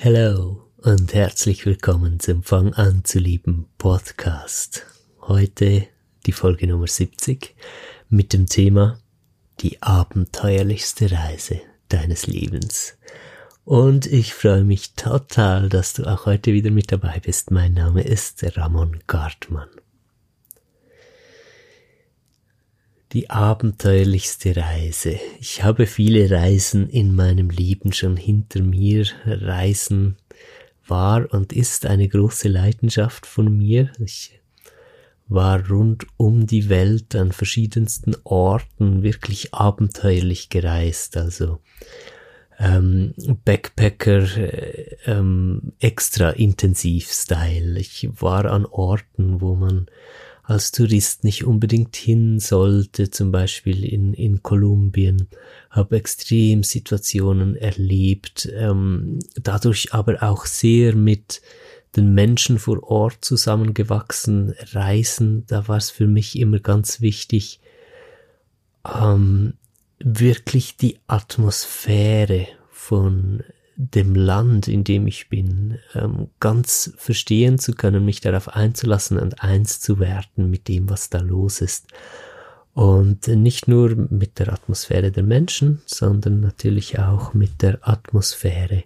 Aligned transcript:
Hello 0.00 0.62
und 0.76 1.12
herzlich 1.12 1.66
willkommen 1.66 2.20
zum 2.20 2.44
Fang 2.44 2.72
an 2.72 3.04
zu 3.04 3.18
lieben 3.18 3.66
Podcast. 3.78 4.86
Heute 5.22 5.88
die 6.24 6.30
Folge 6.30 6.68
Nummer 6.68 6.86
70 6.86 7.56
mit 8.08 8.32
dem 8.32 8.46
Thema 8.46 9.00
die 9.58 9.82
abenteuerlichste 9.82 11.10
Reise 11.10 11.60
deines 11.88 12.28
Lebens. 12.28 12.96
Und 13.64 14.06
ich 14.06 14.34
freue 14.34 14.62
mich 14.62 14.94
total, 14.94 15.68
dass 15.68 15.94
du 15.94 16.04
auch 16.04 16.26
heute 16.26 16.52
wieder 16.52 16.70
mit 16.70 16.92
dabei 16.92 17.18
bist. 17.18 17.50
Mein 17.50 17.74
Name 17.74 18.02
ist 18.04 18.56
Ramon 18.56 19.00
Gartmann. 19.08 19.68
Die 23.12 23.30
abenteuerlichste 23.30 24.54
Reise. 24.54 25.18
Ich 25.40 25.64
habe 25.64 25.86
viele 25.86 26.30
Reisen 26.30 26.90
in 26.90 27.14
meinem 27.14 27.48
Leben 27.48 27.94
schon 27.94 28.18
hinter 28.18 28.62
mir. 28.62 29.06
Reisen 29.24 30.16
war 30.86 31.32
und 31.32 31.54
ist 31.54 31.86
eine 31.86 32.06
große 32.06 32.48
Leidenschaft 32.48 33.24
von 33.24 33.56
mir. 33.56 33.90
Ich 33.98 34.38
war 35.26 35.68
rund 35.70 36.06
um 36.18 36.46
die 36.46 36.68
Welt 36.68 37.14
an 37.14 37.32
verschiedensten 37.32 38.14
Orten 38.24 39.02
wirklich 39.02 39.54
abenteuerlich 39.54 40.50
gereist. 40.50 41.16
Also 41.16 41.60
ähm, 42.58 43.14
Backpacker 43.44 44.36
äh, 44.36 44.96
ähm, 45.06 45.72
extra 45.80 46.30
intensiv 46.30 47.10
Style. 47.10 47.78
Ich 47.78 48.08
war 48.20 48.46
an 48.46 48.66
Orten, 48.66 49.40
wo 49.40 49.54
man 49.54 49.86
als 50.48 50.72
Tourist 50.72 51.24
nicht 51.24 51.44
unbedingt 51.44 51.94
hin 51.94 52.40
sollte, 52.40 53.10
zum 53.10 53.30
Beispiel 53.30 53.84
in, 53.84 54.14
in 54.14 54.42
Kolumbien, 54.42 55.28
habe 55.68 55.96
extrem 55.96 56.62
Situationen 56.62 57.54
erlebt, 57.54 58.50
ähm, 58.56 59.18
dadurch 59.34 59.92
aber 59.92 60.22
auch 60.22 60.46
sehr 60.46 60.96
mit 60.96 61.42
den 61.96 62.14
Menschen 62.14 62.58
vor 62.58 62.82
Ort 62.82 63.18
zusammengewachsen, 63.26 64.54
Reisen, 64.72 65.44
da 65.48 65.68
war 65.68 65.76
es 65.76 65.90
für 65.90 66.06
mich 66.06 66.38
immer 66.38 66.60
ganz 66.60 67.02
wichtig, 67.02 67.60
ähm, 68.86 69.52
wirklich 69.98 70.78
die 70.78 70.98
Atmosphäre 71.08 72.48
von 72.70 73.42
dem 73.80 74.16
Land, 74.16 74.66
in 74.66 74.82
dem 74.82 75.06
ich 75.06 75.28
bin, 75.28 75.78
ähm, 75.94 76.28
ganz 76.40 76.92
verstehen 76.96 77.60
zu 77.60 77.72
können, 77.74 78.04
mich 78.04 78.20
darauf 78.20 78.48
einzulassen 78.48 79.18
und 79.18 79.42
eins 79.44 79.78
zu 79.80 80.00
werden 80.00 80.50
mit 80.50 80.66
dem, 80.66 80.90
was 80.90 81.10
da 81.10 81.20
los 81.20 81.60
ist. 81.60 81.86
Und 82.74 83.28
nicht 83.28 83.68
nur 83.68 83.94
mit 83.94 84.40
der 84.40 84.52
Atmosphäre 84.52 85.12
der 85.12 85.22
Menschen, 85.22 85.80
sondern 85.86 86.40
natürlich 86.40 86.98
auch 86.98 87.34
mit 87.34 87.62
der 87.62 87.78
Atmosphäre 87.88 88.82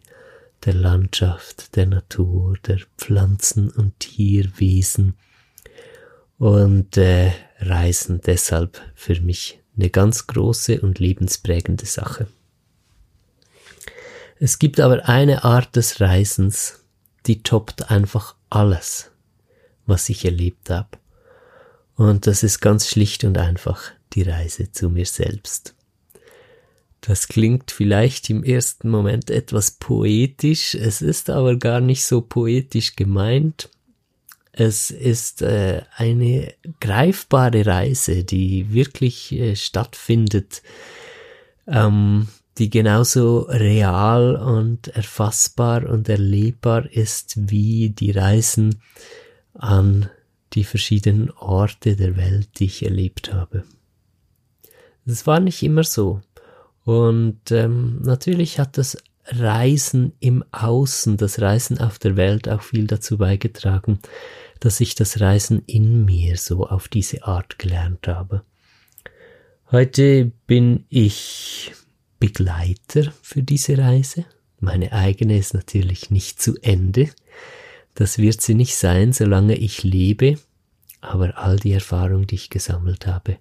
der 0.65 0.75
Landschaft, 0.75 1.75
der 1.75 1.87
Natur, 1.87 2.57
der 2.67 2.79
Pflanzen 2.99 3.71
und 3.71 3.99
Tierwesen. 3.99 5.15
Und 6.39 6.99
äh, 6.99 7.33
Reisen 7.61 8.21
deshalb 8.21 8.81
für 8.95 9.19
mich 9.23 9.61
eine 9.77 9.89
ganz 9.89 10.27
große 10.27 10.83
und 10.83 10.99
lebensprägende 10.99 11.87
Sache. 11.87 12.27
Es 14.39 14.59
gibt 14.59 14.81
aber 14.81 15.09
eine 15.09 15.45
Art 15.45 15.77
des 15.77 16.01
Reisens, 16.01 16.85
die 17.27 17.43
toppt 17.43 17.91
einfach 17.91 18.35
alles, 18.51 19.11
was 19.87 20.09
ich 20.09 20.25
erlebt 20.25 20.71
habe. 20.71 20.99
Und 21.97 22.27
das 22.27 22.43
ist 22.43 22.61
ganz 22.61 22.89
schlicht 22.89 23.25
und 23.25 23.39
einfach 23.39 23.93
die 24.13 24.23
Reise 24.23 24.73
zu 24.73 24.89
mir 24.89 25.07
selbst. 25.07 25.75
Das 27.01 27.27
klingt 27.27 27.73
vielleicht 27.73 28.31
im 28.31 28.45
ersten 28.45 28.89
Moment 28.89 29.31
etwas 29.31 29.73
poetisch, 29.73 30.75
es 30.75 31.03
ist 31.03 31.31
aber 31.31 31.57
gar 31.57 31.81
nicht 31.81 32.05
so 32.05 32.21
poetisch 32.21 32.95
gemeint. 32.95 33.71
Es 34.53 34.91
ist 34.91 35.43
äh, 35.43 35.83
eine 35.97 36.55
greifbare 36.79 37.67
Reise, 37.67 38.23
die 38.23 38.73
wirklich 38.73 39.33
äh, 39.33 39.57
stattfindet. 39.57 40.63
Ähm, 41.67 42.29
die 42.59 42.71
genauso 42.71 43.41
real 43.49 44.37
und 44.37 44.89
erfassbar 44.89 45.89
und 45.89 46.09
erlebbar 46.09 46.91
ist 46.91 47.35
wie 47.51 47.91
die 47.91 48.11
Reisen 48.11 48.81
an 49.55 50.11
die 50.53 50.65
verschiedenen 50.65 51.31
Orte 51.31 51.97
der 51.97 52.17
Welt, 52.17 52.49
die 52.59 52.67
ich 52.67 52.85
erlebt 52.85 53.33
habe. 53.33 53.65
Das 55.07 55.27
war 55.27 55.41
nicht 55.41 55.63
immer 55.63 55.85
so. 55.85 56.21
Und 56.85 57.51
ähm, 57.51 58.01
natürlich 58.03 58.59
hat 58.59 58.77
das 58.77 58.99
Reisen 59.27 60.13
im 60.21 60.45
Außen, 60.53 61.17
das 61.17 61.41
Reisen 61.41 61.79
auf 61.79 61.99
der 61.99 62.17
Welt 62.17 62.49
auch 62.49 62.63
viel 62.63 62.87
dazu 62.87 63.19
beigetragen, 63.19 64.01
dass 64.61 64.81
ich 64.81 64.95
das 64.95 65.21
Reisen 65.21 65.63
in 65.67 66.05
mir 66.05 66.37
so 66.37 66.67
auf 66.67 66.89
diese 66.89 67.25
Art 67.25 67.59
gelernt 67.59 68.09
habe. 68.09 68.43
Heute 69.71 70.33
bin 70.47 70.85
ich 70.89 71.73
Begleiter 72.23 73.13
für 73.21 73.43
diese 73.43 73.77
Reise. 73.79 74.25
Meine 74.61 74.93
eigene 74.93 75.37
ist 75.37 75.55
natürlich 75.55 76.13
nicht 76.13 76.41
zu 76.41 76.55
Ende. 76.63 77.11
Das 77.97 78.17
wird 78.19 78.41
sie 78.41 78.55
nicht 78.55 78.77
sein, 78.77 79.13
solange 79.13 79.57
ich 79.57 79.83
lebe. 79.83 80.39
Aber 81.01 81.37
all 81.37 81.57
die 81.59 81.73
Erfahrung, 81.73 82.29
die 82.29 82.37
ich 82.37 82.49
gesammelt 82.49 83.09
habe, 83.09 83.39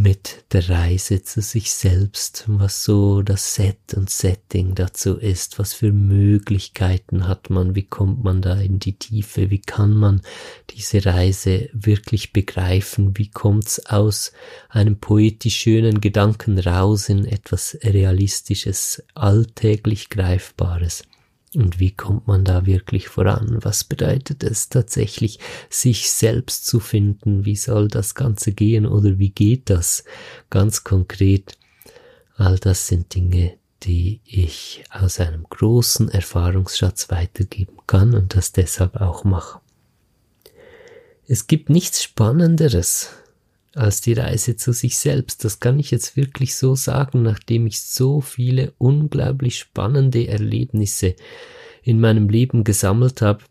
mit 0.00 0.46
der 0.54 0.66
Reise 0.70 1.22
zu 1.22 1.42
sich 1.42 1.72
selbst, 1.72 2.44
was 2.46 2.84
so 2.84 3.20
das 3.20 3.54
Set 3.54 3.92
und 3.94 4.08
Setting 4.08 4.74
dazu 4.74 5.18
ist, 5.18 5.58
was 5.58 5.74
für 5.74 5.92
Möglichkeiten 5.92 7.28
hat 7.28 7.50
man, 7.50 7.74
wie 7.74 7.82
kommt 7.82 8.24
man 8.24 8.40
da 8.40 8.58
in 8.58 8.78
die 8.78 8.94
Tiefe, 8.94 9.50
wie 9.50 9.60
kann 9.60 9.92
man 9.92 10.22
diese 10.70 11.04
Reise 11.04 11.68
wirklich 11.74 12.32
begreifen, 12.32 13.18
wie 13.18 13.28
kommt's 13.28 13.84
aus 13.84 14.32
einem 14.70 14.96
poetisch 14.96 15.56
schönen 15.56 16.00
Gedanken 16.00 16.58
raus 16.58 17.10
in 17.10 17.26
etwas 17.26 17.76
Realistisches, 17.82 19.02
alltäglich 19.14 20.08
Greifbares. 20.08 21.02
Und 21.54 21.80
wie 21.80 21.90
kommt 21.90 22.28
man 22.28 22.44
da 22.44 22.64
wirklich 22.64 23.08
voran? 23.08 23.58
Was 23.62 23.82
bedeutet 23.82 24.44
es 24.44 24.68
tatsächlich, 24.68 25.40
sich 25.68 26.10
selbst 26.10 26.64
zu 26.64 26.78
finden? 26.78 27.44
Wie 27.44 27.56
soll 27.56 27.88
das 27.88 28.14
Ganze 28.14 28.52
gehen 28.52 28.86
oder 28.86 29.18
wie 29.18 29.30
geht 29.30 29.68
das 29.68 30.04
ganz 30.48 30.84
konkret? 30.84 31.58
All 32.36 32.58
das 32.58 32.86
sind 32.86 33.14
Dinge, 33.14 33.58
die 33.82 34.20
ich 34.24 34.84
aus 34.90 35.18
einem 35.18 35.44
großen 35.48 36.08
Erfahrungsschatz 36.08 37.10
weitergeben 37.10 37.78
kann 37.86 38.14
und 38.14 38.36
das 38.36 38.52
deshalb 38.52 39.00
auch 39.00 39.24
mache. 39.24 39.60
Es 41.26 41.48
gibt 41.48 41.68
nichts 41.68 42.02
Spannenderes 42.02 43.10
als 43.74 44.00
die 44.00 44.14
Reise 44.14 44.56
zu 44.56 44.72
sich 44.72 44.98
selbst. 44.98 45.44
Das 45.44 45.60
kann 45.60 45.78
ich 45.78 45.90
jetzt 45.90 46.16
wirklich 46.16 46.56
so 46.56 46.74
sagen, 46.74 47.22
nachdem 47.22 47.66
ich 47.66 47.80
so 47.80 48.20
viele 48.20 48.72
unglaublich 48.78 49.58
spannende 49.58 50.26
Erlebnisse 50.26 51.14
in 51.82 52.00
meinem 52.00 52.28
Leben 52.28 52.64
gesammelt 52.64 53.22
habe. 53.22 53.44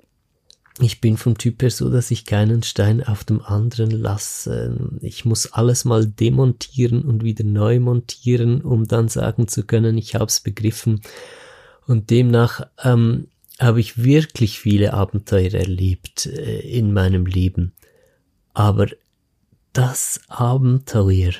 Ich 0.81 1.01
bin 1.01 1.17
vom 1.17 1.37
Typ 1.37 1.61
her 1.61 1.71
so, 1.71 1.89
dass 1.89 2.09
ich 2.09 2.25
keinen 2.25 2.63
Stein 2.63 3.03
auf 3.03 3.25
dem 3.25 3.41
anderen 3.41 3.91
lasse. 3.91 4.77
Ich 5.01 5.25
muss 5.25 5.51
alles 5.51 5.83
mal 5.83 6.05
demontieren 6.05 7.01
und 7.01 7.23
wieder 7.23 7.43
neu 7.43 7.81
montieren, 7.81 8.61
um 8.61 8.87
dann 8.87 9.09
sagen 9.09 9.49
zu 9.49 9.63
können, 9.63 9.97
ich 9.97 10.15
habe 10.15 10.25
es 10.25 10.39
begriffen. 10.39 11.01
Und 11.85 12.09
demnach 12.11 12.67
ähm, 12.81 13.27
habe 13.59 13.81
ich 13.81 14.03
wirklich 14.03 14.59
viele 14.59 14.93
Abenteuer 14.93 15.53
erlebt 15.53 16.27
äh, 16.27 16.59
in 16.59 16.93
meinem 16.93 17.25
Leben. 17.25 17.73
Aber 18.53 18.87
das 19.73 20.21
Abenteuer 20.27 21.33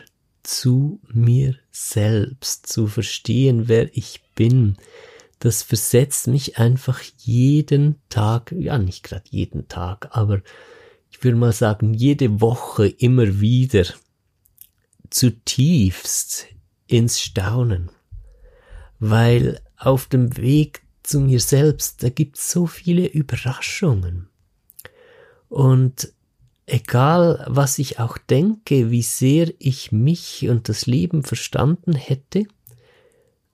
zu 0.44 1.00
mir 1.12 1.56
selbst, 1.72 2.68
zu 2.68 2.88
verstehen, 2.88 3.68
wer 3.68 3.96
ich 3.96 4.22
bin, 4.36 4.78
das 5.40 5.64
versetzt 5.64 6.28
mich 6.28 6.58
einfach 6.58 7.02
jeden 7.18 7.96
Tag, 8.10 8.54
ja 8.58 8.78
nicht 8.78 9.04
gerade 9.04 9.26
jeden 9.30 9.68
Tag, 9.68 10.10
aber 10.12 10.42
ich 11.12 11.24
würde 11.24 11.38
mal 11.38 11.54
sagen, 11.54 11.94
jede 11.94 12.42
Woche 12.42 12.88
immer 12.88 13.40
wieder 13.40 13.86
zutiefst 15.10 16.48
ins 16.88 17.22
Staunen. 17.22 17.90
Weil 19.00 19.62
auf 19.78 20.08
dem 20.08 20.36
Weg 20.38 20.82
zu 21.04 21.22
mir 21.22 21.40
selbst, 21.40 22.04
da 22.04 22.10
gibt's 22.10 22.52
so 22.52 22.68
viele 22.68 23.08
Überraschungen. 23.08 24.30
Und 25.48 26.14
egal 26.70 27.46
was 27.48 27.80
ich 27.80 28.00
auch 28.00 28.18
denke, 28.18 28.92
wie 28.92 29.02
sehr 29.02 29.52
ich 29.60 29.92
mich 29.92 30.48
und 30.50 30.70
das 30.70 30.86
Leben 30.86 31.24
verstanden 31.24 31.94
hätte, 31.94 32.46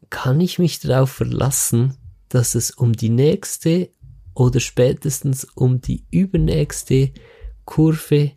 kann 0.09 0.39
ich 0.41 0.59
mich 0.59 0.79
darauf 0.79 1.11
verlassen, 1.11 1.97
dass 2.29 2.55
es 2.55 2.71
um 2.71 2.93
die 2.93 3.09
nächste 3.09 3.89
oder 4.33 4.59
spätestens 4.59 5.45
um 5.55 5.81
die 5.81 6.03
übernächste 6.11 7.11
Kurve, 7.65 8.31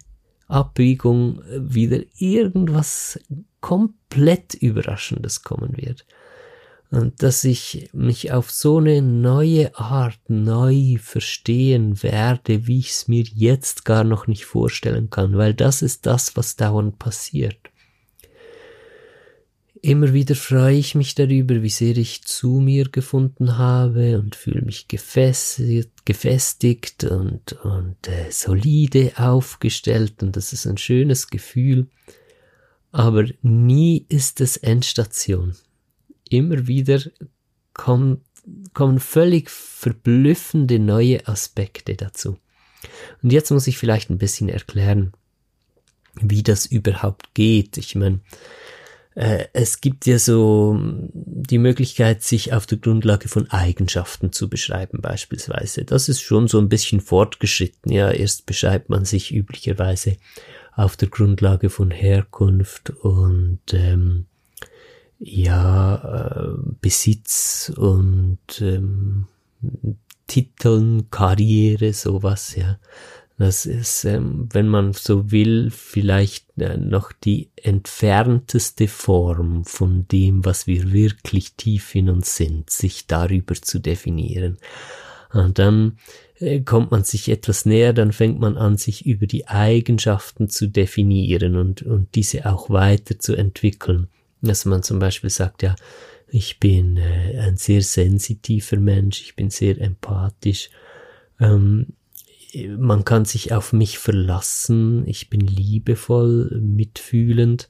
Abbiegung 0.46 1.42
wieder 1.58 2.00
irgendwas 2.16 3.20
komplett 3.60 4.54
Überraschendes 4.54 5.42
kommen 5.42 5.76
wird. 5.76 6.06
Und 6.90 7.22
dass 7.22 7.44
ich 7.44 7.90
mich 7.92 8.32
auf 8.32 8.50
so 8.50 8.78
eine 8.78 9.02
neue 9.02 9.76
Art 9.78 10.18
neu 10.28 10.96
verstehen 10.98 12.02
werde, 12.02 12.66
wie 12.66 12.78
ich 12.78 12.90
es 12.90 13.08
mir 13.08 13.22
jetzt 13.22 13.84
gar 13.84 14.04
noch 14.04 14.26
nicht 14.26 14.46
vorstellen 14.46 15.10
kann, 15.10 15.36
weil 15.36 15.52
das 15.52 15.82
ist 15.82 16.06
das, 16.06 16.34
was 16.36 16.56
dauernd 16.56 16.98
passiert. 16.98 17.58
Immer 19.82 20.12
wieder 20.12 20.34
freue 20.34 20.76
ich 20.76 20.94
mich 20.94 21.14
darüber, 21.14 21.62
wie 21.62 21.68
sehr 21.68 21.96
ich 21.96 22.24
zu 22.24 22.58
mir 22.58 22.88
gefunden 22.88 23.58
habe 23.58 24.18
und 24.18 24.34
fühle 24.34 24.62
mich 24.62 24.88
gefestigt, 24.88 26.04
gefestigt 26.04 27.04
und, 27.04 27.52
und 27.64 28.08
äh, 28.08 28.30
solide 28.30 29.12
aufgestellt 29.16 30.22
und 30.22 30.36
das 30.36 30.52
ist 30.52 30.66
ein 30.66 30.78
schönes 30.78 31.28
Gefühl. 31.28 31.86
Aber 32.90 33.26
nie 33.42 34.04
ist 34.08 34.40
es 34.40 34.56
Endstation. 34.56 35.54
Immer 36.30 36.66
wieder 36.66 37.00
kommt, 37.74 38.22
kommen 38.74 39.00
völlig 39.00 39.50
verblüffende 39.50 40.78
neue 40.78 41.26
Aspekte 41.26 41.94
dazu. 41.94 42.38
Und 43.22 43.32
jetzt 43.32 43.50
muss 43.50 43.66
ich 43.66 43.78
vielleicht 43.78 44.10
ein 44.10 44.18
bisschen 44.18 44.48
erklären, 44.48 45.12
wie 46.20 46.42
das 46.42 46.66
überhaupt 46.66 47.34
geht. 47.34 47.76
Ich 47.76 47.94
meine, 47.94 48.20
äh, 49.14 49.46
es 49.52 49.80
gibt 49.80 50.06
ja 50.06 50.18
so 50.18 50.78
die 51.12 51.58
Möglichkeit, 51.58 52.22
sich 52.22 52.52
auf 52.52 52.66
der 52.66 52.78
Grundlage 52.78 53.28
von 53.28 53.50
Eigenschaften 53.50 54.32
zu 54.32 54.48
beschreiben, 54.48 55.00
beispielsweise. 55.00 55.84
Das 55.84 56.08
ist 56.08 56.20
schon 56.20 56.46
so 56.46 56.58
ein 56.58 56.68
bisschen 56.68 57.00
fortgeschritten. 57.00 57.90
Ja, 57.90 58.10
erst 58.10 58.46
beschreibt 58.46 58.88
man 58.90 59.04
sich 59.04 59.34
üblicherweise 59.34 60.16
auf 60.72 60.96
der 60.96 61.08
Grundlage 61.08 61.70
von 61.70 61.90
Herkunft 61.90 62.90
und 62.90 63.60
ähm, 63.72 64.26
ja, 65.18 65.96
äh, 65.96 66.74
Besitz 66.80 67.72
und 67.76 68.38
ähm, 68.60 69.26
Titeln, 70.26 71.10
Karriere, 71.10 71.92
sowas, 71.92 72.54
ja. 72.56 72.78
Das 73.38 73.66
ist, 73.66 74.04
ähm, 74.04 74.48
wenn 74.52 74.66
man 74.66 74.92
so 74.92 75.30
will, 75.30 75.70
vielleicht 75.70 76.46
äh, 76.58 76.76
noch 76.76 77.12
die 77.12 77.50
entfernteste 77.54 78.88
Form 78.88 79.64
von 79.64 80.08
dem, 80.08 80.44
was 80.44 80.66
wir 80.66 80.92
wirklich 80.92 81.54
tief 81.54 81.94
in 81.94 82.10
uns 82.10 82.34
sind, 82.34 82.68
sich 82.68 83.06
darüber 83.06 83.54
zu 83.54 83.78
definieren. 83.78 84.58
Und 85.32 85.60
dann 85.60 85.98
äh, 86.40 86.60
kommt 86.60 86.90
man 86.90 87.04
sich 87.04 87.28
etwas 87.28 87.64
näher, 87.64 87.92
dann 87.92 88.12
fängt 88.12 88.40
man 88.40 88.56
an, 88.56 88.76
sich 88.76 89.06
über 89.06 89.28
die 89.28 89.46
Eigenschaften 89.46 90.48
zu 90.48 90.66
definieren 90.66 91.54
und, 91.54 91.82
und 91.82 92.16
diese 92.16 92.44
auch 92.50 92.70
weiter 92.70 93.20
zu 93.20 93.36
entwickeln. 93.36 94.08
Dass 94.40 94.64
man 94.64 94.82
zum 94.82 94.98
Beispiel 94.98 95.30
sagt, 95.30 95.62
ja, 95.62 95.74
ich 96.28 96.60
bin 96.60 96.96
äh, 96.96 97.38
ein 97.40 97.56
sehr 97.56 97.82
sensitiver 97.82 98.78
Mensch, 98.78 99.20
ich 99.22 99.34
bin 99.36 99.50
sehr 99.50 99.80
empathisch, 99.80 100.70
ähm, 101.40 101.94
man 102.78 103.04
kann 103.04 103.24
sich 103.24 103.52
auf 103.52 103.72
mich 103.72 103.98
verlassen, 103.98 105.06
ich 105.06 105.28
bin 105.30 105.40
liebevoll, 105.40 106.60
mitfühlend. 106.60 107.68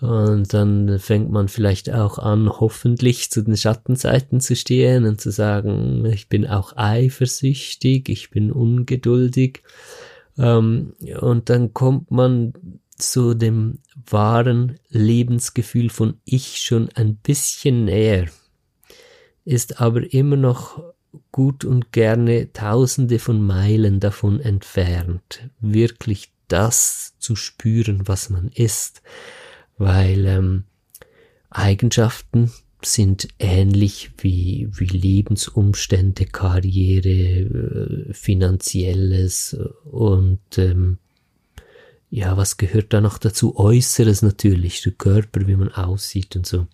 Und 0.00 0.52
dann 0.52 0.98
fängt 0.98 1.30
man 1.30 1.48
vielleicht 1.48 1.90
auch 1.90 2.18
an, 2.18 2.50
hoffentlich 2.50 3.30
zu 3.30 3.42
den 3.42 3.56
Schattenseiten 3.56 4.40
zu 4.40 4.54
stehen 4.54 5.06
und 5.06 5.20
zu 5.22 5.30
sagen, 5.30 6.04
ich 6.04 6.28
bin 6.28 6.46
auch 6.46 6.76
eifersüchtig, 6.76 8.10
ich 8.10 8.30
bin 8.30 8.52
ungeduldig. 8.52 9.62
Ähm, 10.36 10.92
und 11.18 11.48
dann 11.48 11.72
kommt 11.72 12.10
man 12.10 12.52
zu 12.96 13.34
dem 13.34 13.78
wahren 14.08 14.78
Lebensgefühl 14.88 15.90
von 15.90 16.14
ich 16.24 16.58
schon 16.62 16.88
ein 16.94 17.16
bisschen 17.16 17.84
näher, 17.86 18.26
ist 19.44 19.80
aber 19.80 20.12
immer 20.12 20.36
noch 20.36 20.82
gut 21.32 21.64
und 21.64 21.92
gerne 21.92 22.52
tausende 22.52 23.18
von 23.18 23.40
Meilen 23.40 24.00
davon 24.00 24.40
entfernt, 24.40 25.48
wirklich 25.60 26.32
das 26.48 27.14
zu 27.18 27.36
spüren, 27.36 28.06
was 28.06 28.30
man 28.30 28.48
ist, 28.48 29.02
weil 29.78 30.26
ähm, 30.26 30.64
Eigenschaften 31.50 32.52
sind 32.82 33.28
ähnlich 33.38 34.10
wie, 34.18 34.68
wie 34.72 34.86
Lebensumstände, 34.86 36.26
Karriere, 36.26 38.08
äh, 38.08 38.12
finanzielles 38.12 39.56
und 39.84 40.40
ähm, 40.58 40.98
ja, 42.10 42.36
was 42.36 42.56
gehört 42.56 42.92
da 42.92 43.00
noch 43.00 43.18
dazu? 43.18 43.56
Äußeres 43.56 44.22
natürlich, 44.22 44.82
der 44.82 44.92
Körper, 44.92 45.46
wie 45.46 45.56
man 45.56 45.72
aussieht 45.72 46.36
und 46.36 46.46
so. 46.46 46.66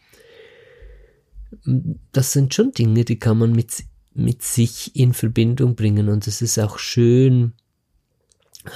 Das 2.12 2.32
sind 2.32 2.54
schon 2.54 2.72
Dinge, 2.72 3.04
die 3.04 3.18
kann 3.18 3.38
man 3.38 3.52
mit 3.52 3.84
mit 4.14 4.42
sich 4.42 4.94
in 4.96 5.14
Verbindung 5.14 5.74
bringen 5.74 6.08
und 6.08 6.26
es 6.26 6.42
ist 6.42 6.58
auch 6.58 6.78
schön, 6.78 7.52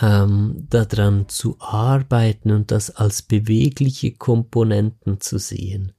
ähm, 0.00 0.67
daran 0.69 1.29
zu 1.29 1.56
arbeiten 1.61 2.50
und 2.50 2.70
das 2.70 2.91
als 2.91 3.23
bewegliche 3.23 4.12
Komponenten 4.12 5.20
zu 5.20 5.38
sehen. 5.38 5.93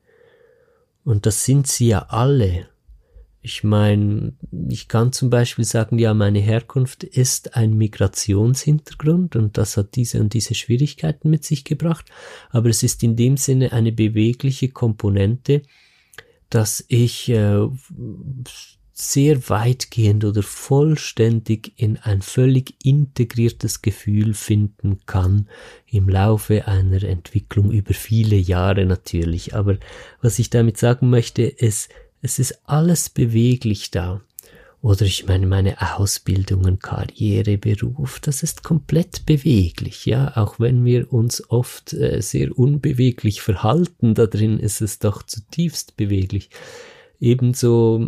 Und 1.03 1.25
das 1.25 1.45
sind 1.45 1.67
sie 1.67 1.89
ja 1.89 2.07
alle. 2.09 2.67
Ich 3.47 3.63
meine, 3.63 4.33
ich 4.67 4.89
kann 4.89 5.13
zum 5.13 5.29
Beispiel 5.29 5.63
sagen, 5.63 5.97
ja, 5.99 6.13
meine 6.13 6.39
Herkunft 6.39 7.05
ist 7.05 7.55
ein 7.55 7.77
Migrationshintergrund 7.77 9.37
und 9.37 9.57
das 9.57 9.77
hat 9.77 9.95
diese 9.95 10.19
und 10.19 10.33
diese 10.33 10.53
Schwierigkeiten 10.53 11.29
mit 11.29 11.45
sich 11.45 11.63
gebracht, 11.63 12.11
aber 12.49 12.67
es 12.67 12.83
ist 12.83 13.03
in 13.03 13.15
dem 13.15 13.37
Sinne 13.37 13.71
eine 13.71 13.93
bewegliche 13.93 14.67
Komponente, 14.67 15.61
dass 16.49 16.83
ich 16.89 17.29
äh, 17.29 17.69
sehr 18.91 19.49
weitgehend 19.49 20.25
oder 20.25 20.43
vollständig 20.43 21.71
in 21.77 21.95
ein 21.95 22.21
völlig 22.21 22.75
integriertes 22.83 23.81
Gefühl 23.81 24.33
finden 24.33 25.05
kann 25.05 25.47
im 25.85 26.09
Laufe 26.09 26.67
einer 26.67 27.01
Entwicklung 27.01 27.71
über 27.71 27.93
viele 27.93 28.35
Jahre 28.35 28.85
natürlich. 28.85 29.55
Aber 29.55 29.77
was 30.21 30.37
ich 30.37 30.49
damit 30.49 30.77
sagen 30.77 31.09
möchte, 31.09 31.43
ist, 31.43 31.89
es 32.27 32.39
ist 32.39 32.59
alles 32.65 33.09
beweglich 33.09 33.89
da. 33.89 34.21
Oder 34.81 35.05
ich 35.05 35.25
meine, 35.25 35.47
meine 35.47 35.97
Ausbildungen, 35.97 36.77
Karriere, 36.79 37.57
Beruf, 37.57 38.19
das 38.19 38.43
ist 38.43 38.63
komplett 38.63 39.25
beweglich, 39.25 40.05
ja. 40.05 40.35
Auch 40.35 40.59
wenn 40.59 40.83
wir 40.83 41.11
uns 41.11 41.49
oft 41.49 41.93
äh, 41.93 42.21
sehr 42.21 42.57
unbeweglich 42.57 43.41
verhalten, 43.41 44.13
da 44.13 44.27
drin 44.27 44.59
ist 44.59 44.81
es 44.81 44.99
doch 44.99 45.23
zutiefst 45.23 45.95
beweglich 45.95 46.49
ebenso 47.19 48.05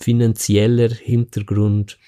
finanzieller 0.00 0.88
Hintergrund 0.88 1.98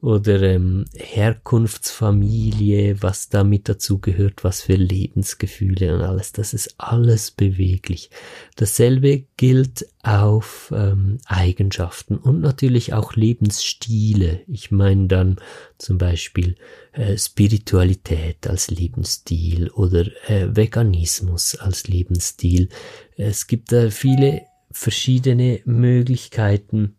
oder 0.00 0.40
ähm, 0.42 0.84
Herkunftsfamilie, 0.94 3.02
was 3.02 3.30
damit 3.30 3.68
dazugehört, 3.68 4.44
was 4.44 4.62
für 4.62 4.76
Lebensgefühle 4.76 5.92
und 5.94 6.02
alles, 6.02 6.30
das 6.30 6.54
ist 6.54 6.76
alles 6.78 7.32
beweglich. 7.32 8.10
Dasselbe 8.54 9.24
gilt 9.36 9.88
auf 10.04 10.72
ähm, 10.74 11.18
Eigenschaften 11.26 12.16
und 12.16 12.40
natürlich 12.40 12.94
auch 12.94 13.16
Lebensstile. 13.16 14.42
Ich 14.46 14.70
meine 14.70 15.08
dann 15.08 15.38
zum 15.78 15.98
Beispiel 15.98 16.54
äh, 16.92 17.18
Spiritualität 17.18 18.46
als 18.46 18.70
Lebensstil 18.70 19.68
oder 19.70 20.06
äh, 20.28 20.54
Veganismus 20.54 21.56
als 21.56 21.88
Lebensstil. 21.88 22.68
Es 23.16 23.48
gibt 23.48 23.72
da 23.72 23.90
viele 23.90 24.42
verschiedene 24.70 25.60
Möglichkeiten, 25.64 26.97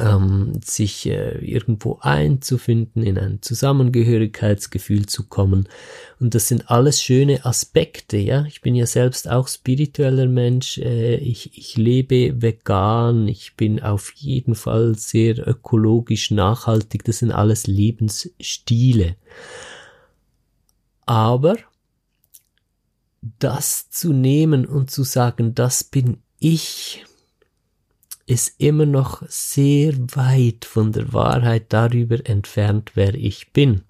ähm, 0.00 0.52
sich 0.64 1.06
äh, 1.06 1.38
irgendwo 1.38 1.98
einzufinden, 2.00 3.02
in 3.02 3.18
ein 3.18 3.42
Zusammengehörigkeitsgefühl 3.42 5.06
zu 5.06 5.26
kommen. 5.28 5.68
Und 6.18 6.34
das 6.34 6.48
sind 6.48 6.70
alles 6.70 7.02
schöne 7.02 7.44
Aspekte, 7.44 8.16
ja. 8.16 8.44
Ich 8.46 8.60
bin 8.60 8.74
ja 8.74 8.86
selbst 8.86 9.30
auch 9.30 9.46
spiritueller 9.48 10.26
Mensch, 10.26 10.78
äh, 10.78 11.16
ich, 11.16 11.56
ich 11.56 11.76
lebe 11.76 12.42
vegan, 12.42 13.28
ich 13.28 13.56
bin 13.56 13.82
auf 13.82 14.12
jeden 14.16 14.54
Fall 14.54 14.96
sehr 14.96 15.46
ökologisch 15.46 16.30
nachhaltig, 16.30 17.04
das 17.04 17.18
sind 17.18 17.30
alles 17.30 17.66
Lebensstile. 17.66 19.16
Aber 21.06 21.56
das 23.38 23.90
zu 23.90 24.12
nehmen 24.12 24.66
und 24.66 24.90
zu 24.90 25.04
sagen, 25.04 25.54
das 25.54 25.84
bin 25.84 26.18
ich 26.40 27.04
ist 28.26 28.54
immer 28.58 28.86
noch 28.86 29.22
sehr 29.28 29.94
weit 30.14 30.64
von 30.64 30.92
der 30.92 31.12
Wahrheit 31.12 31.66
darüber 31.68 32.18
entfernt, 32.26 32.92
wer 32.94 33.14
ich 33.14 33.52
bin. 33.52 33.82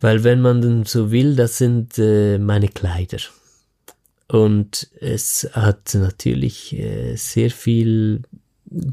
Weil 0.00 0.24
wenn 0.24 0.40
man 0.40 0.60
denn 0.60 0.84
so 0.84 1.10
will, 1.10 1.36
das 1.36 1.58
sind 1.58 1.98
äh, 1.98 2.38
meine 2.38 2.68
Kleider. 2.68 3.18
Und 4.28 4.88
es 5.00 5.48
hat 5.52 5.94
natürlich 5.94 6.76
äh, 6.78 7.16
sehr 7.16 7.50
viel 7.50 8.22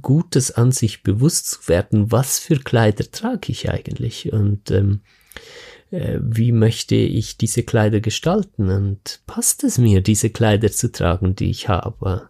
Gutes 0.01 0.51
an 0.51 0.71
sich 0.71 1.03
bewusst 1.03 1.47
zu 1.47 1.67
werden, 1.67 2.11
was 2.11 2.39
für 2.39 2.57
Kleider 2.57 3.09
trage 3.09 3.51
ich 3.51 3.69
eigentlich. 3.69 4.31
Und 4.31 4.71
ähm, 4.71 5.01
äh, 5.91 6.19
wie 6.21 6.51
möchte 6.51 6.95
ich 6.95 7.37
diese 7.37 7.63
Kleider 7.63 7.99
gestalten 7.99 8.69
und 8.69 9.21
passt 9.25 9.63
es 9.63 9.77
mir, 9.77 10.01
diese 10.01 10.29
Kleider 10.29 10.71
zu 10.71 10.91
tragen, 10.91 11.35
die 11.35 11.49
ich 11.49 11.67
habe. 11.67 12.29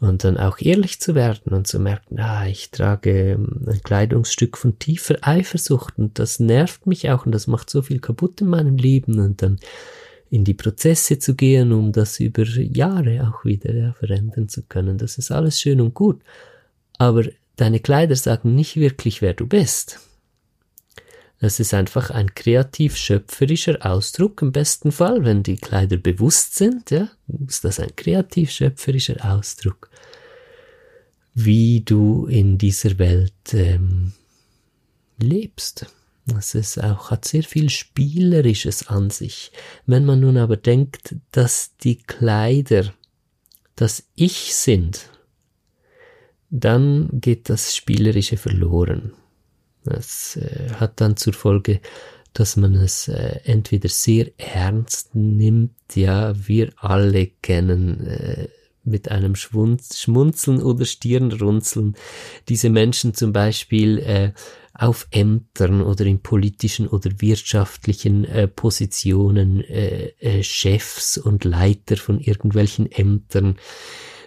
Und 0.00 0.22
dann 0.22 0.36
auch 0.36 0.60
ehrlich 0.60 1.00
zu 1.00 1.16
werden 1.16 1.52
und 1.52 1.66
zu 1.66 1.80
merken, 1.80 2.20
ah, 2.20 2.46
ich 2.46 2.70
trage 2.70 3.34
ein 3.34 3.82
Kleidungsstück 3.82 4.56
von 4.56 4.78
tiefer 4.78 5.16
Eifersucht 5.22 5.98
und 5.98 6.20
das 6.20 6.38
nervt 6.38 6.86
mich 6.86 7.10
auch 7.10 7.26
und 7.26 7.32
das 7.32 7.48
macht 7.48 7.68
so 7.68 7.82
viel 7.82 7.98
kaputt 7.98 8.40
in 8.40 8.46
meinem 8.46 8.76
Leben 8.76 9.18
und 9.18 9.42
dann 9.42 9.58
in 10.30 10.44
die 10.44 10.54
Prozesse 10.54 11.18
zu 11.18 11.34
gehen, 11.34 11.72
um 11.72 11.90
das 11.90 12.20
über 12.20 12.44
Jahre 12.44 13.28
auch 13.28 13.44
wieder 13.44 13.74
ja, 13.74 13.92
verändern 13.92 14.48
zu 14.48 14.62
können. 14.62 14.98
Das 14.98 15.18
ist 15.18 15.32
alles 15.32 15.60
schön 15.60 15.80
und 15.80 15.94
gut. 15.94 16.20
Aber 16.98 17.24
deine 17.56 17.80
Kleider 17.80 18.14
sagen 18.14 18.54
nicht 18.54 18.76
wirklich, 18.76 19.20
wer 19.20 19.34
du 19.34 19.46
bist. 19.46 20.00
Es 21.40 21.60
ist 21.60 21.72
einfach 21.72 22.10
ein 22.10 22.34
kreativ-schöpferischer 22.34 23.86
Ausdruck 23.86 24.42
im 24.42 24.50
besten 24.50 24.90
Fall, 24.90 25.24
wenn 25.24 25.44
die 25.44 25.56
Kleider 25.56 25.96
bewusst 25.96 26.56
sind, 26.56 26.90
ja, 26.90 27.08
ist 27.46 27.64
das 27.64 27.78
ein 27.78 27.94
kreativ-schöpferischer 27.94 29.24
Ausdruck, 29.24 29.88
wie 31.34 31.82
du 31.82 32.26
in 32.26 32.58
dieser 32.58 32.98
Welt 32.98 33.32
ähm, 33.52 34.14
lebst. 35.18 35.86
Es 36.36 36.54
ist 36.54 36.82
auch, 36.82 37.10
hat 37.10 37.24
sehr 37.24 37.44
viel 37.44 37.70
Spielerisches 37.70 38.88
an 38.88 39.10
sich. 39.10 39.52
Wenn 39.86 40.04
man 40.04 40.20
nun 40.20 40.36
aber 40.36 40.56
denkt, 40.56 41.14
dass 41.30 41.76
die 41.76 41.98
Kleider 42.02 42.92
das 43.76 44.02
Ich 44.16 44.54
sind, 44.54 45.08
dann 46.50 47.08
geht 47.12 47.48
das 47.48 47.76
Spielerische 47.76 48.36
verloren. 48.36 49.12
Das 49.88 50.36
äh, 50.36 50.70
hat 50.74 51.00
dann 51.00 51.16
zur 51.16 51.32
Folge, 51.32 51.80
dass 52.32 52.56
man 52.56 52.74
es 52.74 53.08
äh, 53.08 53.40
entweder 53.44 53.88
sehr 53.88 54.30
ernst 54.36 55.14
nimmt, 55.14 55.74
ja, 55.94 56.34
wir 56.46 56.70
alle 56.76 57.26
kennen 57.42 58.06
äh, 58.06 58.48
mit 58.84 59.10
einem 59.10 59.34
Schwunz, 59.34 59.98
Schmunzeln 59.98 60.62
oder 60.62 60.84
Stirnrunzeln 60.84 61.96
diese 62.48 62.70
Menschen 62.70 63.14
zum 63.14 63.32
Beispiel 63.32 63.98
äh, 63.98 64.32
auf 64.72 65.08
Ämtern 65.10 65.82
oder 65.82 66.06
in 66.06 66.20
politischen 66.20 66.86
oder 66.86 67.10
wirtschaftlichen 67.20 68.24
äh, 68.24 68.46
Positionen 68.46 69.60
äh, 69.60 70.12
äh, 70.20 70.42
Chefs 70.42 71.18
und 71.18 71.44
Leiter 71.44 71.96
von 71.96 72.20
irgendwelchen 72.20 72.90
Ämtern, 72.90 73.56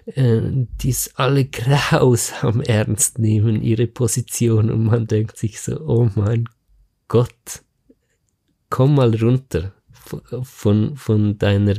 äh, 0.05 0.41
die 0.81 0.89
es 0.89 1.15
alle 1.15 1.45
grausam 1.45 2.61
ernst 2.65 3.19
nehmen, 3.19 3.61
ihre 3.61 3.87
Position 3.87 4.69
und 4.69 4.85
man 4.85 5.07
denkt 5.07 5.37
sich 5.37 5.61
so, 5.61 5.79
oh 5.81 6.09
mein 6.15 6.49
Gott, 7.07 7.63
komm 8.69 8.95
mal 8.95 9.15
runter 9.15 9.73
von, 10.43 10.95
von 10.95 11.37
deiner 11.37 11.75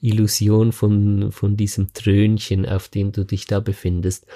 Illusion, 0.00 0.72
von, 0.72 1.32
von 1.32 1.56
diesem 1.56 1.92
Trönchen, 1.92 2.66
auf 2.66 2.88
dem 2.88 3.12
du 3.12 3.24
dich 3.24 3.46
da 3.46 3.60
befindest. 3.60 4.26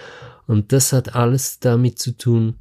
Und 0.47 0.73
das 0.73 0.93
hat 0.93 1.15
alles 1.15 1.61
damit 1.61 1.99
zu 1.99 2.17
tun, 2.17 2.55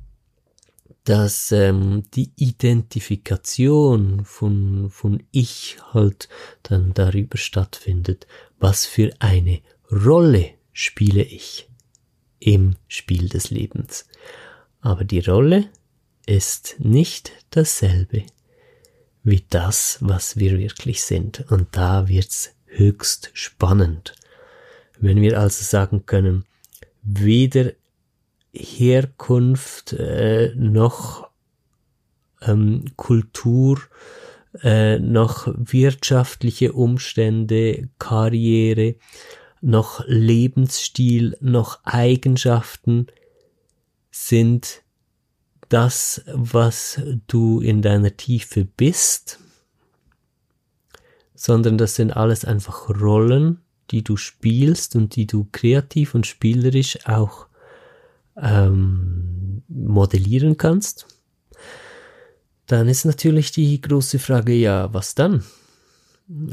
dass 1.04 1.52
ähm, 1.52 2.04
die 2.16 2.32
Identifikation 2.36 4.26
von, 4.26 4.90
von 4.90 5.24
Ich 5.32 5.78
halt 5.94 6.28
dann 6.64 6.94
darüber 6.96 7.38
stattfindet, 7.38 8.26
was 8.60 8.86
für 8.88 9.14
eine 9.20 9.62
Rolle 9.92 10.56
spiele 10.76 11.24
ich 11.24 11.70
im 12.40 12.76
Spiel 12.90 13.30
des 13.30 13.50
Lebens. 13.50 14.08
Aber 14.82 15.06
die 15.06 15.22
Rolle 15.22 15.70
ist 16.28 16.76
nicht 16.80 17.32
dasselbe 17.50 18.24
wie 19.24 19.44
das, 19.50 19.98
was 20.02 20.38
wir 20.38 20.60
wirklich 20.60 21.02
sind. 21.02 21.50
Und 21.50 21.70
da 21.72 22.08
wird's 22.08 22.54
höchst 22.66 23.32
spannend. 23.34 24.14
Wenn 25.00 25.22
wir 25.22 25.40
also 25.40 25.64
sagen 25.64 26.06
können, 26.06 26.46
weder 27.02 27.72
Herkunft 28.54 29.94
äh, 29.94 30.54
noch 30.56 31.30
ähm, 32.42 32.86
Kultur, 32.98 33.80
äh, 34.62 35.00
noch 35.00 35.48
wirtschaftliche 35.56 36.74
Umstände, 36.74 37.90
Karriere, 37.98 38.96
noch 39.66 40.04
Lebensstil, 40.06 41.36
noch 41.42 41.84
Eigenschaften 41.86 43.08
sind 44.12 44.84
das, 45.70 46.22
was 46.32 47.02
du 47.26 47.62
in 47.62 47.82
deiner 47.82 48.16
Tiefe 48.16 48.64
bist, 48.64 49.40
sondern 51.34 51.80
das 51.80 51.96
sind 51.96 52.12
alles 52.12 52.46
einfach 52.46 52.90
Rollen, 52.90 53.60
die 53.90 54.04
du 54.04 54.18
spielst 54.18 54.96
und 54.96 55.16
die 55.16 55.26
du 55.26 55.48
kreativ 55.52 56.14
und 56.14 56.28
spielerisch 56.28 57.08
auch 57.08 57.48
ähm, 58.38 59.64
modellieren 59.68 60.58
kannst, 60.58 61.08
dann 62.68 62.88
ist 62.88 63.06
natürlich 63.06 63.52
die 63.52 63.82
große 63.82 64.20
Frage, 64.20 64.54
ja, 64.54 64.94
was 64.94 65.16
dann? 65.16 65.44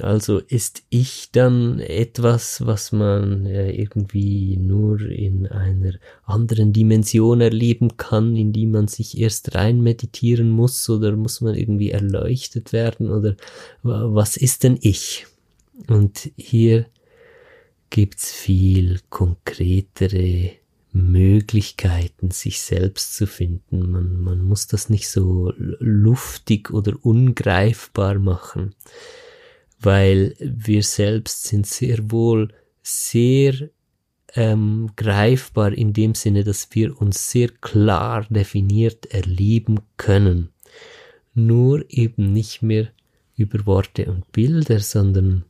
Also 0.01 0.39
ist 0.39 0.83
ich 0.91 1.31
dann 1.33 1.81
etwas, 1.81 2.67
was 2.67 2.93
man 2.93 3.47
äh, 3.47 3.73
irgendwie 3.73 4.59
nur 4.59 5.01
in 5.01 5.47
einer 5.47 5.95
anderen 6.25 6.75
Dimension 6.75 7.41
erleben 7.41 7.97
kann, 7.97 8.37
in 8.37 8.53
die 8.53 8.67
man 8.67 8.87
sich 8.89 9.17
erst 9.19 9.55
rein 9.55 9.83
meditieren 9.83 10.51
muss 10.51 10.91
oder 10.91 11.17
muss 11.17 11.41
man 11.41 11.55
irgendwie 11.55 11.91
erleuchtet 11.91 12.75
werden 12.75 13.11
oder 13.11 13.35
was 13.83 14.37
ist 14.37 14.63
denn 14.63 14.79
ich? 14.83 15.27
Und 15.89 16.31
hier 16.37 16.85
gibt's 17.89 18.31
viel 18.31 19.01
konkretere 19.09 20.51
Möglichkeiten, 20.93 22.31
sich 22.31 22.61
selbst 22.61 23.15
zu 23.15 23.27
finden. 23.27 23.91
Man, 23.91 24.21
man 24.21 24.43
muss 24.43 24.67
das 24.67 24.91
nicht 24.91 25.09
so 25.09 25.55
luftig 25.57 26.71
oder 26.71 26.93
ungreifbar 27.01 28.19
machen, 28.19 28.75
weil 29.85 30.35
wir 30.39 30.83
selbst 30.83 31.45
sind 31.45 31.67
sehr 31.67 32.11
wohl 32.11 32.49
sehr 32.83 33.71
ähm, 34.35 34.91
greifbar 34.97 35.73
in 35.73 35.93
dem 35.93 36.15
Sinne, 36.15 36.45
dass 36.45 36.69
wir 36.73 37.01
uns 37.01 37.31
sehr 37.31 37.49
klar 37.49 38.27
definiert 38.31 39.07
erleben 39.07 39.81
können. 39.97 40.51
Nur 41.35 41.85
eben 41.89 42.33
nicht 42.33 42.63
mehr 42.63 42.89
über 43.37 43.67
Worte 43.67 44.07
und 44.07 44.31
Bilder, 44.33 44.81
sondern 44.81 45.45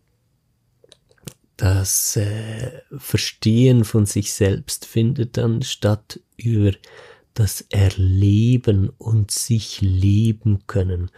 das 1.57 2.17
äh, 2.17 2.81
Verstehen 2.97 3.85
von 3.85 4.07
sich 4.07 4.33
selbst 4.33 4.85
findet 4.85 5.37
dann 5.37 5.63
statt 5.63 6.21
über 6.37 6.73
das 7.35 7.63
Erleben 7.71 8.91
und 8.99 9.31
sich 9.31 9.81
leben 9.81 10.67
können. 10.67 11.11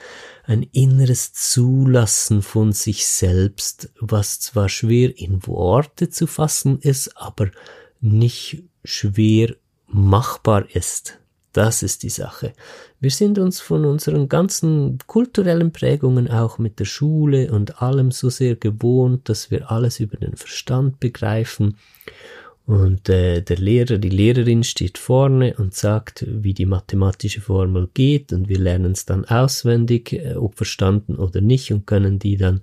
Ein 0.45 0.63
inneres 0.73 1.33
Zulassen 1.33 2.43
von 2.43 2.73
sich 2.73 3.07
selbst, 3.07 3.91
was 4.01 4.41
zwar 4.41 4.69
schwer 4.69 5.17
in 5.19 5.47
Worte 5.47 6.11
zu 6.11 6.27
fassen 6.27 6.79
ist, 6.79 7.17
aber 7.17 7.51
nicht 8.01 8.63
schwer 8.85 9.55
machbar 9.87 10.69
ist. 10.75 11.19
Das 11.55 11.85
ist 11.85 12.03
die 12.03 12.11
Sache. 12.11 12.53
Wir 12.99 13.13
sind 13.13 13.39
uns 13.39 13.61
von 13.61 13.85
unseren 13.85 14.29
ganzen 14.29 14.99
kulturellen 15.07 15.73
Prägungen 15.73 16.29
auch 16.29 16.59
mit 16.59 16.81
der 16.81 16.85
Schule 16.85 17.53
und 17.53 17.81
allem 17.81 18.11
so 18.11 18.29
sehr 18.29 18.57
gewohnt, 18.57 19.29
dass 19.29 19.53
wir 19.53 19.71
alles 19.71 20.01
über 20.01 20.17
den 20.17 20.37
Verstand 20.37 20.99
begreifen. 20.99 21.77
Und 22.67 23.11
äh, 23.11 23.43
der 23.43 23.59
Lehrer, 23.59 23.99
die 23.99 24.09
Lehrerin 24.09 24.65
steht 24.65 24.97
vorne 24.97 25.55
und 25.59 25.75
sagt, 25.75 26.25
wie 26.27 26.55
die 26.55 26.65
mathematische 26.65 27.43
Formel 27.43 27.91
geht 27.93 28.33
und 28.33 28.49
wir 28.49 28.59
lernen 28.59 28.93
es 28.93 29.05
dann 29.05 29.27
auswendig, 29.27 30.15
äh, 30.15 30.35
ob 30.37 30.57
verstanden 30.57 31.17
oder 31.17 31.43
nicht 31.43 31.73
und 31.73 31.87
können 31.87 32.19
die 32.19 32.39
dann 32.39 32.63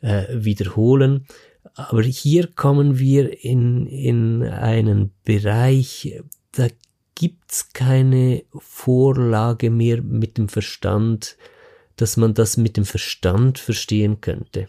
äh, 0.00 0.24
wiederholen. 0.32 1.26
Aber 1.74 2.02
hier 2.02 2.48
kommen 2.48 2.98
wir 2.98 3.44
in, 3.44 3.86
in 3.86 4.42
einen 4.42 5.12
Bereich, 5.24 6.20
da 6.52 6.66
gibt's 7.14 7.72
keine 7.72 8.42
Vorlage 8.58 9.70
mehr 9.70 10.02
mit 10.02 10.38
dem 10.38 10.48
Verstand, 10.48 11.36
dass 11.94 12.16
man 12.16 12.34
das 12.34 12.56
mit 12.56 12.76
dem 12.76 12.84
Verstand 12.84 13.58
verstehen 13.58 14.20
könnte. 14.20 14.68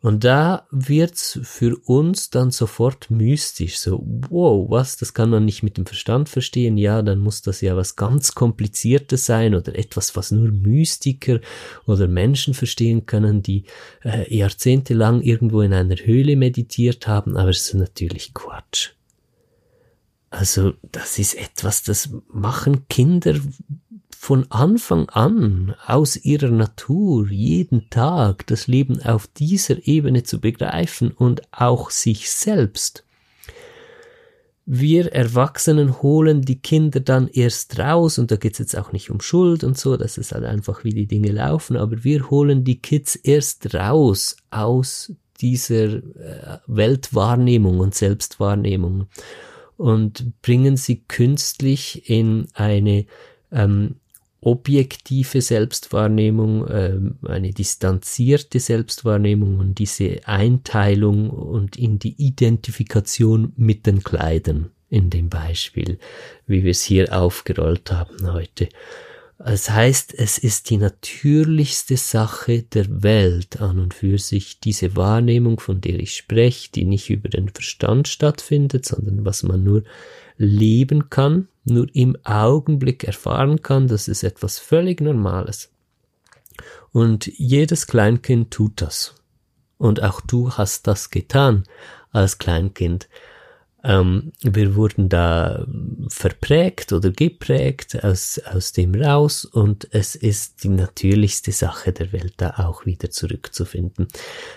Und 0.00 0.22
da 0.22 0.66
wird's 0.70 1.40
für 1.42 1.76
uns 1.84 2.30
dann 2.30 2.52
sofort 2.52 3.10
mystisch, 3.10 3.78
so, 3.78 4.04
wow, 4.30 4.70
was, 4.70 4.96
das 4.96 5.12
kann 5.12 5.30
man 5.30 5.44
nicht 5.44 5.62
mit 5.64 5.76
dem 5.76 5.86
Verstand 5.86 6.28
verstehen, 6.28 6.78
ja, 6.78 7.02
dann 7.02 7.18
muss 7.18 7.42
das 7.42 7.60
ja 7.60 7.76
was 7.76 7.96
ganz 7.96 8.34
Kompliziertes 8.34 9.26
sein 9.26 9.56
oder 9.56 9.76
etwas, 9.76 10.14
was 10.14 10.30
nur 10.30 10.52
Mystiker 10.52 11.40
oder 11.86 12.06
Menschen 12.06 12.54
verstehen 12.54 13.06
können, 13.06 13.42
die 13.42 13.64
äh, 14.04 14.32
jahrzehntelang 14.34 15.20
irgendwo 15.20 15.62
in 15.62 15.72
einer 15.72 15.96
Höhle 15.96 16.36
meditiert 16.36 17.08
haben, 17.08 17.36
aber 17.36 17.50
es 17.50 17.66
ist 17.66 17.74
natürlich 17.74 18.34
Quatsch. 18.34 18.90
Also 20.30 20.74
das 20.92 21.18
ist 21.18 21.34
etwas, 21.34 21.82
das 21.82 22.10
machen 22.28 22.86
Kinder 22.88 23.34
von 24.20 24.50
Anfang 24.50 25.08
an 25.10 25.74
aus 25.86 26.16
ihrer 26.16 26.50
Natur 26.50 27.28
jeden 27.28 27.88
Tag 27.88 28.46
das 28.48 28.66
Leben 28.66 29.00
auf 29.00 29.28
dieser 29.28 29.86
Ebene 29.86 30.24
zu 30.24 30.40
begreifen 30.40 31.12
und 31.12 31.42
auch 31.52 31.90
sich 31.90 32.28
selbst. 32.28 33.04
wir 34.66 35.12
Erwachsenen 35.12 36.02
holen 36.02 36.42
die 36.42 36.60
Kinder 36.60 37.00
dann 37.00 37.28
erst 37.28 37.78
raus 37.78 38.18
und 38.18 38.30
da 38.30 38.36
geht's 38.36 38.58
jetzt 38.58 38.76
auch 38.76 38.92
nicht 38.92 39.08
um 39.08 39.20
Schuld 39.20 39.62
und 39.64 39.78
so, 39.78 39.96
das 39.96 40.18
ist 40.18 40.32
halt 40.32 40.44
einfach, 40.44 40.84
wie 40.84 40.92
die 40.92 41.06
Dinge 41.06 41.30
laufen, 41.30 41.76
aber 41.76 42.02
wir 42.02 42.28
holen 42.28 42.64
die 42.64 42.82
Kids 42.82 43.14
erst 43.14 43.72
raus 43.72 44.36
aus 44.50 45.14
dieser 45.40 45.94
äh, 45.94 46.58
Weltwahrnehmung 46.66 47.78
und 47.78 47.94
Selbstwahrnehmung 47.94 49.06
und 49.78 50.42
bringen 50.42 50.76
sie 50.76 51.04
künstlich 51.04 52.10
in 52.10 52.48
eine 52.52 53.06
ähm, 53.50 53.94
objektive 54.40 55.40
Selbstwahrnehmung, 55.40 56.66
äh, 56.68 56.98
eine 57.26 57.50
distanzierte 57.50 58.60
Selbstwahrnehmung 58.60 59.58
und 59.58 59.78
diese 59.78 60.20
Einteilung 60.24 61.30
und 61.30 61.76
in 61.76 61.98
die 61.98 62.14
Identifikation 62.18 63.52
mit 63.56 63.86
den 63.86 64.02
Kleidern 64.02 64.70
in 64.90 65.10
dem 65.10 65.28
Beispiel, 65.28 65.98
wie 66.46 66.64
wir 66.64 66.70
es 66.70 66.82
hier 66.82 67.12
aufgerollt 67.12 67.90
haben 67.90 68.32
heute. 68.32 68.68
Das 69.38 69.70
heißt, 69.70 70.14
es 70.18 70.38
ist 70.38 70.68
die 70.68 70.78
natürlichste 70.78 71.96
Sache 71.96 72.62
der 72.62 73.02
Welt 73.04 73.60
an 73.60 73.78
und 73.78 73.94
für 73.94 74.18
sich, 74.18 74.58
diese 74.58 74.96
Wahrnehmung, 74.96 75.60
von 75.60 75.80
der 75.80 76.00
ich 76.00 76.16
spreche, 76.16 76.72
die 76.72 76.84
nicht 76.84 77.08
über 77.08 77.28
den 77.28 77.48
Verstand 77.48 78.08
stattfindet, 78.08 78.84
sondern 78.84 79.24
was 79.24 79.44
man 79.44 79.62
nur 79.62 79.84
leben 80.38 81.08
kann, 81.08 81.46
nur 81.68 81.86
im 81.94 82.16
Augenblick 82.24 83.04
erfahren 83.04 83.62
kann, 83.62 83.88
das 83.88 84.08
ist 84.08 84.22
etwas 84.22 84.58
völlig 84.58 85.00
Normales. 85.00 85.70
Und 86.92 87.26
jedes 87.26 87.86
Kleinkind 87.86 88.50
tut 88.50 88.80
das. 88.82 89.14
Und 89.76 90.02
auch 90.02 90.20
du 90.20 90.50
hast 90.52 90.86
das 90.86 91.10
getan 91.10 91.64
als 92.10 92.38
Kleinkind. 92.38 93.08
Ähm, 93.84 94.32
wir 94.42 94.74
wurden 94.74 95.08
da 95.08 95.64
verprägt 96.08 96.92
oder 96.92 97.10
geprägt 97.10 98.02
aus, 98.02 98.40
aus 98.44 98.72
dem 98.72 98.94
raus 98.94 99.44
und 99.44 99.86
es 99.92 100.16
ist 100.16 100.64
die 100.64 100.68
natürlichste 100.68 101.52
Sache 101.52 101.92
der 101.92 102.12
Welt, 102.12 102.34
da 102.38 102.54
auch 102.58 102.86
wieder 102.86 103.10
zurückzufinden. 103.10 104.08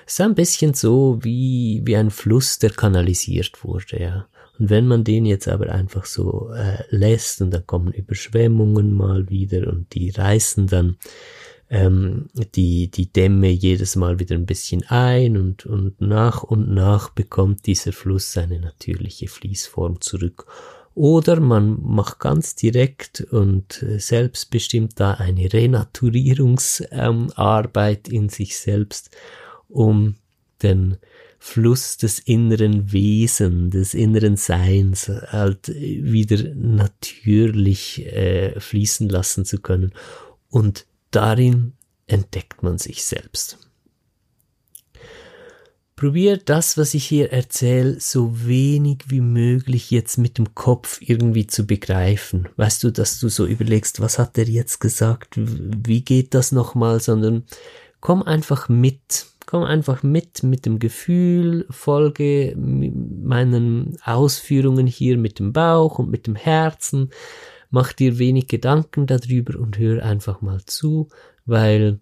Es 0.08 0.14
ist 0.14 0.22
ein 0.22 0.34
bisschen 0.34 0.74
so 0.74 1.20
wie, 1.22 1.82
wie 1.86 1.96
ein 1.96 2.10
Fluss, 2.10 2.58
der 2.58 2.72
kanalisiert 2.72 3.64
wurde, 3.64 4.02
ja. 4.02 4.28
Und 4.62 4.70
wenn 4.70 4.86
man 4.86 5.04
den 5.04 5.26
jetzt 5.26 5.48
aber 5.48 5.72
einfach 5.72 6.06
so 6.06 6.52
äh, 6.56 6.84
lässt 6.92 7.42
und 7.42 7.50
dann 7.50 7.66
kommen 7.66 7.92
Überschwemmungen 7.92 8.94
mal 8.94 9.28
wieder 9.28 9.68
und 9.68 9.96
die 9.96 10.12
reißen 10.12 10.68
dann 10.68 10.98
ähm, 11.72 12.28
die, 12.54 12.92
die 12.92 13.12
Dämme 13.12 13.50
jedes 13.50 13.96
Mal 13.96 14.20
wieder 14.20 14.36
ein 14.36 14.46
bisschen 14.46 14.84
ein 14.88 15.36
und, 15.36 15.66
und 15.66 16.00
nach 16.00 16.44
und 16.44 16.72
nach 16.72 17.10
bekommt 17.10 17.66
dieser 17.66 17.92
Fluss 17.92 18.34
seine 18.34 18.60
natürliche 18.60 19.28
Fließform 19.28 20.00
zurück. 20.00 20.46
Oder 20.94 21.40
man 21.40 21.82
macht 21.82 22.20
ganz 22.20 22.54
direkt 22.54 23.22
und 23.32 23.82
äh, 23.82 23.98
selbstbestimmt 23.98 25.00
da 25.00 25.16
eine 25.16 25.52
Renaturierungsarbeit 25.52 28.10
ähm, 28.10 28.14
in 28.14 28.30
sich 28.30 28.60
selbst, 28.60 29.10
um 29.70 30.18
den 30.62 30.98
Fluss 31.44 31.98
des 31.98 32.20
inneren 32.20 32.92
Wesen, 32.92 33.72
des 33.72 33.96
inneren 33.96 34.38
Seins 34.38 35.10
halt 35.10 35.68
wieder 35.70 36.54
natürlich 36.54 38.06
äh, 38.06 38.60
fließen 38.60 39.10
lassen 39.10 39.44
zu 39.44 39.60
können 39.60 39.92
und 40.50 40.86
Darin 41.12 41.74
entdeckt 42.08 42.64
man 42.64 42.78
sich 42.78 43.04
selbst. 43.04 43.58
Probier 45.98 46.38
das, 46.38 46.78
was 46.78 46.96
ich 46.96 47.06
hier 47.06 47.32
erzähle, 47.32 48.00
so 48.00 48.48
wenig 48.48 49.04
wie 49.08 49.22
möglich 49.22 49.92
jetzt 49.92 50.18
mit 50.18 50.40
dem 50.40 50.56
Kopf 50.56 51.00
irgendwie 51.02 51.46
zu 51.46 51.68
begreifen. 51.68 52.50
Weißt 52.56 52.84
du, 52.84 52.92
dass 52.92 53.20
du 53.20 53.30
so 53.30 53.46
überlegst, 53.46 54.00
was 54.00 54.18
hat 54.18 54.36
er 54.38 54.50
jetzt 54.50 54.80
gesagt, 54.80 55.36
wie 55.38 56.02
geht 56.02 56.34
das 56.34 56.52
nochmal, 56.52 57.02
sondern 57.02 57.44
komm 58.00 58.24
einfach 58.24 58.68
mit. 58.68 59.28
Komm 59.52 59.64
einfach 59.66 60.02
mit 60.02 60.44
mit 60.44 60.66
dem 60.66 60.80
Gefühl, 60.80 61.66
folge 61.70 62.56
meinen 62.56 63.98
Ausführungen 64.02 64.88
hier 64.88 65.18
mit 65.18 65.40
dem 65.40 65.52
Bauch 65.52 66.00
und 66.00 66.10
mit 66.10 66.26
dem 66.26 66.38
Herzen 66.38 67.10
mach 67.70 67.92
dir 67.92 68.18
wenig 68.18 68.48
Gedanken 68.48 69.08
darüber 69.08 69.60
und 69.60 69.78
hör 69.78 70.06
einfach 70.06 70.40
mal 70.40 70.64
zu, 70.64 71.10
weil 71.46 72.00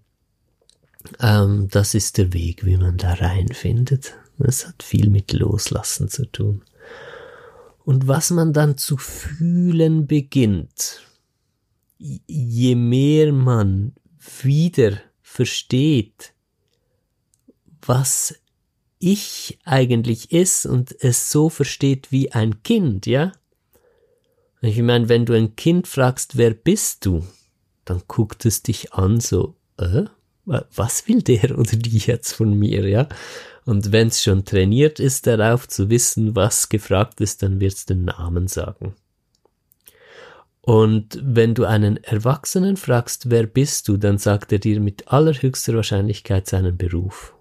ähm, 1.19 1.69
das 1.71 1.95
ist 1.95 2.19
der 2.19 2.33
Weg, 2.33 2.67
wie 2.67 2.77
man 2.77 2.97
da 2.97 3.13
reinfindet. 3.13 4.13
Das 4.37 4.67
hat 4.67 4.83
viel 4.83 5.09
mit 5.09 5.33
Loslassen 5.33 6.07
zu 6.07 6.31
tun. 6.31 6.61
Und 7.83 8.07
was 8.07 8.29
man 8.29 8.53
dann 8.53 8.77
zu 8.77 8.95
fühlen 8.97 10.05
beginnt, 10.05 11.01
je 11.97 12.75
mehr 12.75 13.33
man 13.33 13.93
wieder 14.43 14.99
versteht, 15.23 16.35
was 17.85 18.35
ich 18.99 19.59
eigentlich 19.63 20.31
ist 20.31 20.65
und 20.65 20.95
es 20.99 21.31
so 21.31 21.49
versteht 21.49 22.11
wie 22.11 22.31
ein 22.31 22.63
Kind, 22.63 23.05
ja, 23.05 23.31
ich 24.61 24.81
meine, 24.81 25.07
wenn 25.07 25.25
du 25.25 25.33
ein 25.33 25.55
Kind 25.55 25.87
fragst, 25.87 26.37
wer 26.37 26.51
bist 26.51 27.05
du, 27.05 27.25
dann 27.85 28.01
guckt 28.07 28.45
es 28.45 28.61
dich 28.61 28.93
an 28.93 29.19
so, 29.21 29.55
äh, 29.77 30.03
was 30.45 31.07
will 31.07 31.21
der 31.21 31.57
oder 31.57 31.77
die 31.77 31.97
jetzt 31.97 32.33
von 32.33 32.57
mir, 32.57 32.87
ja? 32.87 33.07
Und 33.65 33.91
wenn 33.91 34.07
es 34.07 34.23
schon 34.23 34.45
trainiert 34.45 34.99
ist, 34.99 35.27
darauf 35.27 35.67
zu 35.67 35.89
wissen, 35.89 36.35
was 36.35 36.69
gefragt 36.69 37.21
ist, 37.21 37.43
dann 37.43 37.59
wird 37.59 37.73
es 37.73 37.85
den 37.85 38.05
Namen 38.05 38.47
sagen. 38.47 38.95
Und 40.61 41.19
wenn 41.23 41.53
du 41.53 41.65
einen 41.65 41.97
Erwachsenen 41.97 42.77
fragst, 42.77 43.29
wer 43.29 43.45
bist 43.45 43.87
du, 43.87 43.97
dann 43.97 44.17
sagt 44.17 44.51
er 44.51 44.59
dir 44.59 44.79
mit 44.79 45.07
allerhöchster 45.07 45.75
Wahrscheinlichkeit 45.75 46.47
seinen 46.47 46.77
Beruf. 46.77 47.33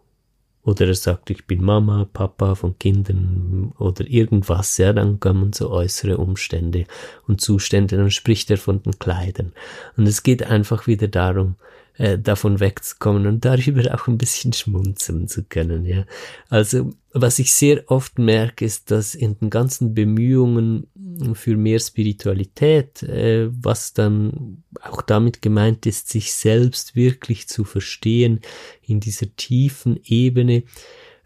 Oder 0.64 0.86
er 0.86 0.94
sagt, 0.94 1.30
ich 1.30 1.46
bin 1.46 1.64
Mama, 1.64 2.06
Papa 2.12 2.54
von 2.54 2.78
Kindern 2.78 3.72
oder 3.78 4.06
irgendwas, 4.06 4.76
ja, 4.76 4.92
dann 4.92 5.18
kommen 5.18 5.52
so 5.52 5.70
äußere 5.70 6.18
Umstände 6.18 6.84
und 7.26 7.40
Zustände, 7.40 7.96
dann 7.96 8.10
spricht 8.10 8.50
er 8.50 8.58
von 8.58 8.82
den 8.82 8.98
Kleidern. 8.98 9.52
Und 9.96 10.06
es 10.06 10.22
geht 10.22 10.42
einfach 10.42 10.86
wieder 10.86 11.08
darum, 11.08 11.54
äh, 11.98 12.18
davon 12.18 12.60
wegzukommen 12.60 13.26
und 13.26 13.44
darüber 13.44 13.94
auch 13.94 14.06
ein 14.06 14.18
bisschen 14.18 14.52
schmunzeln 14.52 15.28
zu 15.28 15.44
können, 15.44 15.84
ja. 15.84 16.04
Also, 16.48 16.92
was 17.12 17.38
ich 17.38 17.52
sehr 17.52 17.90
oft 17.90 18.18
merke, 18.18 18.64
ist, 18.64 18.90
dass 18.90 19.14
in 19.14 19.36
den 19.38 19.50
ganzen 19.50 19.94
Bemühungen 19.94 20.86
für 21.34 21.56
mehr 21.56 21.80
Spiritualität, 21.80 23.02
äh, 23.02 23.48
was 23.50 23.92
dann 23.92 24.62
auch 24.80 25.02
damit 25.02 25.42
gemeint 25.42 25.86
ist, 25.86 26.08
sich 26.08 26.32
selbst 26.32 26.94
wirklich 26.94 27.48
zu 27.48 27.64
verstehen 27.64 28.40
in 28.82 29.00
dieser 29.00 29.34
tiefen 29.34 29.98
Ebene, 30.04 30.62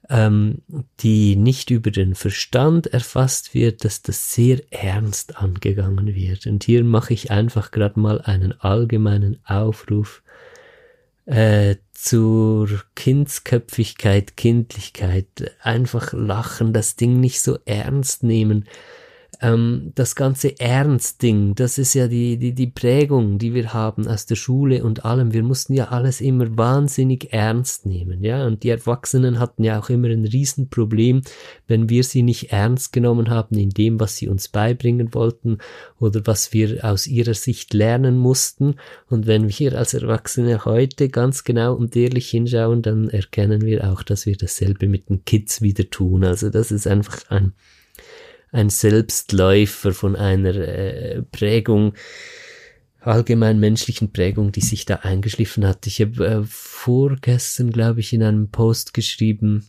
ähm, 0.08 0.62
die 1.00 1.36
nicht 1.36 1.70
über 1.70 1.90
den 1.90 2.14
Verstand 2.14 2.86
erfasst 2.86 3.54
wird, 3.54 3.84
dass 3.84 4.02
das 4.02 4.32
sehr 4.32 4.60
ernst 4.70 5.36
angegangen 5.36 6.14
wird. 6.14 6.46
Und 6.46 6.64
hier 6.64 6.82
mache 6.84 7.14
ich 7.14 7.30
einfach 7.30 7.70
gerade 7.70 8.00
mal 8.00 8.20
einen 8.22 8.52
allgemeinen 8.52 9.38
Aufruf 9.44 10.21
äh, 11.26 11.76
zur 11.92 12.68
Kindsköpfigkeit, 12.94 14.36
Kindlichkeit, 14.36 15.26
einfach 15.60 16.12
lachen, 16.12 16.72
das 16.72 16.96
Ding 16.96 17.20
nicht 17.20 17.40
so 17.40 17.58
ernst 17.64 18.22
nehmen, 18.22 18.68
ähm, 19.42 19.92
das 19.94 20.14
ganze 20.14 20.58
Ernst-Ding, 20.58 21.54
das 21.56 21.76
ist 21.76 21.94
ja 21.94 22.06
die, 22.06 22.38
die, 22.38 22.54
die 22.54 22.68
Prägung, 22.68 23.38
die 23.38 23.52
wir 23.54 23.74
haben 23.74 24.06
aus 24.06 24.24
der 24.24 24.36
Schule 24.36 24.84
und 24.84 25.04
allem. 25.04 25.32
Wir 25.32 25.42
mussten 25.42 25.74
ja 25.74 25.88
alles 25.88 26.20
immer 26.20 26.56
wahnsinnig 26.56 27.32
ernst 27.32 27.84
nehmen, 27.84 28.22
ja. 28.22 28.46
Und 28.46 28.62
die 28.62 28.70
Erwachsenen 28.70 29.40
hatten 29.40 29.64
ja 29.64 29.80
auch 29.80 29.90
immer 29.90 30.08
ein 30.08 30.24
Riesenproblem, 30.24 31.22
wenn 31.66 31.88
wir 31.88 32.04
sie 32.04 32.22
nicht 32.22 32.52
ernst 32.52 32.92
genommen 32.92 33.30
haben 33.30 33.58
in 33.58 33.70
dem, 33.70 33.98
was 33.98 34.16
sie 34.16 34.28
uns 34.28 34.48
beibringen 34.48 35.12
wollten 35.12 35.58
oder 35.98 36.22
was 36.24 36.52
wir 36.52 36.84
aus 36.84 37.06
ihrer 37.08 37.34
Sicht 37.34 37.74
lernen 37.74 38.18
mussten. 38.18 38.76
Und 39.10 39.26
wenn 39.26 39.48
wir 39.48 39.76
als 39.76 39.92
Erwachsene 39.94 40.64
heute 40.64 41.08
ganz 41.08 41.42
genau 41.42 41.74
und 41.74 41.96
ehrlich 41.96 42.30
hinschauen, 42.30 42.82
dann 42.82 43.08
erkennen 43.08 43.62
wir 43.62 43.90
auch, 43.90 44.04
dass 44.04 44.24
wir 44.24 44.36
dasselbe 44.36 44.86
mit 44.86 45.08
den 45.08 45.24
Kids 45.24 45.62
wieder 45.62 45.90
tun. 45.90 46.22
Also 46.24 46.48
das 46.48 46.70
ist 46.70 46.86
einfach 46.86 47.28
ein 47.28 47.52
ein 48.52 48.70
Selbstläufer 48.70 49.92
von 49.92 50.14
einer 50.14 50.54
äh, 50.54 51.22
Prägung, 51.22 51.94
allgemein 53.00 53.58
menschlichen 53.58 54.12
Prägung, 54.12 54.52
die 54.52 54.60
sich 54.60 54.84
da 54.84 54.96
eingeschliffen 54.96 55.66
hat. 55.66 55.86
Ich 55.86 56.00
habe 56.00 56.26
äh, 56.26 56.42
vorgestern, 56.44 57.70
glaube 57.70 58.00
ich, 58.00 58.12
in 58.12 58.22
einem 58.22 58.50
Post 58.50 58.94
geschrieben, 58.94 59.66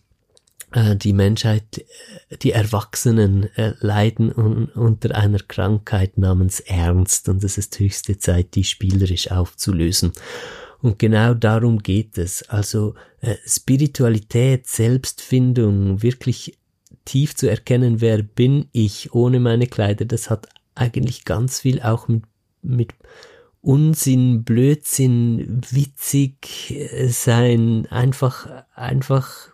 äh, 0.74 0.96
die 0.96 1.13
Menschheit, 1.13 1.86
äh, 2.30 2.38
die 2.38 2.52
Erwachsenen 2.52 3.50
äh, 3.56 3.74
leiden 3.80 4.32
un 4.36 4.65
unter 4.65 5.15
einer 5.15 5.39
Krankheit 5.39 6.17
namens 6.17 6.60
Ernst 6.60 7.30
und 7.30 7.43
es 7.43 7.58
ist 7.58 7.80
höchste 7.80 8.17
Zeit, 8.17 8.56
die 8.56 8.63
spielerisch 8.63 9.32
aufzulösen. 9.32 10.12
Und 10.82 11.00
genau 11.00 11.34
darum 11.34 11.80
geht 11.80 12.17
es. 12.17 12.43
Also 12.50 12.96
äh, 13.22 13.36
Spiritualität, 13.46 14.67
Selbstfindung, 14.67 16.04
wirklich 16.04 16.58
tief 17.06 17.36
zu 17.36 17.50
erkennen, 17.50 18.02
wer 18.02 18.24
bin 18.24 18.68
ich 18.72 19.13
ohne 19.13 19.39
meine 19.39 19.68
Kleider, 19.68 20.06
das 20.06 20.30
hat 20.30 20.48
eigentlich 20.76 21.26
ganz 21.26 21.60
viel 21.62 21.82
auch 21.82 22.08
mit, 22.08 22.24
mit 22.62 22.94
Unsinn, 23.62 24.44
Blödsinn, 24.44 25.62
witzig 25.70 26.72
äh, 26.72 27.08
sein, 27.08 27.88
einfach, 27.89 28.66
einfach, 28.76 29.50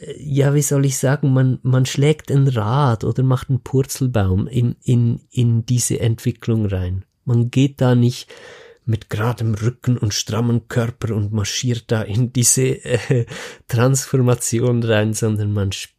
äh, 0.00 0.20
ja, 0.20 0.54
wie 0.54 0.62
soll 0.62 0.86
ich 0.86 0.98
sagen, 0.98 1.32
man, 1.32 1.60
man 1.62 1.86
schlägt 1.86 2.32
ein 2.32 2.48
Rad 2.48 3.04
oder 3.04 3.22
macht 3.22 3.48
einen 3.48 3.60
Purzelbaum 3.60 4.48
in, 4.48 4.74
in, 4.82 5.20
in 5.30 5.64
diese 5.64 6.00
Entwicklung 6.00 6.66
rein. 6.66 7.04
Man 7.24 7.50
geht 7.50 7.80
da 7.80 7.94
nicht 7.94 8.28
mit 8.84 9.10
geradem 9.10 9.54
Rücken 9.54 9.98
und 9.98 10.14
strammem 10.14 10.68
Körper 10.68 11.14
und 11.14 11.32
marschiert 11.32 11.84
da 11.92 12.02
in 12.02 12.32
diese 12.32 12.84
äh, 12.84 13.26
Transformation 13.68 14.82
rein, 14.82 15.14
sondern 15.14 15.52
man 15.52 15.72
spielt 15.72 15.95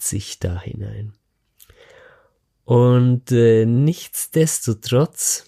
sich 0.00 0.38
da 0.38 0.60
hinein. 0.60 1.12
Und 2.64 3.30
äh, 3.32 3.66
nichtsdestotrotz, 3.66 5.44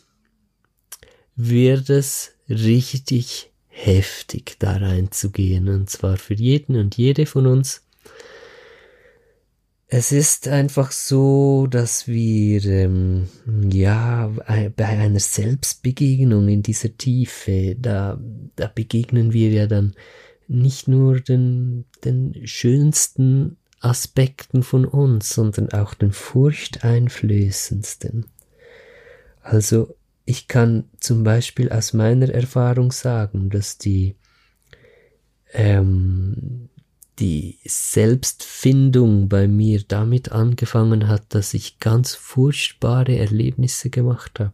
wird 1.37 1.91
es 1.91 2.33
richtig 2.49 3.53
heftig 3.69 4.57
da 4.59 4.79
reinzugehen 4.79 5.69
und 5.69 5.91
zwar 5.91 6.17
für 6.17 6.35
jeden 6.35 6.77
und 6.77 6.97
jede 6.97 7.27
von 7.27 7.47
uns. 7.47 7.83
Es 9.89 10.11
ist 10.11 10.49
einfach 10.49 10.91
so, 10.91 11.69
dass 11.69 12.09
wir 12.09 12.65
ähm, 12.65 13.29
ja 13.71 14.33
bei 14.75 14.87
einer 14.87 15.21
Selbstbegegnung 15.21 16.49
in 16.49 16.63
dieser 16.63 16.97
Tiefe, 16.97 17.77
da, 17.79 18.19
da 18.57 18.67
begegnen 18.67 19.33
wir 19.33 19.51
ja 19.51 19.67
dann 19.69 19.95
nicht 20.49 20.89
nur 20.89 21.21
den, 21.21 21.85
den 22.05 22.47
schönsten 22.47 23.59
Aspekten 23.87 24.63
von 24.63 24.85
uns, 24.85 25.31
sondern 25.31 25.73
auch 25.73 25.95
den 25.95 26.13
furchteinflößendsten. 26.13 28.27
Also 29.43 29.97
ich 30.25 30.49
kann 30.49 30.85
zum 30.99 31.23
Beispiel 31.23 31.71
aus 31.71 31.93
meiner 31.93 32.29
Erfahrung 32.29 32.91
sagen, 32.91 33.49
dass 33.49 33.79
die, 33.79 34.17
ähm, 35.53 36.69
die 37.21 37.61
Selbstfindung 37.65 39.29
bei 39.29 39.47
mir 39.47 39.85
damit 39.87 40.33
angefangen 40.33 41.07
hat, 41.07 41.27
dass 41.29 41.55
ich 41.55 41.79
ganz 41.79 42.15
furchtbare 42.15 43.17
Erlebnisse 43.17 43.89
gemacht 43.89 44.41
habe. 44.41 44.53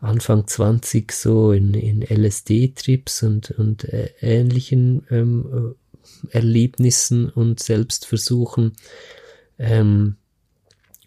Anfang 0.00 0.46
20 0.46 1.10
so 1.12 1.52
in, 1.52 1.72
in 1.72 2.02
LSD-Trips 2.02 3.22
und, 3.22 3.52
und 3.52 3.84
äh, 3.84 4.10
ähnlichen 4.20 5.06
ähm, 5.10 5.46
äh, 5.50 5.74
Erlebnissen 6.30 7.28
und 7.28 7.60
Selbstversuchen. 7.60 8.72
Ähm, 9.58 10.16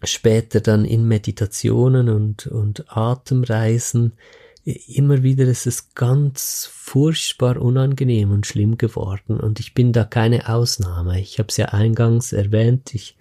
später 0.02 0.60
dann 0.60 0.84
in 0.84 1.06
Meditationen 1.06 2.08
und, 2.08 2.46
und 2.46 2.84
Atemreisen, 2.88 4.12
immer 4.64 5.22
wieder 5.22 5.46
ist 5.46 5.66
es 5.66 5.94
ganz 5.94 6.68
furchtbar 6.70 7.60
unangenehm 7.60 8.30
und 8.30 8.46
schlimm 8.46 8.76
geworden 8.76 9.40
und 9.40 9.60
ich 9.60 9.74
bin 9.74 9.92
da 9.92 10.04
keine 10.04 10.48
Ausnahme. 10.48 11.20
Ich 11.20 11.38
habe 11.38 11.48
es 11.48 11.56
ja 11.56 11.66
eingangs 11.66 12.32
erwähnt, 12.32 12.94
ich 12.94 13.16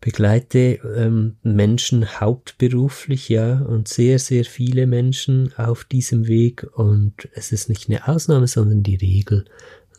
begleite 0.00 0.80
ähm, 0.96 1.36
Menschen 1.42 2.20
hauptberuflich, 2.20 3.28
ja, 3.28 3.60
und 3.60 3.88
sehr, 3.88 4.18
sehr 4.18 4.44
viele 4.44 4.86
Menschen 4.86 5.52
auf 5.56 5.84
diesem 5.84 6.26
Weg 6.26 6.66
und 6.74 7.28
es 7.34 7.52
ist 7.52 7.68
nicht 7.68 7.88
eine 7.88 8.08
Ausnahme, 8.08 8.46
sondern 8.46 8.82
die 8.82 8.96
Regel, 8.96 9.44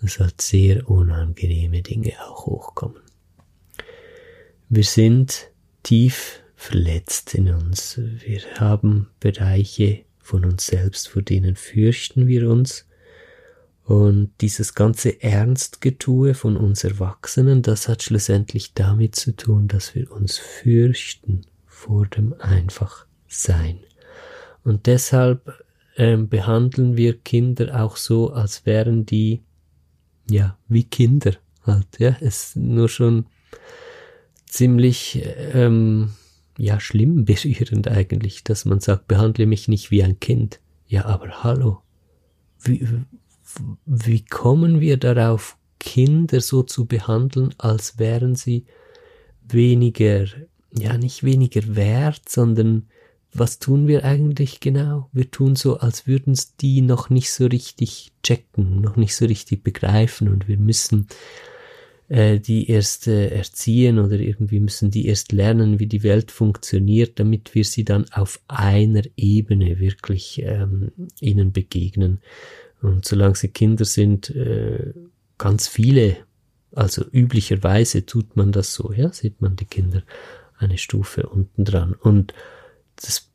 dass 0.03 0.19
halt 0.19 0.41
sehr 0.41 0.89
unangenehme 0.89 1.81
Dinge 1.81 2.13
auch 2.25 2.45
hochkommen. 2.45 3.01
Wir 4.69 4.83
sind 4.83 5.49
tief 5.83 6.41
verletzt 6.55 7.35
in 7.35 7.53
uns. 7.53 7.99
Wir 7.99 8.41
haben 8.59 9.09
Bereiche 9.19 10.05
von 10.19 10.45
uns 10.45 10.67
selbst, 10.67 11.09
vor 11.09 11.21
denen 11.21 11.55
fürchten 11.55 12.27
wir 12.27 12.49
uns. 12.49 12.87
Und 13.83 14.31
dieses 14.39 14.75
ganze 14.75 15.21
Ernstgetue 15.21 16.33
von 16.33 16.55
uns 16.55 16.85
Erwachsenen, 16.85 17.61
das 17.61 17.89
hat 17.89 18.01
schlussendlich 18.01 18.73
damit 18.73 19.15
zu 19.15 19.35
tun, 19.35 19.67
dass 19.67 19.93
wir 19.93 20.09
uns 20.11 20.37
fürchten 20.37 21.41
vor 21.65 22.07
dem 22.07 22.33
Einfachsein. 22.39 23.79
Und 24.63 24.85
deshalb 24.85 25.65
ähm, 25.97 26.29
behandeln 26.29 26.95
wir 26.95 27.17
Kinder 27.19 27.83
auch 27.83 27.97
so, 27.97 28.31
als 28.31 28.65
wären 28.65 29.05
die, 29.05 29.41
ja, 30.29 30.57
wie 30.67 30.83
Kinder 30.83 31.33
halt, 31.65 31.87
ja, 31.99 32.15
es 32.19 32.55
nur 32.55 32.89
schon 32.89 33.25
ziemlich 34.45 35.21
ähm, 35.53 36.11
ja 36.57 36.79
schlimm 36.79 37.25
berührend 37.25 37.87
eigentlich, 37.87 38.43
dass 38.43 38.65
man 38.65 38.79
sagt, 38.79 39.07
behandle 39.07 39.45
mich 39.45 39.67
nicht 39.67 39.91
wie 39.91 40.03
ein 40.03 40.19
Kind. 40.19 40.59
Ja, 40.87 41.05
aber 41.05 41.43
hallo, 41.43 41.81
wie, 42.61 42.87
wie 43.85 44.25
kommen 44.25 44.79
wir 44.79 44.97
darauf, 44.97 45.57
Kinder 45.79 46.39
so 46.39 46.63
zu 46.63 46.85
behandeln, 46.85 47.53
als 47.57 47.99
wären 47.99 48.35
sie 48.35 48.65
weniger, 49.43 50.25
ja 50.71 50.97
nicht 50.97 51.23
weniger 51.23 51.75
wert, 51.75 52.29
sondern 52.29 52.87
was 53.33 53.59
tun 53.59 53.87
wir 53.87 54.03
eigentlich 54.03 54.59
genau? 54.59 55.09
Wir 55.11 55.29
tun 55.31 55.55
so, 55.55 55.77
als 55.77 56.07
würden 56.07 56.33
es 56.33 56.55
die 56.55 56.81
noch 56.81 57.09
nicht 57.09 57.31
so 57.31 57.45
richtig 57.45 58.11
checken, 58.23 58.81
noch 58.81 58.95
nicht 58.95 59.15
so 59.15 59.25
richtig 59.25 59.63
begreifen 59.63 60.27
und 60.29 60.47
wir 60.47 60.57
müssen 60.57 61.07
äh, 62.09 62.39
die 62.39 62.69
erst 62.69 63.07
äh, 63.07 63.29
erziehen 63.29 63.97
oder 63.97 64.19
irgendwie 64.19 64.59
müssen 64.59 64.91
die 64.91 65.07
erst 65.07 65.31
lernen, 65.31 65.79
wie 65.79 65.87
die 65.87 66.03
Welt 66.03 66.31
funktioniert, 66.31 67.19
damit 67.19 67.55
wir 67.55 67.63
sie 67.63 67.83
dann 67.83 68.05
auf 68.11 68.39
einer 68.47 69.03
Ebene 69.15 69.79
wirklich 69.79 70.41
ähm, 70.43 70.91
ihnen 71.19 71.51
begegnen. 71.51 72.19
Und 72.81 73.05
solange 73.05 73.35
sie 73.35 73.47
Kinder 73.47 73.85
sind, 73.85 74.29
äh, 74.29 74.93
ganz 75.37 75.67
viele, 75.67 76.17
also 76.73 77.05
üblicherweise 77.11 78.05
tut 78.05 78.35
man 78.35 78.51
das 78.51 78.73
so, 78.73 78.91
ja, 78.91 79.11
sieht 79.11 79.41
man 79.41 79.55
die 79.55 79.65
Kinder 79.65 80.03
eine 80.57 80.77
Stufe 80.77 81.27
unten 81.27 81.65
dran. 81.65 81.93
Und 81.93 82.33
das 82.95 83.29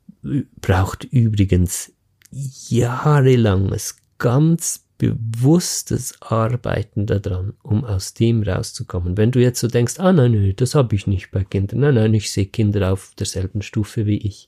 braucht 0.61 1.03
übrigens 1.05 1.93
jahrelanges, 2.31 3.97
ganz 4.17 4.85
bewusstes 4.97 6.21
Arbeiten 6.21 7.05
daran, 7.05 7.53
um 7.63 7.85
aus 7.85 8.13
dem 8.13 8.43
rauszukommen. 8.43 9.17
Wenn 9.17 9.31
du 9.31 9.39
jetzt 9.39 9.61
so 9.61 9.67
denkst, 9.67 9.95
ah 9.97 10.11
nein, 10.11 10.33
nein, 10.33 10.53
das 10.57 10.75
habe 10.75 10.93
ich 10.95 11.07
nicht 11.07 11.31
bei 11.31 11.43
Kindern, 11.43 11.79
nein, 11.79 11.95
nein, 11.95 12.13
ich 12.13 12.31
sehe 12.31 12.45
Kinder 12.45 12.91
auf 12.91 13.13
derselben 13.17 13.61
Stufe 13.61 14.05
wie 14.05 14.17
ich. 14.17 14.47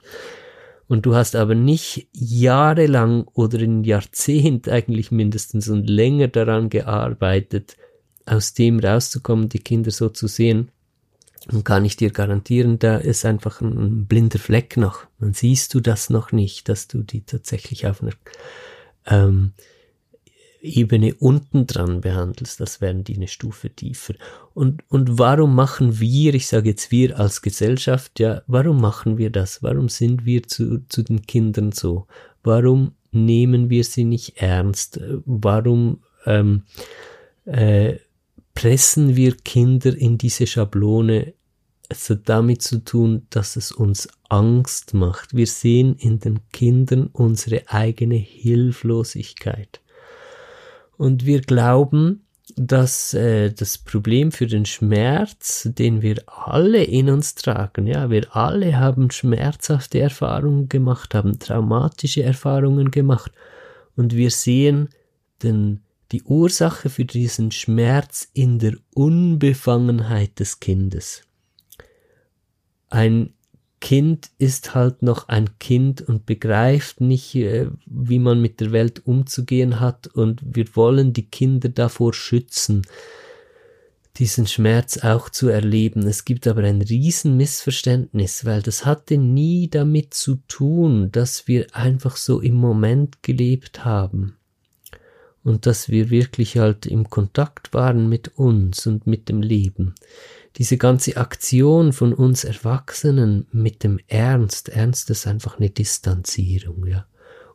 Und 0.88 1.06
du 1.06 1.16
hast 1.16 1.38
aber 1.38 1.56
nicht 1.56 2.10
jahrelang 2.12 3.26
oder 3.34 3.60
ein 3.60 3.86
Jahrzehnt 3.86 4.68
eigentlich 4.68 5.10
mindestens 5.10 5.70
und 5.70 5.90
länger 5.90 6.28
daran 6.28 6.70
gearbeitet, 6.70 7.78
aus 8.26 8.54
dem 8.54 8.80
rauszukommen, 8.80 9.48
die 9.48 9.60
Kinder 9.60 9.92
so 9.92 10.10
zu 10.10 10.28
sehen, 10.28 10.70
dann 11.48 11.64
kann 11.64 11.86
ich 11.86 11.98
dir 11.98 12.12
garantieren, 12.12 12.80
da 12.80 12.98
ist 12.98 13.26
einfach 13.26 13.62
ein 13.62 14.06
blinder 14.06 14.40
Fleck 14.40 14.78
noch. 14.78 15.06
Dann 15.20 15.34
siehst 15.34 15.74
du 15.74 15.80
das 15.80 16.10
noch 16.10 16.32
nicht, 16.32 16.70
dass 16.70 16.88
du 16.88 17.04
die 17.04 17.22
tatsächlich 17.22 17.88
auf 17.88 18.02
einer 18.02 18.14
ähm, 19.08 19.54
Ebene 20.62 21.16
unten 21.16 21.66
dran 21.66 22.02
behandelst, 22.02 22.60
das 22.60 22.82
wären 22.82 23.04
die 23.04 23.16
eine 23.16 23.28
Stufe 23.28 23.72
tiefer. 23.72 24.14
Und, 24.54 24.84
und 24.90 25.18
warum 25.18 25.56
machen 25.56 26.00
wir, 26.00 26.36
ich 26.36 26.48
sage 26.48 26.70
jetzt 26.70 26.92
wir 26.92 27.20
als 27.20 27.42
Gesellschaft, 27.42 28.20
ja, 28.20 28.44
warum 28.46 28.80
machen 28.80 29.18
wir 29.18 29.32
das? 29.32 29.64
Warum 29.64 29.90
sind 29.90 30.26
wir 30.26 30.44
zu, 30.44 30.86
zu 30.88 31.02
den 31.02 31.24
Kindern 31.24 31.72
so? 31.72 32.06
Warum 32.44 32.94
nehmen 33.12 33.72
wir 33.72 33.84
sie 33.84 34.04
nicht 34.04 34.38
ernst? 34.38 35.00
Warum 35.26 36.04
ähm, 36.26 36.64
äh, 37.46 37.96
pressen 38.54 39.16
wir 39.16 39.36
Kinder 39.38 39.96
in 39.96 40.18
diese 40.18 40.48
Schablone? 40.48 41.34
Es 41.90 42.10
hat 42.10 42.30
damit 42.30 42.62
zu 42.62 42.84
tun, 42.84 43.28
dass 43.30 43.56
es 43.56 43.72
uns 43.72 44.08
Angst 44.30 44.94
macht. 44.94 45.36
Wir 45.36 45.48
sehen 45.48 45.96
in 45.96 46.20
den 46.20 46.40
Kindern 46.52 47.08
unsere 47.12 47.64
eigene 47.68 48.16
Hilflosigkeit. 48.16 49.82
Und 50.98 51.26
wir 51.26 51.42
glauben, 51.42 52.24
dass 52.56 53.14
äh, 53.14 53.52
das 53.52 53.78
Problem 53.78 54.32
für 54.32 54.48
den 54.48 54.66
Schmerz, 54.66 55.70
den 55.72 56.02
wir 56.02 56.24
alle 56.28 56.84
in 56.84 57.10
uns 57.10 57.36
tragen, 57.36 57.88
ja, 57.88 58.10
wir 58.10 58.36
alle 58.36 58.80
haben 58.80 59.12
schmerzhafte 59.12 60.00
Erfahrungen 60.00 60.70
gemacht, 60.70 61.14
haben 61.16 61.40
traumatische 61.40 62.24
Erfahrungen 62.24 62.92
gemacht 62.92 63.32
und 63.96 64.16
wir 64.16 64.32
sehen 64.32 64.90
den, 65.44 65.82
die 66.12 66.24
Ursache 66.24 66.90
für 66.90 67.06
diesen 67.06 67.52
Schmerz 67.52 68.28
in 68.34 68.60
der 68.60 68.76
Unbefangenheit 68.94 70.40
des 70.40 70.60
Kindes. 70.60 71.24
Ein 72.90 73.34
Kind 73.80 74.30
ist 74.38 74.76
halt 74.76 75.02
noch 75.02 75.30
ein 75.30 75.58
Kind 75.58 76.02
und 76.02 76.26
begreift 76.26 77.02
nicht, 77.02 77.34
äh, 77.36 77.68
wie 77.86 78.20
man 78.20 78.40
mit 78.40 78.60
der 78.60 78.72
Welt 78.72 79.08
umzugehen 79.08 79.80
hat 79.80 80.08
und 80.08 80.42
wir 80.46 80.76
wollen 80.76 81.14
die 81.14 81.26
Kinder 81.26 81.70
davor 81.70 82.14
schützen, 82.14 82.84
diesen 84.18 84.46
Schmerz 84.46 84.98
auch 85.00 85.30
zu 85.30 85.48
erleben. 85.48 86.06
Es 86.06 86.26
gibt 86.26 86.46
aber 86.46 86.64
ein 86.64 86.82
Riesenmissverständnis, 86.82 88.46
weil 88.46 88.62
das 88.62 88.86
hatte 88.86 89.18
nie 89.18 89.70
damit 89.70 90.14
zu 90.14 90.36
tun, 90.48 91.12
dass 91.12 91.48
wir 91.48 91.74
einfach 91.76 92.18
so 92.18 92.40
im 92.40 92.56
Moment 92.56 93.24
gelebt 93.24 93.84
haben 93.84 94.36
und 95.44 95.66
dass 95.66 95.90
wir 95.90 96.10
wirklich 96.10 96.58
halt 96.58 96.86
im 96.86 97.10
Kontakt 97.10 97.74
waren 97.74 98.08
mit 98.10 98.38
uns 98.38 98.86
und 98.88 99.08
mit 99.08 99.30
dem 99.30 99.42
Leben. 99.42 99.96
Diese 100.58 100.78
ganze 100.78 101.18
Aktion 101.18 101.94
von 101.94 102.14
uns 102.14 102.44
Erwachsenen 102.44 103.48
mit 103.52 103.84
dem 103.84 104.00
Ernst, 104.08 104.70
Ernst 104.70 105.10
ist 105.10 105.28
einfach 105.28 105.58
eine 105.58 105.70
Distanzierung, 105.70 106.86
ja. 106.88 107.06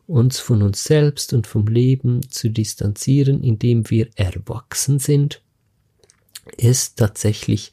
Uns 0.07 0.39
von 0.39 0.61
uns 0.61 0.85
selbst 0.85 1.33
und 1.33 1.47
vom 1.47 1.67
Leben 1.67 2.21
zu 2.29 2.49
distanzieren, 2.49 3.43
indem 3.43 3.89
wir 3.89 4.07
erwachsen 4.15 4.99
sind 4.99 5.41
ist 6.55 6.97
tatsächlich, 6.97 7.71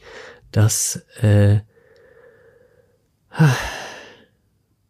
dass 0.51 0.97
äh, 1.21 1.61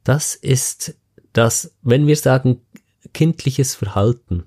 das 0.04 0.34
ist 0.34 0.94
das, 1.32 1.74
wenn 1.82 2.06
wir 2.06 2.16
sagen 2.16 2.60
kindliches 3.12 3.74
Verhalten, 3.74 4.44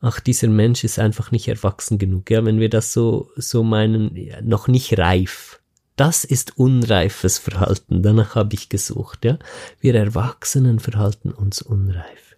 ach, 0.00 0.20
dieser 0.20 0.48
Mensch 0.48 0.84
ist 0.84 0.98
einfach 0.98 1.30
nicht 1.30 1.48
erwachsen 1.48 1.98
genug, 1.98 2.30
ja, 2.30 2.44
wenn 2.44 2.60
wir 2.60 2.70
das 2.70 2.92
so, 2.92 3.30
so 3.36 3.62
meinen, 3.62 4.14
ja, 4.16 4.40
noch 4.42 4.68
nicht 4.68 4.98
reif. 4.98 5.60
Das 5.96 6.24
ist 6.24 6.58
unreifes 6.58 7.38
Verhalten, 7.38 8.02
danach 8.02 8.34
habe 8.34 8.54
ich 8.54 8.68
gesucht, 8.68 9.24
ja. 9.24 9.38
Wir 9.80 9.94
Erwachsenen 9.94 10.78
verhalten 10.78 11.30
uns 11.30 11.60
unreif. 11.62 12.36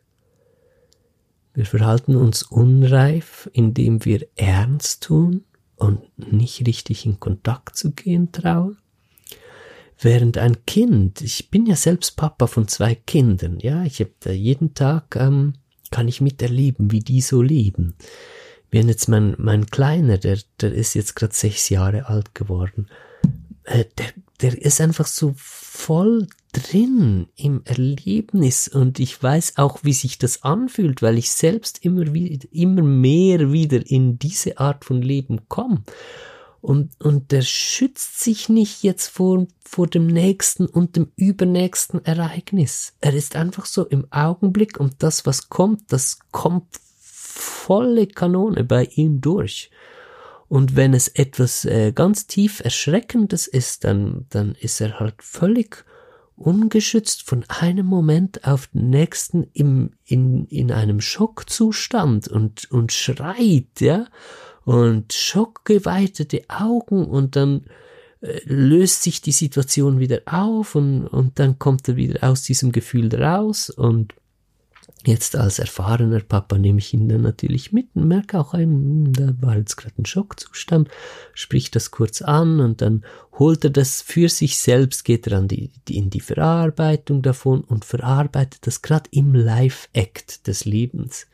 Wir 1.53 1.67
verhalten 1.67 2.17
uns 2.17 2.43
unreif, 2.43 3.51
indem 3.53 4.05
wir 4.05 4.27
ernst 4.37 5.03
tun, 5.03 5.45
und 5.81 6.03
nicht 6.33 6.67
richtig 6.67 7.07
in 7.07 7.19
Kontakt 7.19 7.77
zu 7.77 7.93
gehen 7.93 8.31
trauen? 8.33 8.77
Während 9.99 10.39
ein 10.39 10.65
Kind, 10.65 11.21
ich 11.21 11.51
bin 11.51 11.67
ja 11.67 11.77
selbst 11.77 12.17
Papa 12.17 12.47
von 12.47 12.69
zwei 12.69 12.95
Kindern, 12.95 13.59
ja, 13.61 13.85
ich 13.85 14.01
habe 14.01 14.13
da 14.21 14.31
jeden 14.31 14.75
Tag, 14.75 15.17
ähm, 15.17 15.55
kann 15.91 16.09
ich 16.09 16.21
miterleben, 16.21 16.91
wie 16.91 17.01
die 17.01 17.21
so 17.21 17.43
leben. 17.43 17.95
Wenn 18.71 18.89
jetzt 18.89 19.09
mein, 19.09 19.35
mein 19.39 19.67
Kleiner, 19.67 20.19
der, 20.19 20.39
der 20.61 20.73
ist 20.73 20.95
jetzt 20.95 21.17
gerade 21.17 21.35
sechs 21.35 21.69
Jahre 21.69 22.07
alt 22.07 22.35
geworden, 22.35 22.89
äh, 23.65 23.85
der, 23.99 24.07
der 24.41 24.63
ist 24.63 24.81
einfach 24.81 25.07
so 25.07 25.35
voll 25.37 26.29
drin 26.53 27.29
im 27.37 27.63
Erlebnis 27.65 28.69
und 28.69 28.99
ich 28.99 29.23
weiß 29.23 29.59
auch, 29.59 29.81
wie 29.83 29.93
sich 29.93 30.19
das 30.19 30.43
anfühlt, 30.43 31.03
weil 31.03 31.19
ich 31.19 31.31
selbst 31.31 31.85
immer 31.85 32.13
wieder, 32.13 32.47
immer 32.51 32.83
mehr 32.83 33.53
wieder 33.53 33.85
in 33.89 34.19
diese 34.19 34.59
Art 34.59 34.85
von 34.85 35.03
Leben 35.03 35.49
komme. 35.49 35.83
Und, 36.61 37.01
und 37.01 37.33
der 37.33 37.43
schützt 37.43 38.21
sich 38.21 38.49
nicht 38.49 38.83
jetzt 38.83 39.09
vor, 39.09 39.47
vor 39.65 39.87
dem 39.87 40.07
nächsten 40.07 40.67
und 40.67 40.97
dem 40.97 41.11
übernächsten 41.17 42.05
Ereignis. 42.05 42.93
Er 43.01 43.15
ist 43.15 43.35
einfach 43.35 43.65
so 43.65 43.87
im 43.87 44.07
Augenblick 44.11 44.79
und 44.79 45.03
das, 45.03 45.25
was 45.25 45.49
kommt, 45.49 45.91
das 45.93 46.19
kommt 46.33 46.67
volle 47.01 48.07
Kanone 48.07 48.65
bei 48.65 48.85
ihm 48.95 49.21
durch. 49.21 49.71
Und 50.49 50.77
wenn 50.77 50.95
es 50.95 51.09
etwas 51.09 51.65
äh, 51.65 51.93
ganz 51.93 52.27
tief 52.27 52.61
Erschreckendes 52.61 53.47
ist, 53.47 53.85
dann, 53.85 54.27
dann 54.31 54.55
ist 54.57 54.81
er 54.81 54.99
halt 54.99 55.23
völlig 55.23 55.85
ungeschützt 56.41 57.23
von 57.23 57.45
einem 57.49 57.87
Moment 57.87 58.45
auf 58.45 58.67
den 58.69 58.91
nächsten 58.91 59.45
im, 59.53 59.93
in, 60.05 60.47
in 60.47 60.73
einem 60.73 61.01
Schockzustand 61.01 62.29
und, 62.29 62.71
und 62.71 62.93
schreit, 62.93 63.81
ja, 63.81 64.07
und 64.71 65.13
schockgeweitete 65.13 66.45
Augen 66.49 67.05
und 67.05 67.35
dann 67.35 67.65
äh, 68.21 68.39
löst 68.45 69.03
sich 69.03 69.21
die 69.21 69.33
Situation 69.33 69.99
wieder 69.99 70.21
auf 70.27 70.77
und, 70.77 71.09
und 71.09 71.41
dann 71.41 71.59
kommt 71.59 71.89
er 71.89 71.97
wieder 71.97 72.31
aus 72.31 72.43
diesem 72.43 72.71
Gefühl 72.71 73.13
raus 73.13 73.69
und 73.69 74.15
Jetzt 75.07 75.35
als 75.35 75.59
erfahrener 75.59 76.21
Papa 76.21 76.59
nehme 76.59 76.79
ich 76.79 76.93
ihn 76.93 77.09
dann 77.09 77.23
natürlich 77.23 77.73
mit 77.73 77.89
und 77.95 78.07
merke 78.07 78.39
auch, 78.39 78.53
ein, 78.53 79.15
da 79.15 79.33
war 79.41 79.57
jetzt 79.57 79.77
gerade 79.77 79.95
ein 79.97 80.05
Schockzustand, 80.05 80.91
spricht 81.33 81.75
das 81.75 81.91
kurz 81.91 82.21
an 82.21 82.61
und 82.61 82.83
dann 82.83 83.03
holt 83.39 83.65
er 83.65 83.71
das 83.71 84.03
für 84.03 84.29
sich 84.29 84.59
selbst, 84.59 85.07
geht 85.07 85.27
er 85.27 85.39
an 85.39 85.49
die, 85.49 85.71
die, 85.89 85.97
in 85.97 86.11
die 86.11 86.21
Verarbeitung 86.21 87.23
davon 87.23 87.63
und 87.63 87.87
verarbeitet 87.87 88.67
das 88.67 88.83
gerade 88.83 89.09
im 89.11 89.35
Live-Act 89.35 90.47
des 90.47 90.67
Lebens. 90.67 91.29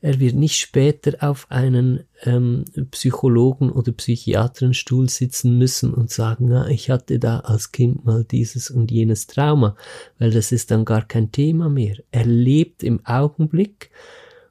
Er 0.00 0.20
wird 0.20 0.36
nicht 0.36 0.60
später 0.60 1.16
auf 1.28 1.46
einen 1.50 2.04
ähm, 2.22 2.64
Psychologen 2.92 3.70
oder 3.70 3.90
Psychiatrenstuhl 3.90 5.08
sitzen 5.08 5.58
müssen 5.58 5.92
und 5.92 6.10
sagen, 6.10 6.46
na, 6.48 6.68
ich 6.68 6.88
hatte 6.90 7.18
da 7.18 7.40
als 7.40 7.72
Kind 7.72 8.04
mal 8.04 8.24
dieses 8.24 8.70
und 8.70 8.92
jenes 8.92 9.26
Trauma, 9.26 9.76
weil 10.18 10.30
das 10.30 10.52
ist 10.52 10.70
dann 10.70 10.84
gar 10.84 11.04
kein 11.06 11.32
Thema 11.32 11.68
mehr. 11.68 11.96
Er 12.12 12.26
lebt 12.26 12.84
im 12.84 13.04
Augenblick 13.04 13.90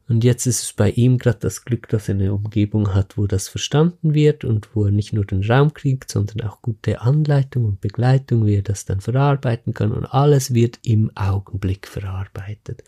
und 0.09 0.23
jetzt 0.23 0.45
ist 0.47 0.63
es 0.63 0.73
bei 0.73 0.91
ihm 0.91 1.17
gerade 1.17 1.39
das 1.39 1.65
Glück, 1.65 1.89
dass 1.89 2.07
er 2.07 2.15
eine 2.15 2.33
Umgebung 2.33 2.93
hat, 2.93 3.17
wo 3.17 3.27
das 3.27 3.49
verstanden 3.49 4.13
wird 4.13 4.45
und 4.45 4.69
wo 4.73 4.85
er 4.85 4.91
nicht 4.91 5.11
nur 5.11 5.25
den 5.25 5.43
Raum 5.43 5.73
kriegt, 5.73 6.11
sondern 6.11 6.47
auch 6.47 6.61
gute 6.61 7.01
Anleitung 7.01 7.65
und 7.65 7.81
Begleitung, 7.81 8.45
wie 8.45 8.55
er 8.55 8.61
das 8.61 8.85
dann 8.85 9.01
verarbeiten 9.01 9.73
kann 9.73 9.91
und 9.91 10.05
alles 10.05 10.53
wird 10.53 10.79
im 10.83 11.11
Augenblick 11.15 11.87
verarbeitet. 11.87 12.83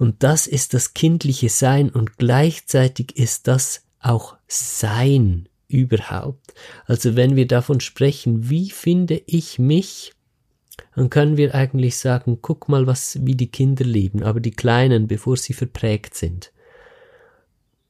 Und 0.00 0.22
das 0.22 0.46
ist 0.46 0.72
das 0.72 0.94
kindliche 0.94 1.50
Sein 1.50 1.90
und 1.90 2.16
gleichzeitig 2.16 3.18
ist 3.18 3.46
das 3.48 3.82
auch 4.00 4.38
Sein 4.48 5.46
überhaupt. 5.68 6.54
Also 6.86 7.16
wenn 7.16 7.36
wir 7.36 7.46
davon 7.46 7.80
sprechen, 7.80 8.48
wie 8.48 8.70
finde 8.70 9.20
ich 9.26 9.58
mich, 9.58 10.14
dann 10.96 11.10
können 11.10 11.36
wir 11.36 11.54
eigentlich 11.54 11.98
sagen, 11.98 12.38
guck 12.40 12.70
mal, 12.70 12.86
was, 12.86 13.18
wie 13.26 13.34
die 13.34 13.50
Kinder 13.50 13.84
leben, 13.84 14.22
aber 14.22 14.40
die 14.40 14.52
Kleinen, 14.52 15.06
bevor 15.06 15.36
sie 15.36 15.52
verprägt 15.52 16.14
sind. 16.14 16.50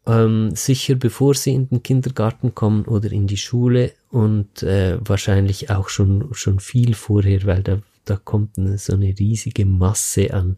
Ähm, 0.05 0.51
sicher 0.57 0.97
bevor 0.97 1.35
sie 1.35 1.55
in 1.55 1.69
den 1.69 1.85
Kindergarten 1.85 2.57
kommen 2.57 2.87
oder 2.87 3.13
in 3.13 3.29
die 3.29 3.37
Schule 3.37 3.93
und 4.09 4.65
äh, 4.65 4.99
wahrscheinlich 5.01 5.71
auch 5.71 5.89
schon, 5.89 6.35
schon 6.35 6.59
viel 6.59 6.95
vorher, 6.95 7.45
weil 7.47 7.63
da, 7.63 7.79
da 8.05 8.17
kommt 8.17 8.59
eine, 8.59 8.79
so 8.79 8.95
eine 8.95 9.17
riesige 9.17 9.65
Masse 9.65 10.35
an, 10.35 10.57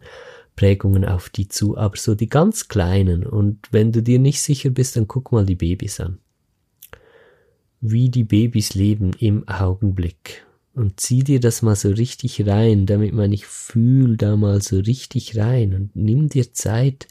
Prägungen 0.57 1.05
auf 1.05 1.31
die 1.31 1.49
zu, 1.49 1.77
aber 1.77 1.97
so 1.97 2.15
die 2.15 2.29
ganz 2.29 2.69
kleinen. 2.69 3.25
Und 3.25 3.69
wenn 3.71 3.93
du 3.93 4.03
dir 4.03 4.19
nicht 4.19 4.41
sicher 4.41 4.71
bist, 4.71 4.97
dann 4.97 5.09
guck 5.09 5.33
mal 5.33 5.47
die 5.47 5.55
Babys 5.55 6.01
an. 6.01 6.19
Wie 7.81 8.11
die 8.11 8.25
Babys 8.25 8.75
leben 8.75 9.13
im 9.19 9.49
Augenblick. 9.49 10.45
Und 10.75 11.01
zieh 11.01 11.23
dir 11.23 11.39
das 11.39 11.61
mal 11.61 11.77
so 11.77 11.91
richtig 11.91 12.47
rein, 12.47 12.87
damit 12.87 13.13
man 13.13 13.31
nicht 13.31 13.45
fühlt 13.45 14.23
da 14.23 14.37
mal 14.37 14.63
so 14.63 14.79
richtig 14.79 15.37
rein. 15.37 15.75
Und 15.75 15.97
nimm 15.97 16.29
dir 16.29 16.53
Zeit, 16.55 17.09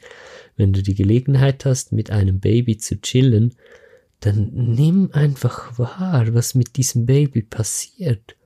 wenn 0.56 0.72
du 0.72 0.82
die 0.82 0.94
Gelegenheit 0.94 1.64
hast, 1.64 1.92
mit 1.92 2.10
einem 2.10 2.40
Baby 2.40 2.78
zu 2.78 3.00
chillen, 3.00 3.54
dann 4.18 4.50
nimm 4.52 5.10
einfach 5.12 5.78
wahr, 5.78 6.34
was 6.34 6.54
mit 6.54 6.76
diesem 6.76 7.06
Baby 7.06 7.42
passiert. 7.42 8.36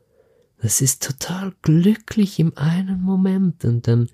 Das 0.61 0.81
ist 0.81 1.03
total 1.03 1.53
glücklich 1.63 2.39
im 2.39 2.57
einen 2.57 3.03
Moment 3.03 3.65
und 3.65 3.87
dann 3.87 4.09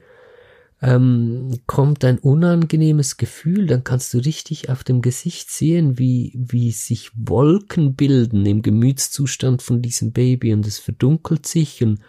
ähm, 0.82 1.60
kommt 1.66 2.04
ein 2.04 2.18
unangenehmes 2.18 3.16
Gefühl, 3.16 3.66
dann 3.66 3.84
kannst 3.84 4.12
du 4.12 4.18
richtig 4.18 4.68
auf 4.68 4.82
dem 4.82 5.00
Gesicht 5.00 5.50
sehen, 5.50 5.98
wie, 5.98 6.32
wie 6.34 6.72
sich 6.72 7.12
Wolken 7.14 7.94
bilden 7.94 8.44
im 8.44 8.62
Gemütszustand 8.62 9.62
von 9.62 9.80
diesem 9.80 10.12
Baby 10.12 10.52
und 10.52 10.66
es 10.66 10.80
verdunkelt 10.80 11.46
sich 11.46 11.82
und 11.82 12.00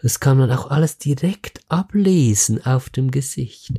das 0.00 0.20
kann 0.20 0.38
man 0.38 0.50
auch 0.52 0.70
alles 0.70 0.98
direkt 0.98 1.60
ablesen 1.68 2.64
auf 2.64 2.88
dem 2.90 3.10
Gesicht. 3.10 3.72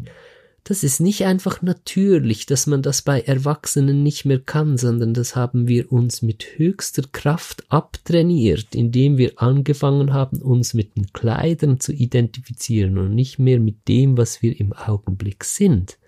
Das 0.68 0.84
ist 0.84 1.00
nicht 1.00 1.26
einfach 1.26 1.62
natürlich, 1.62 2.48
dass 2.48 2.66
man 2.66 2.82
das 2.82 3.04
bei 3.04 3.22
Erwachsenen 3.22 4.02
nicht 4.02 4.26
mehr 4.26 4.40
kann, 4.40 4.80
sondern 4.80 5.14
das 5.14 5.36
haben 5.36 5.68
wir 5.68 5.92
uns 5.92 6.24
mit 6.24 6.58
höchster 6.58 7.04
Kraft 7.12 7.64
abtrainiert, 7.70 8.74
indem 8.74 9.20
wir 9.20 9.40
angefangen 9.40 10.12
haben, 10.12 10.42
uns 10.42 10.74
mit 10.74 10.96
den 10.96 11.14
Kleidern 11.14 11.80
zu 11.80 11.94
identifizieren 11.94 12.98
und 12.98 13.14
nicht 13.14 13.38
mehr 13.38 13.60
mit 13.60 13.88
dem, 13.88 14.18
was 14.18 14.42
wir 14.42 14.60
im 14.60 14.74
Augenblick 14.74 15.44
sind. 15.44 16.00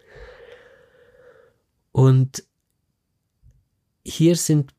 Und 1.91 2.43
hier 4.03 4.35
sind 4.35 4.73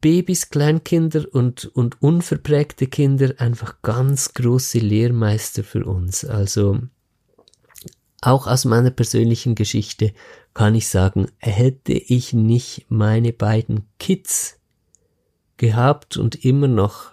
Babys, 0.00 0.48
Kleinkinder 0.48 1.24
und, 1.32 1.64
und 1.74 2.00
unverprägte 2.00 2.86
Kinder 2.86 3.34
einfach 3.38 3.82
ganz 3.82 4.32
große 4.32 4.78
Lehrmeister 4.78 5.64
für 5.64 5.86
uns. 5.86 6.24
Also 6.24 6.82
auch 8.26 8.46
aus 8.46 8.64
meiner 8.64 8.90
persönlichen 8.90 9.54
Geschichte 9.54 10.12
kann 10.54 10.74
ich 10.74 10.88
sagen, 10.88 11.28
hätte 11.38 11.92
ich 11.92 12.32
nicht 12.32 12.86
meine 12.88 13.32
beiden 13.32 13.86
Kids 13.98 14.58
gehabt 15.56 16.16
und 16.16 16.44
immer 16.44 16.68
noch, 16.68 17.12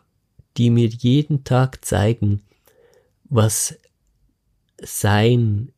die 0.58 0.70
mir 0.70 0.88
jeden 0.88 1.44
Tag 1.44 1.84
zeigen, 1.86 2.42
was 3.26 3.78
sein 4.82 5.72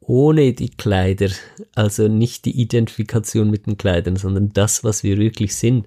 ohne 0.00 0.54
die 0.54 0.70
Kleider, 0.70 1.30
also 1.74 2.08
nicht 2.08 2.46
die 2.46 2.58
Identifikation 2.58 3.50
mit 3.50 3.66
den 3.66 3.76
Kleidern, 3.76 4.16
sondern 4.16 4.52
das, 4.54 4.82
was 4.82 5.02
wir 5.02 5.18
wirklich 5.18 5.54
sind, 5.54 5.86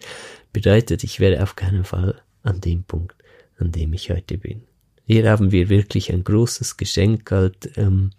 bedeutet, 0.53 1.03
ich 1.03 1.19
wäre 1.19 1.41
auf 1.41 1.55
keinen 1.55 1.83
Fall 1.83 2.21
an 2.43 2.61
dem 2.61 2.83
Punkt, 2.83 3.15
an 3.57 3.71
dem 3.71 3.93
ich 3.93 4.11
heute 4.11 4.37
bin. 4.37 4.61
Hier 5.05 5.29
haben 5.29 5.51
wir 5.51 5.69
wirklich 5.69 6.11
ein 6.11 6.23
großes 6.23 6.77
Geschenk, 6.77 7.31
halt, 7.31 7.71
ähm, 7.77 8.11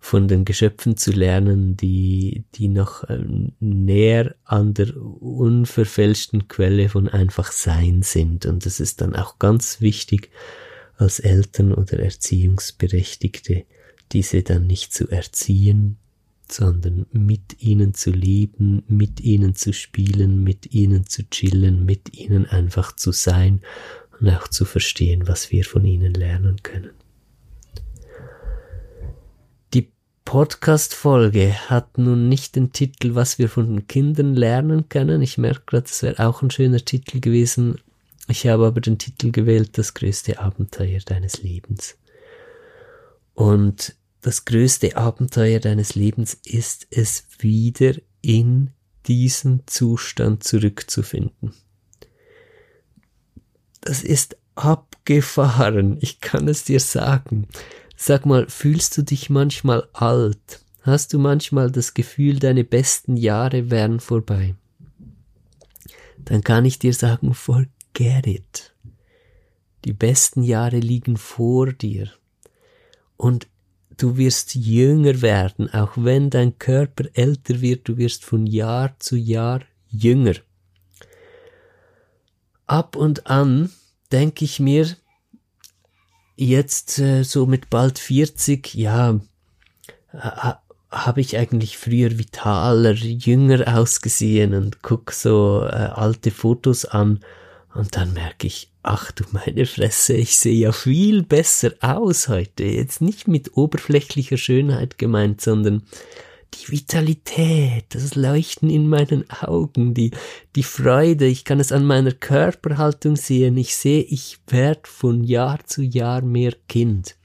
von 0.00 0.28
den 0.28 0.44
Geschöpfen 0.44 0.96
zu 0.96 1.10
lernen, 1.10 1.76
die, 1.76 2.44
die 2.54 2.68
noch 2.68 3.08
ähm, 3.08 3.52
näher 3.60 4.36
an 4.44 4.72
der 4.74 4.96
unverfälschten 4.96 6.48
Quelle 6.48 6.88
von 6.88 7.08
einfach 7.08 7.50
Sein 7.52 8.02
sind. 8.02 8.46
Und 8.46 8.64
es 8.64 8.80
ist 8.80 9.00
dann 9.00 9.16
auch 9.16 9.38
ganz 9.38 9.80
wichtig, 9.80 10.30
als 10.96 11.20
Eltern 11.20 11.72
oder 11.74 11.98
Erziehungsberechtigte, 11.98 13.64
diese 14.12 14.42
dann 14.42 14.66
nicht 14.66 14.92
zu 14.94 15.08
erziehen, 15.08 15.98
sondern 16.50 17.06
mit 17.12 17.62
ihnen 17.62 17.92
zu 17.92 18.10
leben, 18.10 18.82
mit 18.88 19.20
ihnen 19.20 19.54
zu 19.54 19.72
spielen, 19.72 20.42
mit 20.42 20.72
ihnen 20.72 21.06
zu 21.06 21.28
chillen, 21.28 21.84
mit 21.84 22.14
ihnen 22.16 22.46
einfach 22.46 22.96
zu 22.96 23.12
sein 23.12 23.60
und 24.20 24.30
auch 24.30 24.48
zu 24.48 24.64
verstehen, 24.64 25.28
was 25.28 25.50
wir 25.50 25.64
von 25.64 25.84
ihnen 25.84 26.14
lernen 26.14 26.62
können. 26.62 26.92
Die 29.74 29.92
Podcast-Folge 30.24 31.54
hat 31.70 31.98
nun 31.98 32.28
nicht 32.28 32.56
den 32.56 32.72
Titel, 32.72 33.14
was 33.14 33.38
wir 33.38 33.48
von 33.48 33.66
den 33.66 33.86
Kindern 33.86 34.34
lernen 34.34 34.88
können. 34.88 35.22
Ich 35.22 35.38
merke 35.38 35.62
gerade, 35.66 35.84
das 35.84 36.02
wäre 36.02 36.26
auch 36.26 36.42
ein 36.42 36.50
schöner 36.50 36.84
Titel 36.84 37.20
gewesen. 37.20 37.78
Ich 38.28 38.46
habe 38.46 38.66
aber 38.66 38.80
den 38.80 38.98
Titel 38.98 39.30
gewählt, 39.30 39.78
das 39.78 39.94
größte 39.94 40.38
Abenteuer 40.38 41.00
deines 41.00 41.42
Lebens. 41.42 41.96
Und 43.34 43.94
das 44.20 44.44
größte 44.44 44.96
Abenteuer 44.96 45.60
deines 45.60 45.94
Lebens 45.94 46.34
ist 46.44 46.88
es 46.90 47.24
wieder 47.38 47.94
in 48.20 48.70
diesen 49.06 49.62
Zustand 49.66 50.44
zurückzufinden. 50.44 51.54
Das 53.80 54.02
ist 54.02 54.36
abgefahren, 54.54 55.98
ich 56.00 56.20
kann 56.20 56.48
es 56.48 56.64
dir 56.64 56.80
sagen. 56.80 57.46
Sag 57.96 58.26
mal, 58.26 58.48
fühlst 58.48 58.96
du 58.96 59.02
dich 59.02 59.30
manchmal 59.30 59.88
alt? 59.92 60.62
Hast 60.82 61.12
du 61.12 61.18
manchmal 61.18 61.70
das 61.70 61.94
Gefühl, 61.94 62.38
deine 62.38 62.64
besten 62.64 63.16
Jahre 63.16 63.70
wären 63.70 64.00
vorbei? 64.00 64.54
Dann 66.16 66.42
kann 66.42 66.64
ich 66.64 66.78
dir 66.78 66.92
sagen, 66.92 67.34
forget 67.34 68.26
it. 68.26 68.74
Die 69.84 69.92
besten 69.92 70.42
Jahre 70.42 70.78
liegen 70.78 71.16
vor 71.16 71.72
dir. 71.72 72.10
Und 73.16 73.48
du 73.96 74.16
wirst 74.16 74.54
jünger 74.54 75.22
werden, 75.22 75.72
auch 75.72 75.92
wenn 75.96 76.30
dein 76.30 76.58
Körper 76.58 77.04
älter 77.14 77.60
wird, 77.60 77.88
du 77.88 77.96
wirst 77.96 78.24
von 78.24 78.46
Jahr 78.46 78.98
zu 78.98 79.16
Jahr 79.16 79.62
jünger. 79.88 80.34
Ab 82.68 82.94
und 82.94 83.26
an 83.26 83.70
denke 84.12 84.44
ich 84.44 84.60
mir, 84.60 84.86
jetzt 86.36 86.98
äh, 86.98 87.24
so 87.24 87.46
mit 87.46 87.70
bald 87.70 87.98
40, 87.98 88.74
ja, 88.74 89.18
habe 90.90 91.20
ich 91.20 91.36
eigentlich 91.36 91.76
früher 91.78 92.18
vitaler, 92.18 92.92
jünger 92.92 93.76
ausgesehen 93.76 94.54
und 94.54 94.82
guck 94.82 95.12
so 95.12 95.64
äh, 95.64 95.74
alte 95.74 96.30
Fotos 96.30 96.84
an 96.84 97.20
und 97.74 97.96
dann 97.96 98.12
merke 98.12 98.46
ich, 98.46 98.70
ach 98.82 99.12
du 99.12 99.24
meine 99.32 99.66
Fresse, 99.66 100.14
ich 100.14 100.36
sehe 100.36 100.58
ja 100.58 100.72
viel 100.72 101.22
besser 101.22 101.72
aus 101.80 102.28
heute. 102.28 102.64
Jetzt 102.64 103.00
nicht 103.00 103.28
mit 103.28 103.56
oberflächlicher 103.56 104.36
Schönheit 104.36 104.98
gemeint, 104.98 105.40
sondern 105.40 105.84
die 106.54 106.72
Vitalität, 106.72 107.84
das 107.90 108.14
Leuchten 108.14 108.70
in 108.70 108.88
meinen 108.88 109.28
Augen, 109.30 109.94
die, 109.94 110.10
die 110.56 110.62
Freude, 110.62 111.26
ich 111.26 111.44
kann 111.44 111.60
es 111.60 111.72
an 111.72 111.84
meiner 111.84 112.12
Körperhaltung 112.12 113.16
sehen. 113.16 113.56
Ich 113.56 113.76
sehe, 113.76 114.02
ich 114.02 114.38
werde 114.46 114.82
von 114.84 115.24
Jahr 115.24 115.64
zu 115.64 115.82
Jahr 115.82 116.22
mehr 116.22 116.54
Kind. 116.68 117.16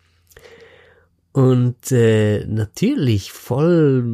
Und 1.33 1.91
äh, 1.91 2.45
natürlich 2.45 3.31
voll 3.31 4.05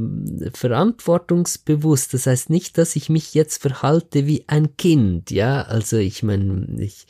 verantwortungsbewusst. 0.54 2.14
Das 2.14 2.28
heißt 2.28 2.50
nicht, 2.50 2.78
dass 2.78 2.96
ich 2.96 3.10
mich 3.10 3.34
jetzt 3.34 3.62
verhalte 3.62 4.26
wie 4.26 4.46
ein 4.48 4.78
Kind, 4.78 5.30
ja. 5.30 5.64
Also 5.64 5.98
ich 5.98 6.24
meine, 6.24 6.66
ich, 6.82 7.08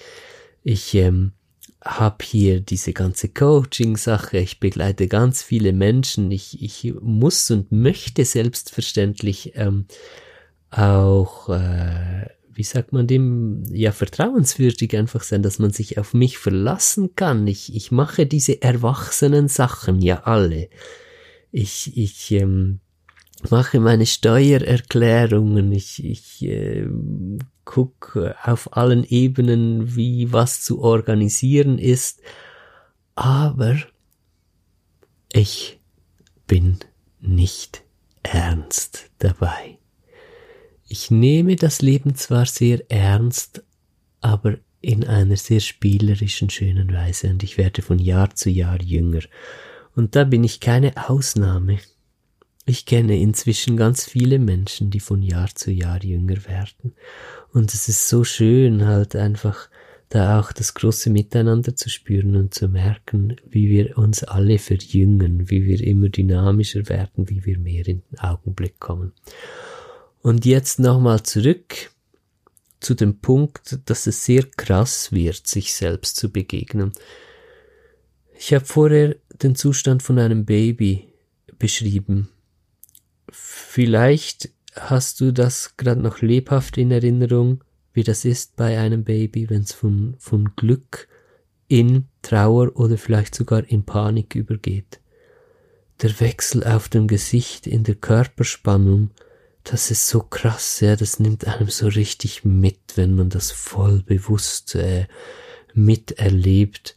ich 0.63 0.95
ähm, 0.95 1.33
habe 1.81 2.23
hier 2.23 2.59
diese 2.59 2.93
ganze 2.93 3.29
Coaching-Sache, 3.29 4.37
ich 4.37 4.59
begleite 4.59 5.07
ganz 5.07 5.41
viele 5.41 5.71
Menschen, 5.73 6.31
ich, 6.31 6.61
ich 6.61 6.93
muss 7.01 7.49
und 7.51 7.71
möchte 7.71 8.25
selbstverständlich 8.25 9.53
ähm, 9.55 9.85
auch 10.71 11.49
äh, 11.49 12.27
wie 12.59 12.63
sagt 12.63 12.91
man 12.91 13.07
dem, 13.07 13.63
ja, 13.71 13.93
vertrauenswürdig 13.93 14.97
einfach 14.97 15.23
sein, 15.23 15.41
dass 15.41 15.59
man 15.59 15.71
sich 15.71 15.97
auf 15.97 16.13
mich 16.13 16.37
verlassen 16.37 17.15
kann. 17.15 17.47
Ich, 17.47 17.73
ich 17.73 17.89
mache 17.89 18.25
diese 18.25 18.61
erwachsenen 18.61 19.47
Sachen 19.47 20.01
ja 20.01 20.23
alle. 20.23 20.67
Ich, 21.53 21.95
ich 21.95 22.31
ähm, 22.31 22.81
mache 23.49 23.79
meine 23.79 24.05
Steuererklärungen, 24.05 25.71
ich, 25.71 26.03
ich 26.03 26.43
äh, 26.43 26.87
gucke 27.63 28.35
auf 28.43 28.75
allen 28.75 29.03
Ebenen, 29.03 29.95
wie 29.95 30.33
was 30.33 30.61
zu 30.61 30.81
organisieren 30.81 31.77
ist, 31.77 32.21
aber 33.15 33.77
ich 35.31 35.79
bin 36.47 36.79
nicht 37.19 37.83
ernst 38.23 39.09
dabei. 39.19 39.77
Ich 40.87 41.11
nehme 41.11 41.55
das 41.55 41.81
Leben 41.81 42.15
zwar 42.15 42.47
sehr 42.47 42.89
ernst, 42.89 43.63
aber 44.21 44.57
in 44.81 45.05
einer 45.05 45.37
sehr 45.37 45.59
spielerischen, 45.59 46.49
schönen 46.49 46.91
Weise 46.93 47.29
und 47.29 47.43
ich 47.43 47.57
werde 47.57 47.81
von 47.81 47.99
Jahr 47.99 48.33
zu 48.33 48.49
Jahr 48.49 48.81
jünger. 48.81 49.21
Und 49.95 50.15
da 50.15 50.23
bin 50.23 50.43
ich 50.43 50.59
keine 50.59 51.09
Ausnahme. 51.09 51.79
Ich 52.69 52.85
kenne 52.85 53.19
inzwischen 53.19 53.77
ganz 53.77 54.05
viele 54.05 54.37
Menschen, 54.37 54.91
die 54.91 54.99
von 54.99 55.23
Jahr 55.23 55.49
zu 55.55 55.71
Jahr 55.71 56.03
jünger 56.03 56.45
werden. 56.45 56.93
Und 57.51 57.73
es 57.73 57.89
ist 57.89 58.07
so 58.07 58.23
schön, 58.23 58.85
halt 58.85 59.15
einfach 59.15 59.69
da 60.09 60.39
auch 60.39 60.51
das 60.51 60.75
große 60.75 61.09
Miteinander 61.09 61.75
zu 61.75 61.89
spüren 61.89 62.35
und 62.35 62.53
zu 62.53 62.67
merken, 62.67 63.37
wie 63.49 63.69
wir 63.69 63.97
uns 63.97 64.23
alle 64.23 64.59
verjüngen, 64.59 65.49
wie 65.49 65.65
wir 65.65 65.81
immer 65.81 66.09
dynamischer 66.09 66.87
werden, 66.89 67.27
wie 67.27 67.43
wir 67.43 67.57
mehr 67.57 67.87
in 67.87 68.03
den 68.03 68.19
Augenblick 68.19 68.79
kommen. 68.79 69.13
Und 70.21 70.45
jetzt 70.45 70.77
nochmal 70.77 71.23
zurück 71.23 71.89
zu 72.81 72.93
dem 72.93 73.17
Punkt, 73.17 73.79
dass 73.85 74.05
es 74.05 74.25
sehr 74.25 74.43
krass 74.43 75.11
wird, 75.11 75.47
sich 75.47 75.73
selbst 75.73 76.17
zu 76.17 76.31
begegnen. 76.31 76.91
Ich 78.37 78.53
habe 78.53 78.65
vorher 78.65 79.15
den 79.41 79.55
Zustand 79.55 80.03
von 80.03 80.19
einem 80.19 80.45
Baby 80.45 81.07
beschrieben. 81.57 82.29
Vielleicht 83.71 84.49
hast 84.75 85.21
du 85.21 85.31
das 85.31 85.77
gerade 85.77 86.01
noch 86.01 86.21
lebhaft 86.21 86.79
in 86.79 86.89
Erinnerung, 86.89 87.63
wie 87.93 88.01
das 88.01 88.25
ist 88.25 88.55
bei 88.55 88.79
einem 88.79 89.03
Baby, 89.03 89.47
wenn 89.51 89.61
es 89.61 89.73
von, 89.73 90.15
von 90.17 90.55
Glück 90.55 91.07
in 91.67 92.07
Trauer 92.23 92.75
oder 92.75 92.97
vielleicht 92.97 93.35
sogar 93.35 93.63
in 93.69 93.83
Panik 93.83 94.33
übergeht. 94.33 94.99
Der 96.01 96.19
Wechsel 96.19 96.63
auf 96.63 96.89
dem 96.89 97.07
Gesicht, 97.07 97.67
in 97.67 97.83
der 97.83 97.93
Körperspannung, 97.93 99.11
das 99.63 99.91
ist 99.91 100.07
so 100.07 100.21
krass, 100.23 100.79
ja, 100.79 100.95
das 100.95 101.19
nimmt 101.19 101.45
einem 101.45 101.69
so 101.69 101.89
richtig 101.89 102.43
mit, 102.43 102.79
wenn 102.95 103.15
man 103.15 103.29
das 103.29 103.51
voll 103.51 104.01
bewusst 104.01 104.73
äh, 104.73 105.05
miterlebt. 105.75 106.95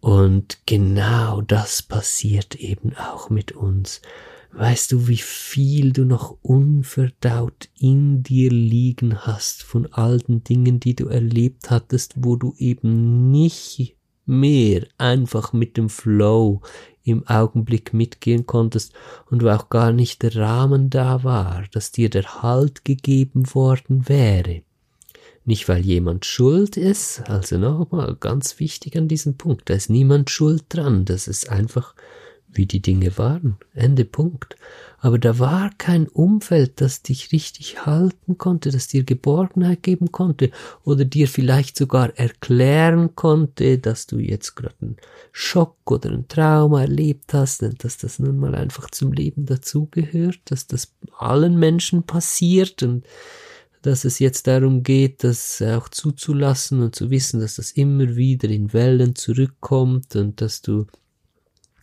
Und 0.00 0.58
genau 0.66 1.40
das 1.40 1.80
passiert 1.80 2.56
eben 2.56 2.94
auch 2.94 3.30
mit 3.30 3.52
uns. 3.52 4.02
Weißt 4.52 4.92
du, 4.92 5.06
wie 5.06 5.16
viel 5.16 5.92
du 5.92 6.04
noch 6.04 6.36
unverdaut 6.42 7.68
in 7.78 8.22
dir 8.22 8.50
liegen 8.50 9.20
hast 9.20 9.62
von 9.62 9.86
all 9.92 10.18
den 10.18 10.42
Dingen, 10.42 10.80
die 10.80 10.96
du 10.96 11.06
erlebt 11.06 11.70
hattest, 11.70 12.14
wo 12.16 12.36
du 12.36 12.54
eben 12.58 13.30
nicht 13.30 13.96
mehr 14.26 14.86
einfach 14.98 15.52
mit 15.52 15.76
dem 15.76 15.88
Flow 15.88 16.62
im 17.04 17.26
Augenblick 17.26 17.94
mitgehen 17.94 18.46
konntest 18.46 18.92
und 19.30 19.42
wo 19.42 19.48
auch 19.48 19.70
gar 19.70 19.92
nicht 19.92 20.22
der 20.22 20.36
Rahmen 20.36 20.90
da 20.90 21.24
war, 21.24 21.64
dass 21.72 21.92
dir 21.92 22.10
der 22.10 22.42
Halt 22.42 22.84
gegeben 22.84 23.54
worden 23.54 24.08
wäre. 24.08 24.62
Nicht 25.44 25.68
weil 25.68 25.84
jemand 25.84 26.26
schuld 26.26 26.76
ist, 26.76 27.22
also 27.28 27.56
nochmal 27.56 28.16
ganz 28.18 28.60
wichtig 28.60 28.96
an 28.96 29.08
diesem 29.08 29.36
Punkt, 29.36 29.70
da 29.70 29.74
ist 29.74 29.90
niemand 29.90 30.30
schuld 30.30 30.64
dran, 30.68 31.04
das 31.04 31.28
ist 31.28 31.50
einfach 31.50 31.94
wie 32.52 32.66
die 32.66 32.80
Dinge 32.80 33.16
waren. 33.18 33.56
Ende 33.74 34.04
Punkt. 34.04 34.56
Aber 34.98 35.18
da 35.18 35.38
war 35.38 35.70
kein 35.78 36.08
Umfeld, 36.08 36.80
das 36.80 37.02
dich 37.02 37.32
richtig 37.32 37.86
halten 37.86 38.36
konnte, 38.38 38.70
das 38.70 38.88
dir 38.88 39.04
Geborgenheit 39.04 39.82
geben 39.82 40.12
konnte 40.12 40.50
oder 40.84 41.04
dir 41.04 41.26
vielleicht 41.26 41.78
sogar 41.78 42.16
erklären 42.18 43.14
konnte, 43.14 43.78
dass 43.78 44.06
du 44.06 44.18
jetzt 44.18 44.56
gerade 44.56 44.74
einen 44.82 44.96
Schock 45.32 45.76
oder 45.90 46.10
ein 46.10 46.28
Trauma 46.28 46.82
erlebt 46.82 47.32
hast 47.32 47.62
dass 47.82 47.96
das 47.96 48.18
nun 48.18 48.38
mal 48.38 48.54
einfach 48.54 48.90
zum 48.90 49.12
Leben 49.12 49.46
dazugehört, 49.46 50.40
dass 50.46 50.66
das 50.66 50.92
allen 51.18 51.58
Menschen 51.58 52.02
passiert 52.02 52.82
und 52.82 53.04
dass 53.82 54.04
es 54.04 54.18
jetzt 54.18 54.46
darum 54.46 54.82
geht, 54.82 55.24
das 55.24 55.62
auch 55.62 55.88
zuzulassen 55.88 56.82
und 56.82 56.94
zu 56.94 57.10
wissen, 57.10 57.40
dass 57.40 57.56
das 57.56 57.72
immer 57.72 58.16
wieder 58.16 58.48
in 58.48 58.72
Wellen 58.72 59.14
zurückkommt 59.14 60.16
und 60.16 60.40
dass 60.40 60.60
du 60.60 60.86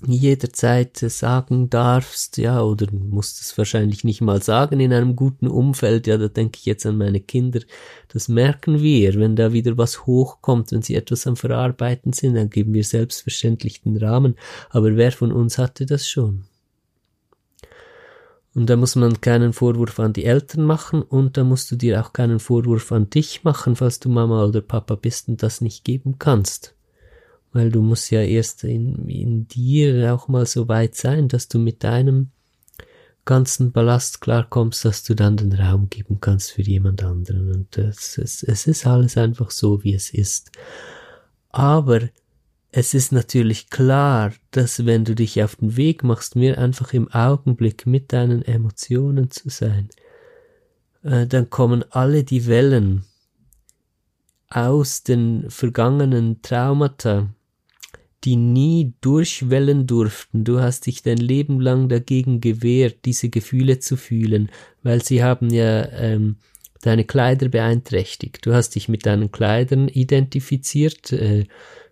jederzeit 0.06 0.98
sagen 0.98 1.70
darfst, 1.70 2.38
ja, 2.38 2.62
oder 2.62 2.88
musst 2.91 3.41
es 3.41 3.58
wahrscheinlich 3.58 4.04
nicht 4.04 4.22
mal 4.22 4.41
sagen 4.43 4.80
in 4.80 4.93
einem 4.93 5.16
guten 5.16 5.48
Umfeld, 5.48 6.06
ja, 6.06 6.18
da 6.18 6.28
denke 6.28 6.60
ich 6.60 6.66
jetzt 6.66 6.86
an 6.86 6.98
meine 6.98 7.20
Kinder, 7.20 7.62
das 8.10 8.28
merken 8.28 8.82
wir, 8.82 9.16
wenn 9.16 9.36
da 9.36 9.54
wieder 9.54 9.78
was 9.78 10.06
hochkommt, 10.06 10.72
wenn 10.72 10.84
sie 10.84 10.95
etwas 10.95 11.26
am 11.26 11.36
Verarbeiten 11.36 12.14
sind, 12.14 12.36
dann 12.36 12.50
geben 12.50 12.74
wir 12.74 12.84
selbstverständlich 12.84 13.82
den 13.82 13.98
Rahmen, 13.98 14.36
aber 14.70 14.95
wer 14.95 15.12
von 15.12 15.32
uns 15.32 15.58
hatte 15.58 15.86
das 15.86 16.08
schon? 16.08 16.45
Und 18.54 18.70
da 18.72 18.76
muss 18.76 18.95
man 18.95 19.22
keinen 19.22 19.54
Vorwurf 19.54 20.00
an 20.00 20.14
die 20.14 20.26
Eltern 20.26 20.64
machen 20.64 21.04
und 21.04 21.38
da 21.38 21.43
musst 21.43 21.70
du 21.72 21.76
dir 21.76 22.02
auch 22.02 22.12
keinen 22.12 22.39
Vorwurf 22.39 22.91
an 22.91 23.10
dich 23.10 23.43
machen, 23.43 23.76
falls 23.76 24.00
du 24.00 24.10
Mama 24.10 24.45
oder 24.45 24.62
Papa 24.62 24.95
bist 24.95 25.28
und 25.28 25.43
das 25.43 25.62
nicht 25.62 25.84
geben 25.84 26.18
kannst 26.18 26.76
weil 27.58 27.72
du 27.72 27.82
musst 27.82 28.12
ja 28.12 28.22
erst 28.22 28.64
in, 28.64 29.10
in 29.10 29.47
dir 29.47 30.14
auch 30.14 30.28
mal 30.28 30.45
so 30.45 30.68
weit 30.68 30.95
sein, 30.95 31.28
dass 31.28 31.47
du 31.47 31.58
mit 31.58 31.84
deinem 31.84 32.30
ganzen 33.26 33.72
Ballast 33.72 34.22
klarkommst, 34.22 34.86
dass 34.86 35.03
du 35.03 35.16
dann 35.16 35.38
den 35.38 35.53
Raum 35.53 35.89
geben 35.89 36.20
kannst 36.22 36.51
für 36.51 36.62
jemand 36.62 37.03
anderen. 37.03 37.51
Und 37.51 37.78
das, 37.78 38.18
es, 38.18 38.43
es 38.43 38.68
ist 38.68 38.86
alles 38.86 39.18
einfach 39.18 39.51
so, 39.51 39.84
wie 39.84 39.93
es 39.93 40.12
ist. 40.12 40.51
Aber 41.49 42.01
es 42.72 42.93
ist 42.93 43.12
natürlich 43.12 43.70
klar, 43.70 44.34
dass 44.51 44.86
wenn 44.86 45.03
du 45.03 45.16
dich 45.16 45.41
auf 45.43 45.55
den 45.55 45.78
Weg 45.78 46.03
machst, 46.03 46.36
mir 46.36 46.60
einfach 46.60 46.93
im 46.93 47.12
Augenblick 47.12 47.88
mit 47.88 48.14
deinen 48.14 48.43
Emotionen 48.43 49.32
zu 49.32 49.49
sein, 49.49 49.89
äh, 51.01 51.26
dann 51.26 51.49
kommen 51.49 51.84
alle 51.89 52.24
die 52.24 52.45
Wellen 52.45 53.03
aus 54.49 55.03
den 55.03 55.49
vergangenen 55.49 56.41
Traumata, 56.41 57.30
die 58.24 58.36
nie 58.36 58.93
durchwellen 59.01 59.88
durften. 59.88 60.43
Du 60.43 60.59
hast 60.59 60.86
dich 60.88 61.03
dein 61.03 61.18
Leben 61.18 61.59
lang 61.59 61.88
dagegen 61.89 62.41
gewehrt, 62.41 63.05
diese 63.05 63.30
Gefühle 63.30 63.80
zu 63.80 63.95
fühlen, 63.95 64.49
weil 64.84 65.03
sie 65.03 65.24
haben 65.24 65.51
ja 65.51 65.88
ähm, 65.91 66.38
deine 66.82 67.05
Kleider 67.05 67.49
beeinträchtigt. 67.49 68.45
Du 68.45 68.53
hast 68.53 68.76
dich 68.76 68.89
mit 68.89 69.05
deinen 69.05 69.32
Kleidern 69.32 69.88
identifiziert, 69.88 71.11
äh, 71.11 71.45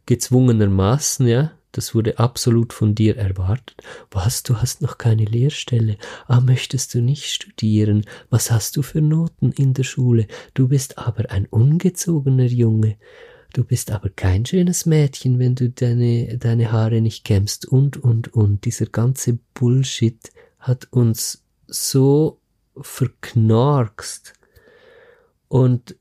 gezwungenermaßen, 0.06 1.28
ja. 1.28 1.52
Das 1.72 1.94
wurde 1.94 2.20
absolut 2.20 2.72
von 2.72 2.96
dir 2.96 3.18
erwartet. 3.18 3.76
Was, 4.10 4.44
du 4.44 4.62
hast 4.62 4.82
noch 4.82 4.98
keine 4.98 5.26
Lehrstelle? 5.26 5.98
Ah, 6.26 6.40
möchtest 6.40 6.94
du 6.94 7.02
nicht 7.02 7.26
studieren? 7.26 8.06
Was 8.30 8.50
hast 8.50 8.78
du 8.78 8.82
für 8.82 9.02
Noten 9.02 9.52
in 9.52 9.74
der 9.74 9.84
Schule? 9.84 10.28
Du 10.54 10.70
bist 10.70 10.98
aber 10.98 11.32
ein 11.32 11.48
ungezogener 11.48 12.46
Junge. 12.46 12.96
Du 13.56 13.64
bist 13.64 13.90
aber 13.90 14.10
kein 14.10 14.46
schönes 14.46 14.86
Mädchen, 14.86 15.40
wenn 15.40 15.56
du 15.56 15.70
deine, 15.70 16.38
deine 16.38 16.74
Haare 16.74 17.00
nicht 17.00 17.24
kämmst 17.24 17.66
und, 17.66 17.96
und, 17.96 18.34
und. 18.34 18.66
Dieser 18.66 18.88
ganze 18.88 19.40
Bullshit 19.54 20.20
hat 20.60 20.90
uns 20.92 21.42
so 21.66 22.42
verknorkst 22.76 24.34
und 25.48 25.96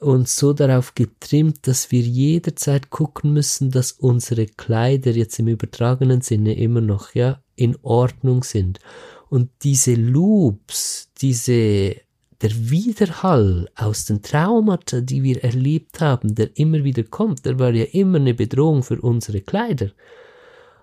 uns 0.00 0.36
so 0.36 0.52
darauf 0.52 0.94
getrimmt, 0.94 1.66
dass 1.66 1.90
wir 1.90 2.02
jederzeit 2.02 2.90
gucken 2.90 3.32
müssen, 3.32 3.70
dass 3.70 3.92
unsere 3.92 4.44
Kleider 4.44 5.12
jetzt 5.12 5.38
im 5.38 5.48
übertragenen 5.48 6.20
Sinne 6.20 6.58
immer 6.58 6.82
noch, 6.82 7.14
ja, 7.14 7.42
in 7.56 7.78
Ordnung 7.80 8.44
sind. 8.44 8.80
Und 9.30 9.48
diese 9.62 9.94
Loops, 9.94 11.08
diese 11.22 11.96
der 12.42 12.50
Widerhall 12.70 13.68
aus 13.74 14.04
den 14.04 14.22
Traumata, 14.22 15.00
die 15.00 15.22
wir 15.22 15.42
erlebt 15.42 16.00
haben, 16.00 16.34
der 16.34 16.56
immer 16.56 16.84
wieder 16.84 17.02
kommt, 17.02 17.44
der 17.44 17.58
war 17.58 17.72
ja 17.72 17.84
immer 17.84 18.18
eine 18.18 18.34
Bedrohung 18.34 18.82
für 18.82 19.00
unsere 19.00 19.40
Kleider. 19.40 19.90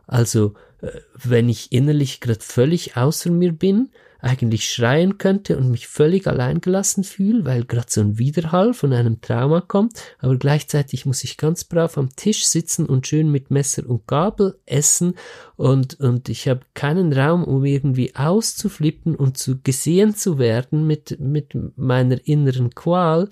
Also, 0.07 0.53
äh, 0.81 0.91
wenn 1.13 1.49
ich 1.49 1.71
innerlich 1.71 2.19
gerade 2.19 2.41
völlig 2.41 2.97
außer 2.97 3.31
mir 3.31 3.53
bin, 3.53 3.89
eigentlich 4.25 4.67
schreien 4.67 5.19
könnte 5.19 5.55
und 5.55 5.69
mich 5.69 5.87
völlig 5.87 6.25
alleingelassen 6.25 7.03
fühle, 7.03 7.45
weil 7.45 7.63
gerade 7.63 7.85
so 7.89 8.01
ein 8.01 8.17
Widerhall 8.17 8.73
von 8.73 8.91
einem 8.91 9.21
Trauma 9.21 9.61
kommt, 9.61 10.01
aber 10.19 10.35
gleichzeitig 10.37 11.05
muss 11.05 11.23
ich 11.23 11.37
ganz 11.37 11.63
brav 11.63 11.97
am 11.97 12.15
Tisch 12.15 12.45
sitzen 12.45 12.87
und 12.87 13.05
schön 13.05 13.31
mit 13.31 13.51
Messer 13.51 13.87
und 13.87 14.07
Gabel 14.07 14.57
essen 14.65 15.13
und, 15.57 15.99
und 15.99 16.27
ich 16.27 16.47
habe 16.47 16.61
keinen 16.73 17.13
Raum, 17.13 17.43
um 17.43 17.63
irgendwie 17.65 18.15
auszuflippen 18.15 19.15
und 19.15 19.37
zu 19.37 19.61
gesehen 19.61 20.15
zu 20.15 20.39
werden 20.39 20.87
mit, 20.87 21.19
mit 21.19 21.55
meiner 21.75 22.17
inneren 22.27 22.73
Qual, 22.73 23.29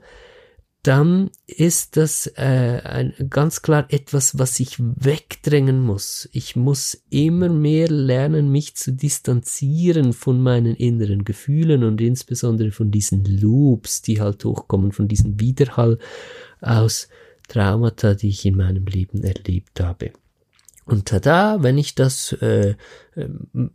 dann 0.84 1.32
ist 1.48 1.96
das 1.96 2.28
äh, 2.36 2.82
ein, 2.84 3.14
ganz 3.30 3.62
klar 3.62 3.86
etwas, 3.88 4.38
was 4.38 4.60
ich 4.60 4.76
wegdrängen 4.80 5.80
muss. 5.80 6.28
Ich 6.34 6.58
muss 6.58 7.04
immer 7.10 7.48
mehr 7.48 7.88
lernen, 7.88 8.52
mich 8.52 8.76
zu 8.76 8.92
distanzieren 8.92 10.12
von 10.12 10.42
meinen 10.42 10.76
inneren 10.76 11.24
Gefühlen 11.24 11.86
und 11.86 12.02
insbesondere 12.02 12.72
von 12.72 12.92
diesen 12.92 13.24
Loops, 13.24 14.02
die 14.02 14.20
halt 14.20 14.44
hochkommen, 14.44 14.92
von 14.92 15.08
diesem 15.08 15.40
Widerhall 15.40 16.00
aus 16.60 17.08
Traumata, 17.48 18.14
die 18.14 18.30
ich 18.30 18.46
in 18.46 18.58
meinem 18.58 18.86
Leben 18.86 19.24
erlebt 19.24 19.80
habe. 19.80 20.12
Und 20.86 21.06
tada, 21.06 21.64
wenn 21.64 21.78
ich 21.78 21.96
das 21.96 22.34
äh, 22.42 22.76
äh, 23.16 23.28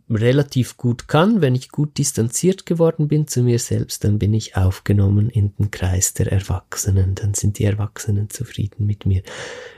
relativ 0.09 0.77
gut 0.77 1.07
kann, 1.07 1.41
wenn 1.41 1.55
ich 1.55 1.69
gut 1.69 1.97
distanziert 1.97 2.65
geworden 2.65 3.07
bin 3.07 3.27
zu 3.27 3.41
mir 3.41 3.57
selbst, 3.57 4.03
dann 4.03 4.19
bin 4.19 4.33
ich 4.33 4.55
aufgenommen 4.55 5.29
in 5.29 5.55
den 5.55 5.71
Kreis 5.71 6.13
der 6.13 6.31
Erwachsenen, 6.31 7.15
dann 7.15 7.33
sind 7.33 7.57
die 7.57 7.63
Erwachsenen 7.63 8.29
zufrieden 8.29 8.85
mit 8.85 9.05
mir. 9.05 9.23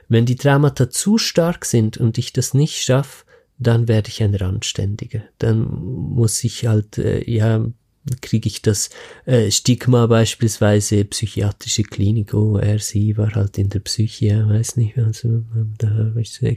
Wenn 0.10 0.26
die 0.26 0.36
Traumata 0.36 0.90
zu 0.90 1.18
stark 1.18 1.64
sind 1.64 1.98
und 1.98 2.18
ich 2.18 2.34
das 2.34 2.54
nicht 2.54 2.82
schaffe, 2.82 3.26
dann 3.58 3.88
werde 3.88 4.10
ich 4.10 4.24
ein 4.24 4.36
Randständiger. 4.36 5.22
Dann 5.38 5.62
muss 5.62 6.44
ich 6.44 6.66
halt, 6.66 6.98
äh, 6.98 7.24
ja, 7.30 7.66
kriege 8.22 8.48
ich 8.48 8.62
das 8.62 8.90
äh, 9.26 9.52
Stigma 9.52 10.08
beispielsweise 10.08 11.06
psychiatrische 11.06 11.84
Klinik, 11.84 12.34
oh, 12.34 12.58
er, 12.58 12.80
sie 12.80 13.16
war 13.18 13.34
halt 13.36 13.58
in 13.58 13.70
der 13.70 13.80
Psyche, 13.80 14.48
weiß 14.48 14.78
nicht, 14.78 14.98
also, 14.98 15.44
da 15.78 16.14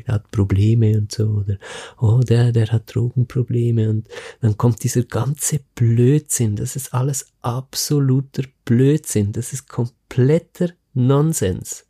hat 0.09 0.30
Probleme 0.30 0.97
und 0.97 1.12
so, 1.12 1.24
oder 1.24 1.59
oh, 2.01 2.20
der, 2.20 2.53
der 2.53 2.68
hat 2.68 2.95
Drogenprobleme 2.95 3.90
und 3.90 4.09
dann 4.40 4.57
kommt 4.57 4.82
dieser 4.84 5.03
ganze 5.03 5.61
Blödsinn, 5.74 6.57
das 6.57 6.76
ist 6.76 6.95
alles 6.95 7.32
absoluter 7.42 8.45
Blödsinn, 8.64 9.32
das 9.32 9.53
ist 9.53 9.68
kompletter 9.68 10.70
Nonsens, 10.95 11.84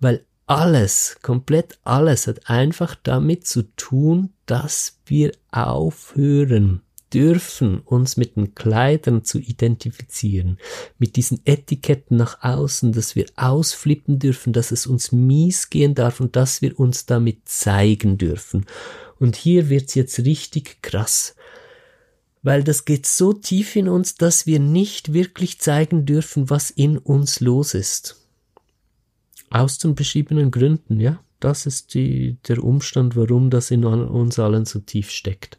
weil 0.00 0.24
alles, 0.46 1.16
komplett 1.22 1.78
alles 1.84 2.26
hat 2.26 2.50
einfach 2.50 2.96
damit 3.02 3.46
zu 3.46 3.62
tun, 3.76 4.34
dass 4.46 5.00
wir 5.06 5.32
aufhören, 5.50 6.82
dürfen, 7.14 7.78
uns 7.78 8.16
mit 8.16 8.36
den 8.36 8.54
Kleidern 8.54 9.24
zu 9.24 9.38
identifizieren, 9.38 10.58
mit 10.98 11.16
diesen 11.16 11.40
Etiketten 11.44 12.16
nach 12.16 12.42
außen, 12.42 12.92
dass 12.92 13.14
wir 13.14 13.26
ausflippen 13.36 14.18
dürfen, 14.18 14.52
dass 14.52 14.72
es 14.72 14.86
uns 14.86 15.12
mies 15.12 15.70
gehen 15.70 15.94
darf 15.94 16.20
und 16.20 16.34
dass 16.34 16.60
wir 16.60 16.78
uns 16.78 17.06
damit 17.06 17.48
zeigen 17.48 18.18
dürfen. 18.18 18.66
Und 19.20 19.36
hier 19.36 19.68
wird's 19.70 19.94
jetzt 19.94 20.18
richtig 20.18 20.82
krass, 20.82 21.36
weil 22.42 22.64
das 22.64 22.84
geht 22.84 23.06
so 23.06 23.32
tief 23.32 23.76
in 23.76 23.88
uns, 23.88 24.16
dass 24.16 24.46
wir 24.46 24.58
nicht 24.58 25.12
wirklich 25.12 25.60
zeigen 25.60 26.04
dürfen, 26.04 26.50
was 26.50 26.70
in 26.70 26.98
uns 26.98 27.40
los 27.40 27.74
ist. 27.74 28.20
Aus 29.50 29.78
den 29.78 29.94
beschriebenen 29.94 30.50
Gründen, 30.50 31.00
ja. 31.00 31.20
Das 31.40 31.66
ist 31.66 31.92
die, 31.92 32.38
der 32.48 32.64
Umstand, 32.64 33.16
warum 33.16 33.50
das 33.50 33.70
in 33.70 33.84
uns 33.84 34.38
allen 34.38 34.64
so 34.64 34.78
tief 34.78 35.10
steckt. 35.10 35.58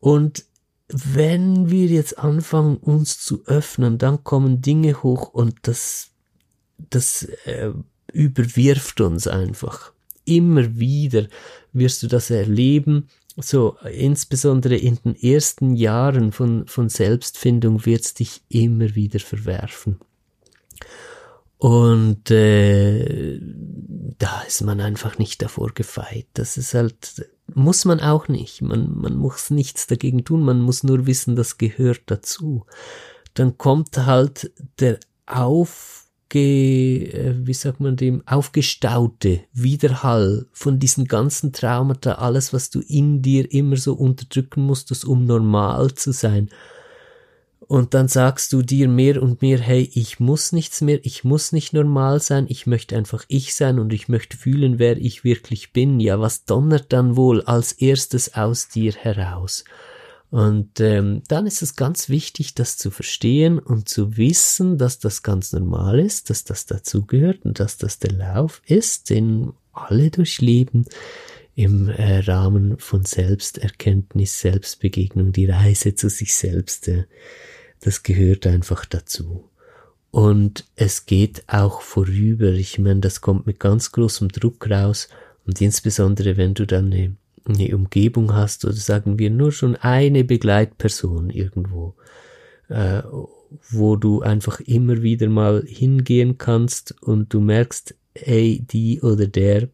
Und 0.00 0.44
wenn 0.88 1.70
wir 1.70 1.86
jetzt 1.86 2.18
anfangen, 2.18 2.78
uns 2.78 3.20
zu 3.20 3.44
öffnen, 3.46 3.98
dann 3.98 4.24
kommen 4.24 4.62
Dinge 4.62 5.02
hoch 5.02 5.28
und 5.28 5.54
das, 5.62 6.10
das 6.90 7.24
äh, 7.44 7.72
überwirft 8.12 9.00
uns 9.00 9.26
einfach. 9.26 9.92
Immer 10.24 10.78
wieder 10.78 11.26
wirst 11.72 12.02
du 12.02 12.06
das 12.06 12.30
erleben, 12.30 13.08
so 13.36 13.76
insbesondere 13.90 14.76
in 14.76 14.98
den 15.04 15.14
ersten 15.14 15.76
Jahren 15.76 16.32
von, 16.32 16.66
von 16.66 16.88
Selbstfindung 16.88 17.86
wird 17.86 18.04
es 18.04 18.14
dich 18.14 18.42
immer 18.48 18.94
wieder 18.94 19.20
verwerfen. 19.20 20.00
Und 21.58 22.30
äh, 22.30 23.40
da 24.18 24.42
ist 24.42 24.62
man 24.62 24.80
einfach 24.80 25.18
nicht 25.18 25.42
davor 25.42 25.70
gefeit. 25.74 26.26
Das 26.34 26.56
ist 26.56 26.74
halt 26.74 27.28
muss 27.54 27.84
man 27.84 28.00
auch 28.00 28.28
nicht. 28.28 28.62
Man, 28.62 28.96
man 28.96 29.16
muss 29.16 29.50
nichts 29.50 29.86
dagegen 29.86 30.24
tun, 30.24 30.42
man 30.42 30.60
muss 30.60 30.82
nur 30.82 31.06
wissen, 31.06 31.36
das 31.36 31.58
gehört 31.58 32.02
dazu. 32.06 32.66
Dann 33.34 33.58
kommt 33.58 33.96
halt 33.98 34.52
der 34.78 34.98
auf 35.26 36.08
äh, 36.34 37.34
wie 37.38 37.54
sagt 37.54 37.80
man 37.80 37.96
dem, 37.96 38.22
aufgestaute 38.26 39.40
Widerhall 39.52 40.46
von 40.52 40.78
diesen 40.78 41.06
ganzen 41.06 41.52
Traumata, 41.52 42.12
alles, 42.16 42.52
was 42.52 42.70
du 42.70 42.80
in 42.80 43.22
dir 43.22 43.50
immer 43.50 43.76
so 43.76 43.94
unterdrücken 43.94 44.62
musstest, 44.62 45.04
um 45.04 45.24
normal 45.24 45.94
zu 45.94 46.12
sein. 46.12 46.50
Und 47.68 47.92
dann 47.92 48.08
sagst 48.08 48.54
du 48.54 48.62
dir 48.62 48.88
mehr 48.88 49.22
und 49.22 49.42
mehr, 49.42 49.58
hey, 49.58 49.90
ich 49.92 50.18
muss 50.20 50.52
nichts 50.52 50.80
mehr, 50.80 51.00
ich 51.02 51.22
muss 51.22 51.52
nicht 51.52 51.74
normal 51.74 52.18
sein, 52.18 52.46
ich 52.48 52.66
möchte 52.66 52.96
einfach 52.96 53.26
ich 53.28 53.54
sein 53.54 53.78
und 53.78 53.92
ich 53.92 54.08
möchte 54.08 54.38
fühlen, 54.38 54.78
wer 54.78 54.96
ich 54.96 55.22
wirklich 55.22 55.74
bin. 55.74 56.00
Ja, 56.00 56.18
was 56.18 56.46
donnert 56.46 56.94
dann 56.94 57.14
wohl 57.14 57.42
als 57.42 57.72
erstes 57.72 58.32
aus 58.34 58.68
dir 58.68 58.94
heraus? 58.94 59.64
Und 60.30 60.80
ähm, 60.80 61.22
dann 61.28 61.46
ist 61.46 61.60
es 61.60 61.76
ganz 61.76 62.08
wichtig, 62.08 62.54
das 62.54 62.78
zu 62.78 62.90
verstehen 62.90 63.58
und 63.58 63.86
zu 63.86 64.16
wissen, 64.16 64.78
dass 64.78 64.98
das 64.98 65.22
ganz 65.22 65.52
normal 65.52 66.00
ist, 66.00 66.30
dass 66.30 66.44
das 66.44 66.64
dazugehört 66.64 67.44
und 67.44 67.60
dass 67.60 67.76
das 67.76 67.98
der 67.98 68.12
Lauf 68.12 68.62
ist, 68.64 69.10
den 69.10 69.52
alle 69.74 70.10
durchleben 70.10 70.86
im 71.54 71.90
äh, 71.90 72.20
Rahmen 72.20 72.78
von 72.78 73.04
Selbsterkenntnis, 73.04 74.40
Selbstbegegnung, 74.40 75.32
die 75.32 75.46
Reise 75.46 75.94
zu 75.94 76.08
sich 76.08 76.34
selbst. 76.34 76.88
Äh, 76.88 77.04
das 77.80 78.02
gehört 78.02 78.46
einfach 78.46 78.84
dazu. 78.84 79.48
Und 80.10 80.64
es 80.74 81.06
geht 81.06 81.44
auch 81.48 81.82
vorüber. 81.82 82.48
Ich 82.48 82.78
meine, 82.78 83.00
das 83.00 83.20
kommt 83.20 83.46
mit 83.46 83.60
ganz 83.60 83.92
großem 83.92 84.28
Druck 84.28 84.68
raus. 84.70 85.08
Und 85.46 85.60
insbesondere, 85.60 86.36
wenn 86.36 86.54
du 86.54 86.66
dann 86.66 86.92
eine 86.92 87.16
eine 87.48 87.74
Umgebung 87.74 88.34
hast 88.34 88.64
oder 88.64 88.74
sagen 88.74 89.18
wir 89.18 89.30
nur 89.30 89.52
schon 89.52 89.76
eine 89.76 90.24
Begleitperson 90.24 91.30
irgendwo, 91.30 91.94
äh, 92.68 93.02
wo 93.70 93.96
du 93.96 94.20
einfach 94.20 94.60
immer 94.60 95.02
wieder 95.02 95.28
mal 95.28 95.64
hingehen 95.66 96.38
kannst 96.38 97.00
und 97.02 97.32
du 97.32 97.40
merkst, 97.40 97.94
ey, 98.14 98.64
die 98.70 99.00
oder 99.00 99.26
der 99.26 99.68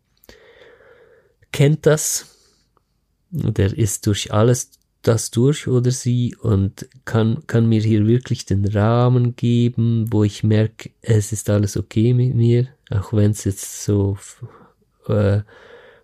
kennt 1.53 1.87
das, 1.87 2.27
der 3.31 3.77
ist 3.77 4.07
durch 4.07 4.33
alles 4.33 4.71
das 5.07 5.31
durch 5.31 5.69
oder 5.69 5.91
sie 5.91 6.35
und 6.41 6.89
kann, 7.05 7.47
kann 7.47 7.69
mir 7.69 7.81
hier 7.81 8.07
wirklich 8.07 8.47
den 8.47 8.67
Rahmen 8.67 9.37
geben, 9.37 10.07
wo 10.11 10.25
ich 10.25 10.43
merke, 10.43 10.91
es 11.03 11.33
ist 11.33 11.51
alles 11.51 11.77
okay 11.77 12.15
mit 12.15 12.35
mir, 12.35 12.69
auch 12.91 13.13
wenn 13.13 13.31
es 13.31 13.45
jetzt 13.45 13.85
so 13.85 14.19
äh, 15.07 15.43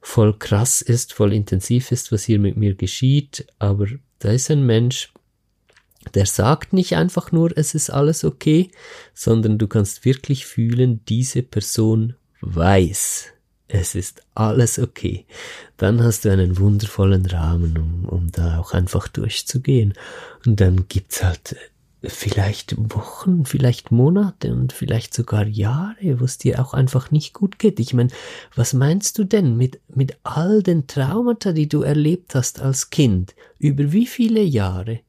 voll 0.03 0.39
krass 0.39 0.83
ist, 0.83 1.13
voll 1.13 1.33
intensiv 1.33 1.93
ist, 1.93 2.13
was 2.13 2.25
hier 2.25 2.39
mit 2.39 2.57
mir 2.57 2.75
geschieht, 2.75 3.47
aber 3.59 3.87
da 4.19 4.31
ist 4.31 4.51
ein 4.51 4.65
Mensch, 4.65 5.13
der 6.15 6.27
sagt 6.27 6.73
nicht 6.73 6.97
einfach 6.97 7.33
nur, 7.33 7.57
es 7.57 7.75
ist 7.75 7.91
alles 7.91 8.25
okay, 8.25 8.71
sondern 9.13 9.59
du 9.59 9.67
kannst 9.67 10.05
wirklich 10.05 10.47
fühlen, 10.47 11.05
diese 11.07 11.43
Person 11.43 12.15
weiß, 12.41 13.33
es 13.73 13.95
ist 13.95 14.23
alles 14.35 14.79
okay. 14.79 15.27
Dann 15.77 16.03
hast 16.03 16.25
du 16.25 16.31
einen 16.31 16.59
wundervollen 16.59 17.27
Rahmen, 17.27 17.79
um, 17.79 18.05
um 18.07 18.33
da 18.33 18.59
auch 18.59 18.73
einfach 18.73 19.09
durchzugehen. 19.09 19.95
Und 20.45 20.61
dann 20.61 20.87
gibt's 20.89 21.23
halt 21.23 21.57
vielleicht 22.03 22.75
Wochen, 22.79 23.45
vielleicht 23.45 23.93
Monate 23.93 24.53
und 24.53 24.73
vielleicht 24.73 25.15
sogar 25.15 25.47
Jahre, 25.47 26.21
wo 26.21 26.25
es 26.25 26.39
dir 26.39 26.61
auch 26.61 26.73
einfach 26.73 27.11
nicht 27.11 27.35
gut 27.35 27.59
geht. 27.59 27.79
Ich 27.79 27.93
meine, 27.95 28.11
was 28.55 28.73
meinst 28.73 29.19
du 29.19 29.25
denn 29.25 29.57
mit, 29.57 29.81
mit 29.95 30.17
all 30.23 30.63
den 30.63 30.87
Traumata, 30.87 31.53
die 31.53 31.69
du 31.69 31.83
erlebt 31.83 32.35
hast 32.35 32.61
als 32.61 32.91
Kind? 32.91 33.35
Über 33.59 33.93
wie 33.93 34.07
viele 34.07 34.43
Jahre? 34.43 35.01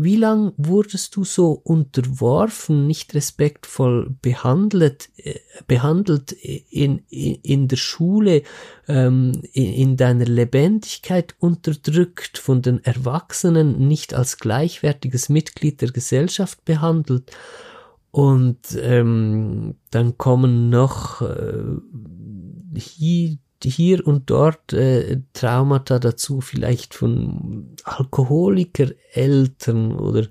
Wie 0.00 0.14
lang 0.14 0.52
wurdest 0.56 1.16
du 1.16 1.24
so 1.24 1.50
unterworfen, 1.50 2.86
nicht 2.86 3.16
respektvoll 3.16 4.14
behandelt, 4.22 5.10
äh, 5.16 5.40
behandelt 5.66 6.30
in, 6.30 7.02
in, 7.08 7.34
in 7.42 7.66
der 7.66 7.78
Schule, 7.78 8.44
ähm, 8.86 9.42
in, 9.52 9.72
in 9.72 9.96
deiner 9.96 10.24
Lebendigkeit 10.24 11.34
unterdrückt, 11.40 12.38
von 12.38 12.62
den 12.62 12.84
Erwachsenen 12.84 13.88
nicht 13.88 14.14
als 14.14 14.38
gleichwertiges 14.38 15.30
Mitglied 15.30 15.80
der 15.80 15.90
Gesellschaft 15.90 16.64
behandelt? 16.64 17.32
Und 18.12 18.78
ähm, 18.80 19.74
dann 19.90 20.16
kommen 20.16 20.70
noch 20.70 21.22
äh, 21.22 21.76
hier 22.76 23.38
hier 23.64 24.06
und 24.06 24.30
dort 24.30 24.72
äh, 24.72 25.20
Traumata 25.32 25.98
dazu, 25.98 26.40
vielleicht 26.40 26.94
von 26.94 27.74
Alkoholikereltern 27.84 29.98
oder 29.98 30.28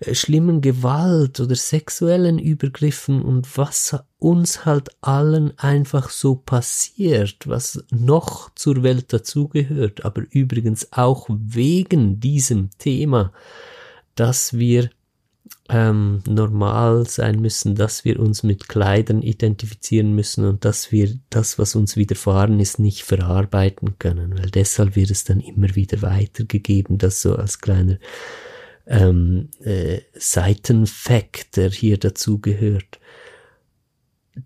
äh, 0.00 0.14
schlimmen 0.14 0.60
Gewalt 0.60 1.40
oder 1.40 1.54
sexuellen 1.54 2.38
Übergriffen 2.38 3.22
und 3.22 3.56
was 3.56 3.96
uns 4.18 4.64
halt 4.64 4.90
allen 5.00 5.58
einfach 5.58 6.10
so 6.10 6.36
passiert, 6.36 7.48
was 7.48 7.84
noch 7.90 8.54
zur 8.54 8.82
Welt 8.82 9.12
dazugehört, 9.12 10.04
aber 10.04 10.22
übrigens 10.30 10.92
auch 10.92 11.28
wegen 11.30 12.20
diesem 12.20 12.70
Thema, 12.78 13.32
dass 14.14 14.54
wir 14.54 14.90
ähm, 15.68 16.22
normal 16.26 17.06
sein 17.06 17.40
müssen, 17.40 17.74
dass 17.74 18.04
wir 18.04 18.20
uns 18.20 18.42
mit 18.42 18.68
Kleidern 18.68 19.20
identifizieren 19.20 20.14
müssen 20.14 20.46
und 20.46 20.64
dass 20.64 20.92
wir 20.92 21.18
das, 21.28 21.58
was 21.58 21.74
uns 21.74 21.96
widerfahren 21.96 22.58
ist, 22.58 22.78
nicht 22.78 23.02
verarbeiten 23.02 23.98
können, 23.98 24.38
weil 24.38 24.50
deshalb 24.50 24.96
wird 24.96 25.10
es 25.10 25.24
dann 25.24 25.40
immer 25.40 25.74
wieder 25.74 26.00
weitergegeben, 26.00 26.96
das 26.96 27.20
so 27.20 27.36
als 27.36 27.60
kleiner 27.60 27.98
ähm, 28.86 29.50
äh, 29.62 30.00
Seitenfact, 30.14 31.56
der 31.56 31.70
hier 31.70 31.98
dazugehört. 31.98 32.98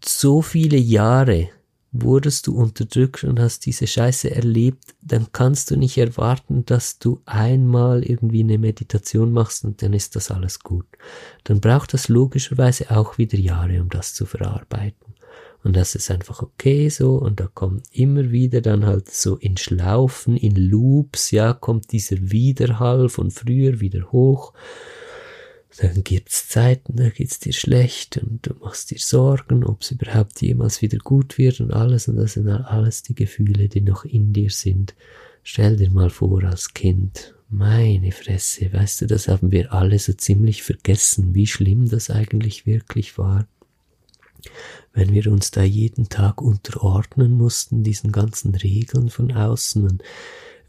So 0.04 0.42
viele 0.42 0.78
Jahre 0.78 1.50
wurdest 1.92 2.46
du 2.46 2.56
unterdrückt 2.56 3.22
und 3.24 3.38
hast 3.38 3.66
diese 3.66 3.86
Scheiße 3.86 4.30
erlebt, 4.30 4.94
dann 5.02 5.26
kannst 5.32 5.70
du 5.70 5.76
nicht 5.76 5.98
erwarten, 5.98 6.64
dass 6.64 6.98
du 6.98 7.20
einmal 7.26 8.02
irgendwie 8.02 8.40
eine 8.40 8.58
Meditation 8.58 9.30
machst 9.30 9.64
und 9.64 9.82
dann 9.82 9.92
ist 9.92 10.16
das 10.16 10.30
alles 10.30 10.60
gut. 10.60 10.86
Dann 11.44 11.60
braucht 11.60 11.92
das 11.92 12.08
logischerweise 12.08 12.90
auch 12.90 13.18
wieder 13.18 13.38
Jahre, 13.38 13.80
um 13.82 13.90
das 13.90 14.14
zu 14.14 14.24
verarbeiten. 14.24 15.12
Und 15.62 15.76
das 15.76 15.94
ist 15.94 16.10
einfach 16.10 16.42
okay 16.42 16.88
so 16.88 17.16
und 17.16 17.38
da 17.38 17.46
kommt 17.46 17.84
immer 17.92 18.32
wieder 18.32 18.60
dann 18.62 18.84
halt 18.84 19.10
so 19.10 19.36
in 19.36 19.56
Schlaufen, 19.56 20.36
in 20.36 20.56
Loops, 20.56 21.30
ja, 21.30 21.52
kommt 21.52 21.92
dieser 21.92 22.16
Widerhall 22.18 23.08
von 23.08 23.30
früher 23.30 23.78
wieder 23.80 24.10
hoch 24.10 24.54
dann 25.78 26.04
gibt's 26.04 26.48
Zeiten, 26.48 26.96
da 26.96 27.08
geht's 27.08 27.38
dir 27.38 27.52
schlecht 27.52 28.18
und 28.18 28.46
du 28.46 28.54
machst 28.60 28.90
dir 28.90 28.98
Sorgen, 28.98 29.64
ob 29.64 29.82
es 29.82 29.90
überhaupt 29.90 30.40
jemals 30.42 30.82
wieder 30.82 30.98
gut 30.98 31.38
wird 31.38 31.60
und 31.60 31.72
alles 31.72 32.08
und 32.08 32.16
das 32.16 32.34
sind 32.34 32.48
alles 32.48 33.02
die 33.02 33.14
Gefühle, 33.14 33.68
die 33.68 33.80
noch 33.80 34.04
in 34.04 34.32
dir 34.32 34.50
sind. 34.50 34.94
Stell 35.42 35.76
dir 35.76 35.90
mal 35.90 36.10
vor 36.10 36.44
als 36.44 36.74
Kind, 36.74 37.34
meine 37.48 38.12
Fresse, 38.12 38.72
weißt 38.72 39.02
du, 39.02 39.06
das 39.06 39.28
haben 39.28 39.50
wir 39.50 39.72
alle 39.72 39.98
so 39.98 40.12
ziemlich 40.12 40.62
vergessen, 40.62 41.34
wie 41.34 41.46
schlimm 41.46 41.88
das 41.88 42.10
eigentlich 42.10 42.66
wirklich 42.66 43.18
war. 43.18 43.46
Wenn 44.92 45.12
wir 45.12 45.26
uns 45.30 45.50
da 45.50 45.62
jeden 45.62 46.08
Tag 46.08 46.42
unterordnen 46.42 47.32
mussten, 47.32 47.82
diesen 47.82 48.12
ganzen 48.12 48.54
Regeln 48.54 49.08
von 49.08 49.32
außen 49.32 49.84
und 49.84 50.02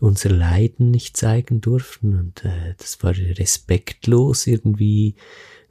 unser 0.04 0.32
Leiden 0.32 0.92
nicht 0.92 1.16
zeigen 1.16 1.62
durften 1.62 2.20
und 2.20 2.44
äh, 2.44 2.76
das 2.78 3.02
war 3.04 3.14
respektlos 3.16 4.48
irgendwie 4.48 5.16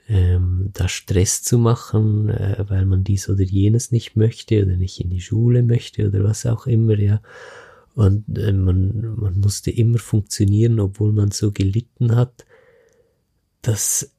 ähm, 0.08 0.70
da 0.72 0.88
Stress 0.88 1.42
zu 1.42 1.58
machen, 1.58 2.30
äh, 2.30 2.64
weil 2.66 2.86
man 2.86 3.04
dies 3.04 3.28
oder 3.28 3.42
jenes 3.42 3.92
nicht 3.92 4.16
möchte 4.16 4.62
oder 4.64 4.76
nicht 4.76 5.00
in 5.00 5.10
die 5.10 5.20
Schule 5.20 5.62
möchte 5.62 6.08
oder 6.08 6.24
was 6.24 6.46
auch 6.46 6.66
immer, 6.66 6.98
ja. 6.98 7.20
Und 7.94 8.38
äh, 8.38 8.52
man, 8.52 9.16
man 9.16 9.38
musste 9.38 9.70
immer 9.70 9.98
funktionieren, 9.98 10.80
obwohl 10.80 11.12
man 11.12 11.30
so 11.30 11.52
gelitten 11.52 12.16
hat, 12.16 12.46
dass 13.60 14.12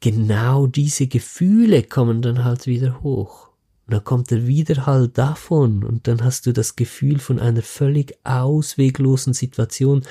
genau 0.00 0.66
diese 0.66 1.06
Gefühle 1.06 1.84
kommen 1.84 2.20
dann 2.20 2.42
halt 2.42 2.66
wieder 2.66 3.00
hoch. 3.04 3.49
Und 3.90 3.94
dann 3.94 4.04
kommt 4.04 4.30
der 4.30 4.46
Widerhall 4.46 5.08
davon 5.08 5.82
und 5.82 6.06
dann 6.06 6.22
hast 6.22 6.46
du 6.46 6.52
das 6.52 6.76
Gefühl 6.76 7.18
von 7.18 7.40
einer 7.40 7.60
völlig 7.60 8.16
ausweglosen 8.22 9.32
Situation. 9.32 10.02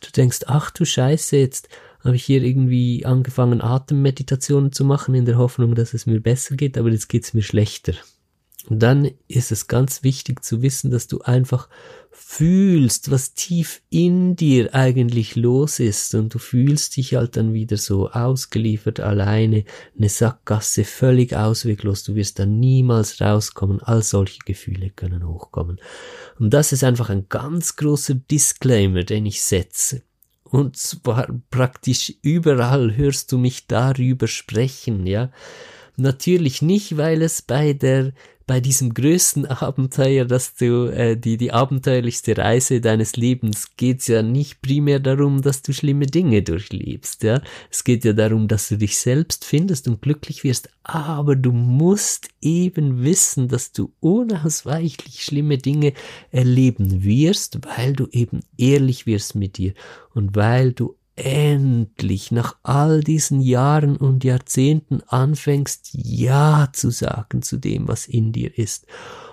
Du 0.00 0.10
denkst, 0.10 0.44
ach 0.46 0.70
du 0.70 0.86
Scheiße, 0.86 1.36
jetzt 1.36 1.68
habe 2.02 2.16
ich 2.16 2.24
hier 2.24 2.42
irgendwie 2.42 3.04
angefangen, 3.04 3.60
Atemmeditationen 3.60 4.72
zu 4.72 4.86
machen 4.86 5.14
in 5.14 5.26
der 5.26 5.36
Hoffnung, 5.36 5.74
dass 5.74 5.92
es 5.92 6.06
mir 6.06 6.22
besser 6.22 6.56
geht, 6.56 6.78
aber 6.78 6.88
jetzt 6.88 7.08
geht's 7.10 7.34
mir 7.34 7.42
schlechter. 7.42 7.92
Dann 8.68 9.10
ist 9.28 9.52
es 9.52 9.68
ganz 9.68 10.02
wichtig 10.02 10.44
zu 10.44 10.62
wissen, 10.62 10.90
dass 10.90 11.06
du 11.06 11.20
einfach 11.20 11.68
fühlst, 12.10 13.10
was 13.10 13.34
tief 13.34 13.82
in 13.90 14.36
dir 14.36 14.74
eigentlich 14.74 15.36
los 15.36 15.78
ist 15.78 16.14
und 16.14 16.34
du 16.34 16.38
fühlst 16.38 16.96
dich 16.96 17.14
halt 17.14 17.36
dann 17.36 17.52
wieder 17.52 17.76
so 17.76 18.10
ausgeliefert 18.10 19.00
alleine, 19.00 19.64
eine 19.96 20.08
Sackgasse 20.08 20.84
völlig 20.84 21.36
ausweglos, 21.36 22.04
du 22.04 22.14
wirst 22.14 22.38
dann 22.38 22.58
niemals 22.58 23.20
rauskommen, 23.20 23.82
all 23.82 24.02
solche 24.02 24.40
Gefühle 24.44 24.90
können 24.90 25.28
hochkommen. 25.28 25.78
Und 26.38 26.52
das 26.54 26.72
ist 26.72 26.84
einfach 26.84 27.10
ein 27.10 27.26
ganz 27.28 27.76
großer 27.76 28.14
Disclaimer, 28.14 29.04
den 29.04 29.26
ich 29.26 29.42
setze. 29.42 30.02
Und 30.44 30.76
zwar 30.76 31.28
praktisch 31.50 32.14
überall 32.22 32.96
hörst 32.96 33.30
du 33.30 33.38
mich 33.38 33.66
darüber 33.66 34.26
sprechen, 34.26 35.06
ja. 35.06 35.30
Natürlich 35.96 36.60
nicht, 36.60 36.96
weil 36.96 37.22
es 37.22 37.40
bei 37.40 37.72
der 37.72 38.12
bei 38.46 38.60
diesem 38.60 38.94
größten 38.94 39.44
Abenteuer, 39.46 40.24
dass 40.24 40.54
du 40.54 40.86
äh, 40.86 41.16
die 41.16 41.36
die 41.36 41.52
abenteuerlichste 41.52 42.38
Reise 42.38 42.80
deines 42.80 43.16
Lebens 43.16 43.76
geht's 43.76 44.06
ja 44.06 44.22
nicht 44.22 44.62
primär 44.62 45.00
darum, 45.00 45.42
dass 45.42 45.62
du 45.62 45.72
schlimme 45.72 46.06
Dinge 46.06 46.42
durchlebst, 46.42 47.24
ja. 47.24 47.42
Es 47.70 47.82
geht 47.82 48.04
ja 48.04 48.12
darum, 48.12 48.46
dass 48.46 48.68
du 48.68 48.78
dich 48.78 48.98
selbst 48.98 49.44
findest 49.44 49.88
und 49.88 50.00
glücklich 50.00 50.44
wirst, 50.44 50.70
aber 50.84 51.34
du 51.34 51.50
musst 51.50 52.28
eben 52.40 53.02
wissen, 53.02 53.48
dass 53.48 53.72
du 53.72 53.92
unausweichlich 53.98 55.24
schlimme 55.24 55.58
Dinge 55.58 55.92
erleben 56.30 57.02
wirst, 57.02 57.58
weil 57.76 57.94
du 57.94 58.06
eben 58.12 58.40
ehrlich 58.56 59.06
wirst 59.06 59.34
mit 59.34 59.58
dir 59.58 59.74
und 60.14 60.36
weil 60.36 60.72
du 60.72 60.96
endlich 61.16 62.30
nach 62.30 62.56
all 62.62 63.00
diesen 63.00 63.40
Jahren 63.40 63.96
und 63.96 64.22
Jahrzehnten 64.22 65.00
anfängst, 65.06 65.88
Ja 65.92 66.68
zu 66.72 66.90
sagen 66.90 67.42
zu 67.42 67.56
dem, 67.56 67.88
was 67.88 68.06
in 68.06 68.32
dir 68.32 68.56
ist. 68.56 68.86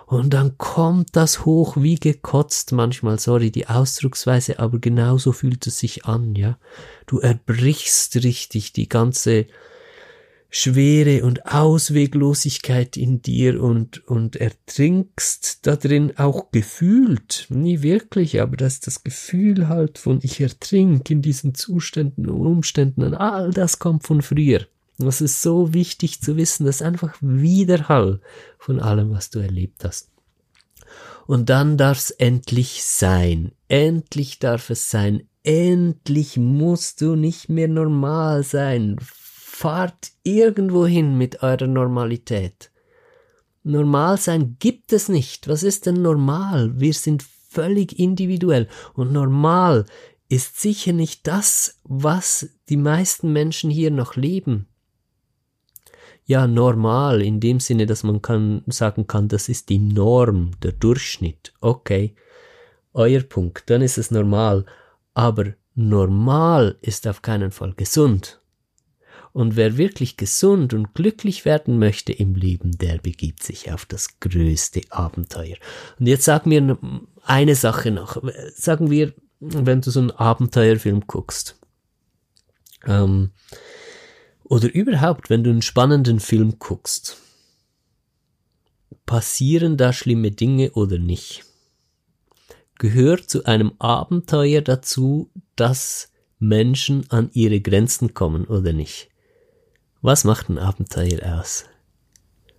Und 0.06 0.34
dann 0.34 0.58
kommt 0.58 1.16
das 1.16 1.46
hoch 1.46 1.78
wie 1.78 1.96
gekotzt 1.96 2.72
manchmal, 2.72 3.20
sorry, 3.20 3.52
die 3.52 3.68
Ausdrucksweise, 3.68 4.60
aber 4.60 4.80
genauso 4.80 5.32
fühlt 5.32 5.66
es 5.68 5.80
sich 5.80 6.06
an, 6.06 6.36
ja. 6.36 6.58
Du 7.06 7.20
erbrichst 7.20 8.16
richtig 8.18 8.74
die 8.74 8.88
ganze 8.90 9.48
Schwere 10.56 11.26
und 11.26 11.48
Ausweglosigkeit 11.48 12.96
in 12.96 13.24
dir 13.24 13.60
und, 13.60 14.08
und 14.08 14.36
ertrinkst 14.36 15.66
da 15.66 15.76
drin 15.76 16.14
auch 16.18 16.52
gefühlt, 16.52 17.48
nie 17.50 17.82
wirklich, 17.82 18.40
aber 18.40 18.56
das 18.56 18.74
ist 18.74 18.86
das 18.86 19.04
Gefühl 19.04 19.68
halt 19.68 19.98
von 19.98 20.20
ich 20.22 20.40
ertrink 20.42 21.10
in 21.10 21.24
diesen 21.24 21.56
Zuständen 21.56 22.30
und 22.30 22.46
Umständen 22.46 23.02
und 23.02 23.16
all 23.16 23.50
das 23.50 23.80
kommt 23.80 24.04
von 24.04 24.22
früher. 24.22 24.68
Das 25.00 25.22
ist 25.22 25.42
so 25.42 25.74
wichtig 25.74 26.22
zu 26.22 26.38
wissen, 26.38 26.68
das 26.68 26.76
ist 26.76 26.82
einfach 26.84 27.16
Widerhall 27.20 28.22
von 28.60 28.80
allem, 28.80 29.10
was 29.10 29.32
du 29.32 29.40
erlebt 29.40 29.84
hast. 29.84 30.12
Und 31.26 31.50
dann 31.50 31.80
darf 31.80 31.98
es 31.98 32.12
endlich 32.12 32.84
sein. 32.84 33.54
Endlich 33.70 34.38
darf 34.38 34.70
es 34.70 34.92
sein. 34.92 35.24
Endlich 35.42 36.38
musst 36.38 37.02
du 37.02 37.16
nicht 37.16 37.50
mehr 37.50 37.68
normal 37.68 38.44
sein 38.44 39.00
fahrt 39.54 40.12
irgendwo 40.24 40.88
hin 40.88 41.18
mit 41.18 41.44
eurer 41.44 41.68
Normalität. 41.68 42.72
Normal 43.62 44.18
sein 44.18 44.58
gibt 44.60 44.92
es 44.92 45.10
nicht. 45.10 45.48
Was 45.48 45.62
ist 45.62 45.86
denn 45.86 46.02
normal? 46.02 46.80
Wir 46.80 46.94
sind 46.94 47.24
völlig 47.24 48.00
individuell 48.00 48.68
und 48.96 49.14
normal 49.14 49.86
ist 50.28 50.60
sicher 50.60 50.92
nicht 50.92 51.28
das, 51.28 51.80
was 51.84 52.50
die 52.68 52.78
meisten 52.78 53.32
Menschen 53.32 53.70
hier 53.70 53.92
noch 53.92 54.16
leben. 54.16 54.68
Ja, 56.26 56.48
normal 56.48 57.22
in 57.22 57.40
dem 57.40 57.60
Sinne, 57.60 57.86
dass 57.86 58.04
man 58.04 58.22
kann, 58.24 58.64
sagen 58.68 59.06
kann, 59.06 59.28
das 59.28 59.50
ist 59.50 59.70
die 59.70 59.80
Norm, 59.80 60.52
der 60.64 60.72
Durchschnitt. 60.72 61.54
Okay, 61.62 62.16
euer 62.94 63.22
Punkt, 63.22 63.70
dann 63.70 63.84
ist 63.84 64.00
es 64.00 64.10
normal. 64.10 64.66
Aber 65.14 65.54
normal 65.76 66.78
ist 66.82 67.08
auf 67.08 67.22
keinen 67.22 67.52
Fall 67.52 67.74
gesund. 67.74 68.43
Und 69.34 69.56
wer 69.56 69.78
wirklich 69.78 70.16
gesund 70.16 70.76
und 70.76 70.94
glücklich 70.94 71.44
werden 71.44 71.80
möchte 71.80 72.14
im 72.14 72.36
Leben, 72.36 72.78
der 72.78 73.00
begibt 73.00 73.42
sich 73.42 73.72
auf 73.72 73.86
das 73.86 74.20
größte 74.20 74.82
Abenteuer. 74.90 75.58
Und 76.00 76.06
jetzt 76.06 76.26
sag 76.26 76.46
mir 76.46 76.78
eine 77.24 77.56
Sache 77.56 77.90
noch. 77.90 78.22
Sagen 78.56 78.92
wir, 78.92 79.14
wenn 79.40 79.82
du 79.82 79.90
so 79.90 80.00
einen 80.00 80.12
Abenteuerfilm 80.12 81.08
guckst, 81.08 81.60
ähm, 82.86 83.32
oder 84.44 84.72
überhaupt, 84.74 85.30
wenn 85.32 85.44
du 85.44 85.50
einen 85.50 85.64
spannenden 85.64 86.20
Film 86.20 86.60
guckst, 86.60 87.18
passieren 89.06 89.78
da 89.78 89.94
schlimme 89.94 90.32
Dinge 90.32 90.72
oder 90.74 91.00
nicht? 91.00 91.44
Gehört 92.78 93.30
zu 93.30 93.46
einem 93.46 93.74
Abenteuer 93.80 94.62
dazu, 94.62 95.32
dass 95.56 96.12
Menschen 96.40 97.10
an 97.10 97.32
ihre 97.34 97.62
Grenzen 97.62 98.14
kommen 98.14 98.46
oder 98.46 98.74
nicht? 98.74 99.10
Was 100.04 100.26
macht 100.26 100.50
ein 100.50 100.58
Abenteuer 100.58 101.40
aus? 101.40 101.64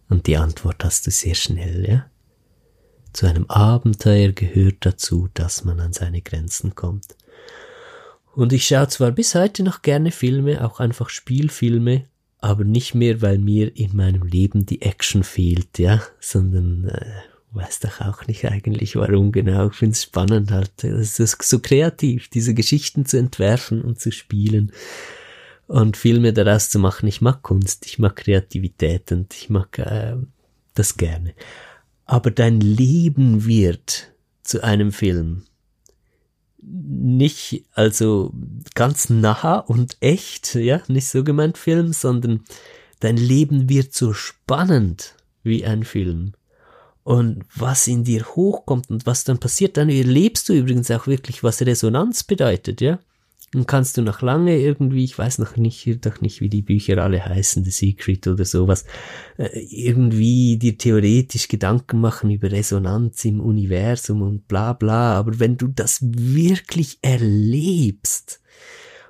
Und 0.09 0.27
die 0.27 0.39
Antwort 0.39 0.83
hast 0.83 1.07
du 1.07 1.11
sehr 1.11 1.35
schnell, 1.35 1.87
ja? 1.87 2.07
Zu 3.13 3.27
einem 3.27 3.45
Abenteuer 3.51 4.33
gehört 4.33 4.77
dazu, 4.81 5.29
dass 5.35 5.63
man 5.63 5.79
an 5.79 5.93
seine 5.93 6.23
Grenzen 6.23 6.75
kommt. 6.75 7.17
Und 8.35 8.55
ich 8.55 8.67
schaue 8.67 8.89
zwar 8.89 9.11
bis 9.11 9.35
heute 9.35 9.63
noch 9.63 9.83
gerne 9.83 10.11
Filme, 10.11 10.65
auch 10.65 10.81
einfach 10.81 11.11
Spielfilme, 11.11 12.05
aber 12.39 12.65
nicht 12.65 12.95
mehr, 12.95 13.21
weil 13.21 13.37
mir 13.37 13.77
in 13.77 13.95
meinem 13.95 14.23
Leben 14.23 14.65
die 14.65 14.81
Action 14.81 15.23
fehlt, 15.23 15.79
ja, 15.79 16.03
sondern 16.21 16.89
äh, 16.89 17.13
weiß 17.53 17.81
doch 17.81 18.01
auch 18.01 18.27
nicht 18.27 18.47
eigentlich 18.47 18.97
warum 18.97 19.33
genau. 19.33 19.69
Ich 19.69 19.77
finde 19.77 19.93
es 19.93 20.05
spannend 20.05 20.51
halt. 20.51 20.83
Es 20.83 21.21
ist 21.21 21.43
so 21.43 21.59
kreativ, 21.59 22.31
diese 22.31 22.55
Geschichten 22.55 23.05
zu 23.05 23.19
entwerfen 23.19 23.83
und 23.83 24.01
zu 24.01 24.13
spielen 24.13 24.73
und 25.67 25.97
Filme 25.97 26.33
daraus 26.33 26.71
zu 26.71 26.79
machen. 26.79 27.07
Ich 27.07 27.21
mag 27.21 27.43
Kunst, 27.43 27.87
ich 27.87 27.99
mag 27.99 28.17
Kreativität 28.17 29.13
und 29.13 29.33
ich 29.35 29.51
mag 29.51 29.79
äh, 29.79 30.17
das 30.75 30.97
gerne. 30.97 31.35
Aber 32.05 32.31
dein 32.31 32.61
Leben 32.61 33.47
wird 33.47 34.13
zu 34.43 34.63
einem 34.63 34.93
Film. 34.93 35.45
Nicht 36.61 37.65
also 37.73 38.33
ganz 38.75 39.11
nah 39.11 39.59
und 39.59 39.97
echt, 40.01 40.55
ja, 40.55 40.83
nicht 40.89 41.09
so 41.09 41.25
gemeint 41.25 41.59
Film, 41.59 41.93
sondern 41.93 42.45
dein 43.01 43.17
Leben 43.17 43.69
wird 43.69 43.93
so 43.93 44.13
spannend 44.13 45.15
wie 45.43 45.65
ein 45.65 45.85
Film. 45.85 46.33
Und 47.03 47.45
was 47.55 47.87
in 47.87 48.05
dir 48.05 48.25
hochkommt 48.25 48.89
und 48.89 49.05
was 49.05 49.25
dann 49.25 49.39
passiert, 49.39 49.77
dann 49.77 49.91
erlebst 49.91 50.49
du 50.49 50.55
übrigens 50.55 50.91
auch 50.91 51.07
wirklich, 51.07 51.43
was 51.43 51.61
Resonanz 51.61 52.25
bedeutet, 52.25 52.81
ja. 52.81 52.99
Dann 53.55 53.67
kannst 53.67 53.97
du 53.97 54.03
noch 54.03 54.21
lange 54.21 54.59
irgendwie, 54.59 55.05
ich 55.05 55.17
weiß 55.17 55.39
noch 55.39 55.57
nicht, 55.57 56.05
doch 56.05 56.21
nicht, 56.21 56.41
wie 56.41 56.49
die 56.49 56.63
Bücher 56.63 56.99
alle 56.99 57.25
heißen, 57.25 57.65
The 57.65 57.71
Secret 57.71 58.27
oder 58.27 58.45
sowas, 58.45 58.85
äh, 59.39 59.61
irgendwie 59.71 60.57
dir 60.59 60.77
theoretisch 60.77 61.47
Gedanken 61.47 62.01
machen 62.01 62.31
über 62.31 62.51
Resonanz 62.51 63.25
im 63.25 63.41
Universum 63.41 64.23
und 64.23 64.49
bla 64.49 64.73
bla. 64.73 65.15
Aber 65.17 65.39
wenn 65.39 65.57
du 65.57 65.69
das 65.69 66.01
wirklich 66.03 66.99
erlebst, 67.01 68.41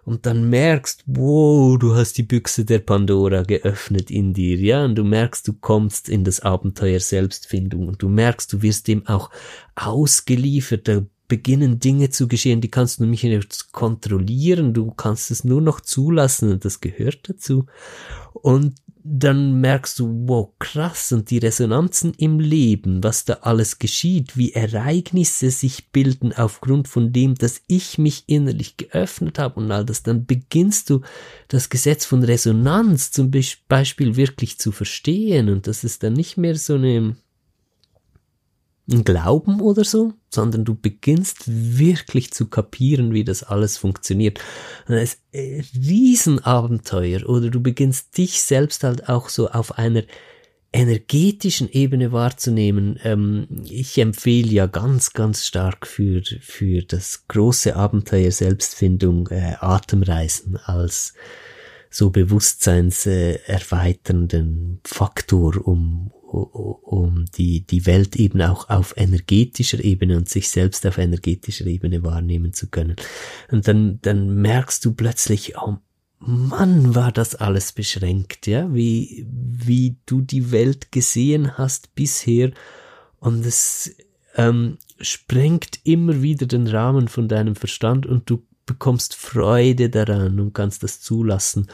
und 0.05 0.27
dann 0.27 0.51
merkst, 0.51 1.05
wow, 1.07 1.79
du 1.79 1.95
hast 1.95 2.19
die 2.19 2.25
Büchse 2.25 2.67
der 2.67 2.81
Pandora 2.81 3.43
geöffnet 3.43 4.11
in 4.11 4.35
dir, 4.35 4.59
ja, 4.59 4.85
und 4.85 4.97
du 4.97 5.05
merkst, 5.05 5.49
du 5.49 5.55
kommst 5.55 6.11
in 6.11 6.25
das 6.25 6.41
Abenteuer 6.41 7.01
Selbstfindung 7.01 7.89
und 7.89 8.03
du 8.03 8.11
merkst, 8.11 8.53
du 8.53 8.61
wirst 8.61 8.87
dem 8.89 9.07
auch 9.07 9.31
ausgeliefert, 9.75 10.89
beginnen 11.29 11.81
Dinge 11.81 12.11
zu 12.11 12.29
geschehen, 12.29 12.61
die 12.61 12.71
kannst 12.71 13.01
du 13.01 13.07
nicht 13.07 13.73
kontrollieren, 13.73 14.75
du 14.75 14.91
kannst 14.91 15.31
es 15.31 15.45
nur 15.45 15.61
noch 15.61 15.81
zulassen 15.81 16.53
und 16.53 16.65
das 16.65 16.81
gehört 16.81 17.29
dazu. 17.29 17.67
Und 18.33 18.75
dann 19.07 19.61
merkst 19.61 19.99
du, 19.99 20.25
wow, 20.27 20.49
krass, 20.59 21.13
und 21.13 21.31
die 21.31 21.37
Resonanzen 21.37 22.15
im 22.15 22.41
Leben, 22.41 23.05
was 23.05 23.27
da 23.27 23.35
alles 23.43 23.79
geschieht, 23.79 24.39
wie 24.39 24.53
Ereignisse 24.53 25.51
sich 25.51 25.91
bilden 25.91 26.33
aufgrund 26.33 26.89
von 26.89 27.13
dem, 27.13 27.35
dass 27.35 27.61
ich 27.67 27.99
mich 27.99 28.25
innerlich 28.29 28.79
geöffnet 28.79 29.39
habe 29.39 29.61
und 29.61 29.71
all 29.71 29.85
das, 29.85 30.03
dann 30.03 30.25
beginnst 30.25 30.89
du 30.89 31.03
das 31.49 31.69
Gesetz 31.69 32.07
von 32.07 32.23
Resonanz 32.23 33.11
zum 33.11 33.31
Beispiel 33.69 34.17
wirklich 34.17 34.59
zu 34.59 34.73
verstehen 34.73 35.51
und 35.51 35.67
das 35.67 35.85
ist 35.85 36.03
dann 36.03 36.15
nicht 36.15 36.39
mehr 36.39 36.57
so 36.57 36.75
eine 36.75 36.97
ein 36.99 37.17
Glauben 38.87 39.61
oder 39.61 39.85
so, 39.85 40.13
sondern 40.29 40.65
du 40.65 40.75
beginnst 40.75 41.45
wirklich 41.47 42.33
zu 42.33 42.49
kapieren, 42.49 43.15
wie 43.15 43.25
das 43.25 43.43
alles 43.43 43.79
funktioniert. 43.79 44.41
Und 44.87 44.97
das 44.97 45.15
ist 45.15 45.21
ein 45.35 45.65
Riesenabenteuer 45.75 47.27
oder 47.27 47.49
du 47.49 47.63
beginnst 47.63 48.19
dich 48.19 48.43
selbst 48.43 48.85
halt 48.85 49.09
auch 49.09 49.31
so 49.31 49.49
auf 49.49 49.79
einer 49.79 50.03
energetischen 50.75 51.71
Ebene 51.71 52.13
wahrzunehmen. 52.13 52.99
Ähm, 53.05 53.47
ich 53.65 53.97
empfehle 53.97 54.51
ja 54.51 54.67
ganz, 54.67 55.13
ganz 55.13 55.47
stark 55.47 55.87
für, 55.87 56.21
für 56.41 56.83
das 56.83 57.29
große 57.29 57.77
Abenteuer 57.77 58.33
Selbstfindung 58.33 59.29
äh, 59.29 59.55
Atemreisen 59.61 60.57
als 60.57 61.15
so 61.91 62.11
bewusstseinserweiternden 62.11 64.81
Faktor, 64.85 65.65
um, 65.65 66.11
um 66.43 67.27
die, 67.37 67.67
die 67.67 67.87
Welt 67.87 68.17
eben 68.17 68.43
auch 68.43 68.69
auf 68.69 68.95
energetischer 68.97 69.83
Ebene 69.83 70.17
und 70.17 70.29
sich 70.29 70.49
selbst 70.49 70.87
auf 70.87 70.99
energetischer 70.99 71.67
Ebene 71.67 72.03
wahrnehmen 72.03 72.53
zu 72.53 72.69
können. 72.69 72.97
Und 73.51 73.69
dann, 73.69 74.01
dann 74.03 74.35
merkst 74.35 74.85
du 74.85 74.95
plötzlich, 74.95 75.57
oh 75.57 75.77
Mann, 76.19 76.95
war 76.95 77.13
das 77.13 77.35
alles 77.35 77.73
beschränkt, 77.73 78.47
ja, 78.47 78.73
wie, 78.75 79.27
wie 79.31 79.97
du 80.07 80.23
die 80.23 80.51
Welt 80.53 80.91
gesehen 80.91 81.59
hast 81.59 81.95
bisher 81.95 82.53
und 83.21 83.45
es 83.45 83.95
ähm, 84.35 84.79
sprengt 85.01 85.81
immer 85.85 86.23
wieder 86.23 86.47
den 86.47 86.67
Rahmen 86.67 87.09
von 87.09 87.29
deinem 87.29 87.57
Verstand 87.57 88.07
und 88.07 88.29
du 88.31 88.43
bekommst 88.67 89.15
Freude 89.15 89.91
daran 89.91 90.41
und 90.41 90.55
kannst 90.55 90.83
das 90.83 91.01
zulassen. 91.01 91.69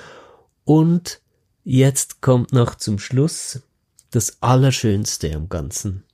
Und 0.65 1.21
jetzt 1.63 2.21
kommt 2.21 2.53
noch 2.53 2.75
zum 2.75 2.99
Schluss 2.99 3.63
das 4.11 4.43
Allerschönste 4.43 5.35
am 5.35 5.49
Ganzen, 5.49 6.05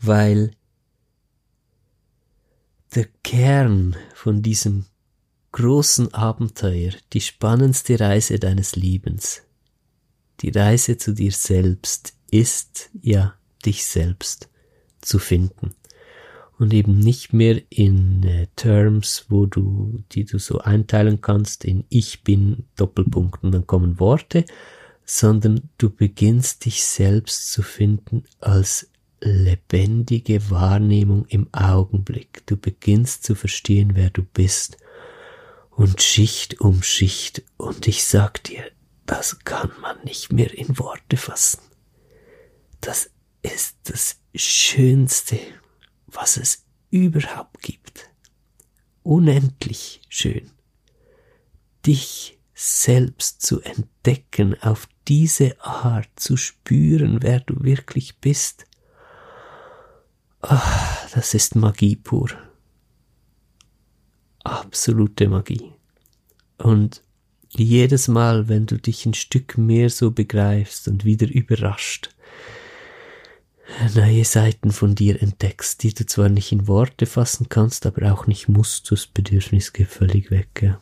weil 0.00 0.52
der 2.94 3.06
Kern 3.22 3.96
von 4.14 4.42
diesem 4.42 4.86
großen 5.52 6.12
Abenteuer, 6.14 6.92
die 7.12 7.20
spannendste 7.20 7.98
Reise 7.98 8.38
deines 8.38 8.76
Lebens, 8.76 9.42
die 10.40 10.50
Reise 10.50 10.96
zu 10.96 11.12
dir 11.14 11.32
selbst 11.32 12.14
ist 12.30 12.90
ja 13.00 13.34
dich 13.64 13.86
selbst 13.86 14.48
zu 15.00 15.18
finden. 15.18 15.74
Und 16.56 16.72
eben 16.72 16.98
nicht 16.98 17.32
mehr 17.32 17.60
in 17.68 18.22
äh, 18.22 18.46
Terms, 18.54 19.26
wo 19.28 19.46
du, 19.46 20.04
die 20.12 20.24
du 20.24 20.38
so 20.38 20.58
einteilen 20.58 21.20
kannst 21.20 21.64
in 21.64 21.84
ich 21.88 22.22
bin 22.22 22.66
Doppelpunkt 22.76 23.42
und 23.42 23.52
dann 23.52 23.66
kommen 23.66 23.98
Worte, 23.98 24.44
sondern 25.04 25.68
du 25.78 25.90
beginnst 25.90 26.64
dich 26.64 26.84
selbst 26.84 27.52
zu 27.52 27.62
finden 27.62 28.24
als 28.40 28.88
lebendige 29.20 30.50
Wahrnehmung 30.50 31.26
im 31.26 31.52
Augenblick. 31.52 32.46
Du 32.46 32.56
beginnst 32.56 33.24
zu 33.24 33.34
verstehen, 33.34 33.92
wer 33.94 34.10
du 34.10 34.22
bist. 34.22 34.76
Und 35.70 36.02
Schicht 36.02 36.60
um 36.60 36.82
Schicht. 36.82 37.42
Und 37.56 37.88
ich 37.88 38.04
sag 38.04 38.44
dir, 38.44 38.64
das 39.06 39.40
kann 39.40 39.72
man 39.80 40.02
nicht 40.04 40.32
mehr 40.32 40.52
in 40.56 40.78
Worte 40.78 41.16
fassen. 41.16 41.60
Das 42.80 43.10
ist 43.42 43.76
das 43.84 44.16
Schönste, 44.34 45.38
was 46.06 46.36
es 46.36 46.64
überhaupt 46.90 47.62
gibt. 47.62 48.10
Unendlich 49.02 50.00
schön. 50.08 50.50
Dich 51.84 52.38
selbst 52.54 53.42
zu 53.42 53.60
entdecken, 53.60 54.60
auf 54.62 54.88
diese 55.08 55.60
Art 55.60 56.08
zu 56.16 56.36
spüren, 56.36 57.22
wer 57.22 57.40
du 57.40 57.62
wirklich 57.62 58.18
bist. 58.18 58.66
Ach, 60.40 61.10
das 61.10 61.34
ist 61.34 61.56
Magie 61.56 61.96
pur. 61.96 62.30
Absolute 64.42 65.28
Magie. 65.28 65.72
Und 66.58 67.02
jedes 67.48 68.08
Mal, 68.08 68.48
wenn 68.48 68.66
du 68.66 68.76
dich 68.78 69.06
ein 69.06 69.14
Stück 69.14 69.56
mehr 69.56 69.88
so 69.88 70.10
begreifst 70.10 70.88
und 70.88 71.04
wieder 71.04 71.28
überrascht, 71.28 72.10
neue 73.94 74.24
Seiten 74.24 74.70
von 74.70 74.94
dir 74.94 75.20
entdeckst, 75.22 75.82
die 75.82 75.94
du 75.94 76.04
zwar 76.06 76.28
nicht 76.28 76.52
in 76.52 76.68
Worte 76.68 77.06
fassen 77.06 77.48
kannst, 77.48 77.86
aber 77.86 78.12
auch 78.12 78.26
nicht 78.26 78.48
musst, 78.48 78.90
das 78.92 79.06
Bedürfnis 79.06 79.72
geht 79.72 79.88
völlig 79.88 80.30
weg. 80.30 80.60
Ja. 80.62 80.80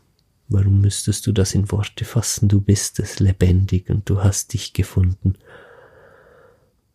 Warum 0.53 0.80
müsstest 0.80 1.26
du 1.26 1.32
das 1.32 1.55
in 1.55 1.70
Worte 1.70 2.05
fassen? 2.05 2.48
Du 2.48 2.61
bist 2.61 2.98
es 3.00 3.20
lebendig 3.20 3.90
und 3.90 4.09
du 4.09 4.22
hast 4.22 4.53
dich 4.53 4.72
gefunden. 4.72 5.34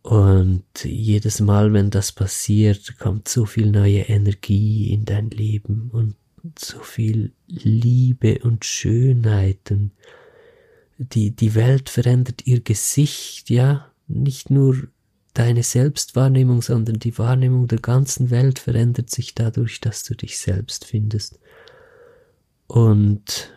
Und 0.03 0.63
jedes 0.83 1.41
Mal, 1.41 1.73
wenn 1.73 1.89
das 1.89 2.11
passiert, 2.11 2.97
kommt 2.97 3.27
so 3.27 3.45
viel 3.45 3.69
neue 3.71 4.01
Energie 4.01 4.93
in 4.93 5.05
dein 5.05 5.29
Leben 5.31 5.89
und 5.91 6.15
so 6.57 6.79
viel 6.79 7.33
Liebe 7.47 8.39
und 8.39 8.63
Schönheit 8.63 9.71
und 9.71 9.91
die, 10.97 11.31
die 11.31 11.55
Welt 11.55 11.89
verändert 11.89 12.47
ihr 12.47 12.61
Gesicht, 12.61 13.49
ja, 13.49 13.91
nicht 14.07 14.49
nur 14.49 14.87
deine 15.33 15.63
Selbstwahrnehmung, 15.63 16.61
sondern 16.61 16.99
die 16.99 17.17
Wahrnehmung 17.17 17.67
der 17.67 17.79
ganzen 17.79 18.31
Welt 18.31 18.59
verändert 18.59 19.11
sich 19.11 19.35
dadurch, 19.35 19.79
dass 19.79 20.03
du 20.03 20.15
dich 20.15 20.39
selbst 20.39 20.85
findest. 20.85 21.39
Und 22.67 23.51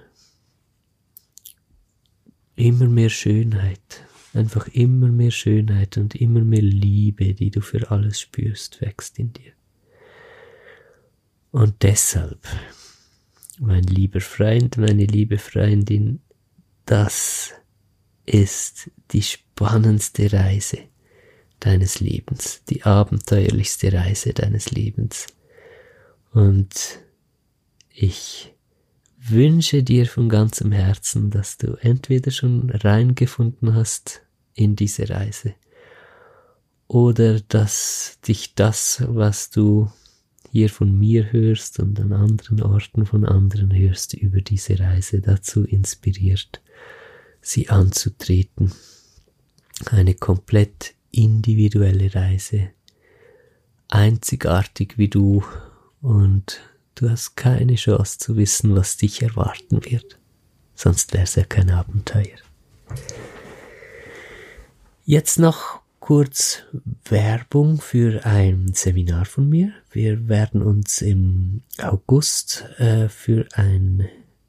immer 2.54 2.88
mehr 2.88 3.10
Schönheit, 3.10 4.06
einfach 4.34 4.68
immer 4.68 5.08
mehr 5.08 5.30
Schönheit 5.30 5.96
und 5.96 6.14
immer 6.14 6.40
mehr 6.40 6.62
Liebe, 6.62 7.34
die 7.34 7.50
du 7.50 7.60
für 7.60 7.90
alles 7.90 8.20
spürst, 8.20 8.80
wächst 8.80 9.18
in 9.18 9.32
dir. 9.32 9.52
Und 11.50 11.82
deshalb, 11.82 12.46
mein 13.58 13.82
lieber 13.84 14.20
Freund, 14.20 14.76
meine 14.76 15.04
liebe 15.04 15.38
Freundin, 15.38 16.20
das 16.86 17.52
ist 18.26 18.90
die 19.10 19.22
spannendste 19.22 20.32
Reise 20.32 20.78
deines 21.58 22.00
Lebens, 22.00 22.62
die 22.68 22.84
abenteuerlichste 22.84 23.92
Reise 23.92 24.32
deines 24.32 24.70
Lebens. 24.70 25.26
Und 26.32 27.00
ich 27.90 28.54
wünsche 29.28 29.82
dir 29.82 30.06
von 30.06 30.28
ganzem 30.28 30.72
Herzen, 30.72 31.30
dass 31.30 31.58
du 31.58 31.74
entweder 31.80 32.30
schon 32.30 32.70
reingefunden 32.70 33.74
hast 33.74 34.22
in 34.54 34.76
diese 34.76 35.08
Reise 35.08 35.54
oder 36.88 37.38
dass 37.40 38.18
dich 38.26 38.56
das, 38.56 39.04
was 39.06 39.50
du 39.50 39.90
hier 40.50 40.68
von 40.68 40.98
mir 40.98 41.30
hörst 41.30 41.78
und 41.78 42.00
an 42.00 42.12
anderen 42.12 42.60
Orten 42.62 43.06
von 43.06 43.24
anderen 43.24 43.72
hörst, 43.72 44.14
über 44.14 44.40
diese 44.40 44.80
Reise 44.80 45.20
dazu 45.20 45.62
inspiriert, 45.62 46.60
sie 47.40 47.68
anzutreten. 47.68 48.72
Eine 49.86 50.14
komplett 50.14 50.94
individuelle 51.12 52.12
Reise, 52.12 52.70
einzigartig 53.86 54.98
wie 54.98 55.08
du 55.08 55.44
und 56.02 56.60
du 57.00 57.10
hast 57.10 57.36
keine 57.36 57.76
Chance 57.76 58.18
zu 58.18 58.36
wissen, 58.36 58.76
was 58.76 58.96
dich 58.96 59.22
erwarten 59.22 59.84
wird, 59.84 60.18
sonst 60.74 61.14
wär's 61.14 61.34
ja 61.34 61.44
kein 61.44 61.70
Abenteuer. 61.70 62.38
Jetzt 65.04 65.38
noch 65.38 65.80
kurz 65.98 66.62
Werbung 67.04 67.80
für 67.80 68.24
ein 68.26 68.72
Seminar 68.74 69.24
von 69.24 69.48
mir. 69.48 69.72
Wir 69.90 70.28
werden 70.28 70.62
uns 70.62 71.02
im 71.02 71.62
August 71.78 72.64
äh, 72.78 73.08
für 73.08 73.46
ein 73.54 74.08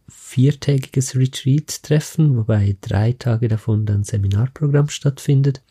viertägiges 0.09 1.15
Retreat 1.15 1.83
treffen, 1.83 2.37
wobei 2.37 2.75
drei 2.81 3.13
Tage 3.13 3.47
davon 3.47 3.85
dann 3.85 4.03
Seminarprogramm 4.03 4.89
stattfindet. 4.89 5.61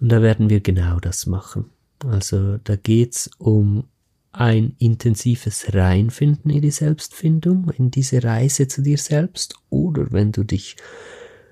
Und 0.00 0.08
da 0.10 0.22
werden 0.22 0.50
wir 0.50 0.60
genau 0.60 0.98
das 0.98 1.26
machen. 1.26 1.70
Also 2.04 2.58
da 2.58 2.76
geht's 2.76 3.30
um 3.38 3.84
ein 4.32 4.76
intensives 4.78 5.74
Reinfinden 5.74 6.50
in 6.50 6.62
die 6.62 6.70
Selbstfindung, 6.70 7.70
in 7.70 7.90
diese 7.90 8.22
Reise 8.22 8.68
zu 8.68 8.82
dir 8.82 8.98
selbst, 8.98 9.54
oder 9.70 10.12
wenn 10.12 10.32
du 10.32 10.44
dich 10.44 10.76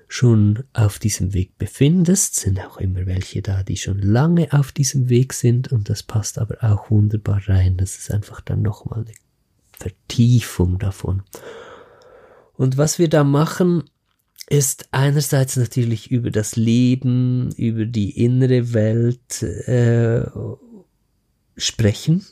schon 0.07 0.63
auf 0.73 0.97
diesem 0.97 1.33
Weg 1.33 1.57
befindest, 1.57 2.35
sind 2.35 2.59
auch 2.59 2.77
immer 2.77 3.05
welche 3.05 3.41
da, 3.41 3.63
die 3.63 3.77
schon 3.77 3.99
lange 3.99 4.51
auf 4.53 4.71
diesem 4.71 5.07
Weg 5.09 5.33
sind 5.33 5.71
und 5.71 5.89
das 5.89 6.01
passt 6.03 6.39
aber 6.39 6.63
auch 6.63 6.89
wunderbar 6.89 7.41
rein. 7.47 7.77
Das 7.77 7.97
ist 7.97 8.11
einfach 8.11 8.41
dann 8.41 8.63
nochmal 8.63 9.01
eine 9.01 9.13
Vertiefung 9.77 10.79
davon. 10.79 11.21
Und 12.53 12.77
was 12.77 12.97
wir 12.97 13.07
da 13.07 13.23
machen, 13.23 13.83
ist 14.49 14.87
einerseits 14.91 15.57
natürlich 15.57 16.09
über 16.09 16.31
das 16.31 16.55
Leben, 16.55 17.51
über 17.55 17.85
die 17.85 18.23
innere 18.23 18.73
Welt 18.73 19.43
äh, 19.43 20.25
sprechen 21.55 22.25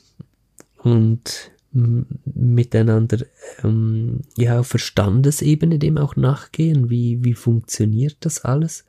und 0.78 1.50
miteinander 1.72 3.26
ähm, 3.62 4.22
ja 4.36 4.60
auf 4.60 4.68
Verstandesebene 4.68 5.78
dem 5.78 5.98
auch 5.98 6.16
nachgehen, 6.16 6.90
wie 6.90 7.22
wie 7.24 7.34
funktioniert 7.34 8.16
das 8.20 8.44
alles? 8.44 8.84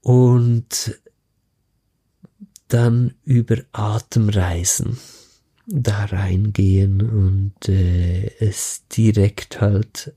Und 0.00 1.00
dann 2.68 3.14
über 3.24 3.58
Atemreisen 3.72 4.98
da 5.66 6.06
reingehen 6.06 7.02
und 7.02 7.68
äh, 7.68 8.30
es 8.40 8.86
direkt 8.88 9.60
halt 9.60 10.14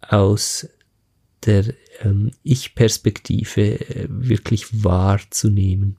aus 0.00 0.68
der 1.44 1.74
ähm, 2.00 2.30
Ich-Perspektive 2.42 3.80
äh, 3.80 4.06
wirklich 4.08 4.84
wahrzunehmen. 4.84 5.96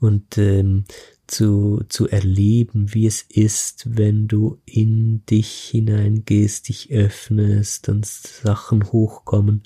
Und 0.00 0.38
ähm, 0.38 0.84
zu, 1.30 1.82
zu 1.88 2.08
erleben, 2.08 2.92
wie 2.92 3.06
es 3.06 3.22
ist, 3.22 3.96
wenn 3.96 4.26
du 4.28 4.58
in 4.64 5.24
dich 5.26 5.50
hineingehst, 5.70 6.68
dich 6.68 6.90
öffnest, 6.90 7.88
dann 7.88 8.02
Sachen 8.02 8.92
hochkommen 8.92 9.62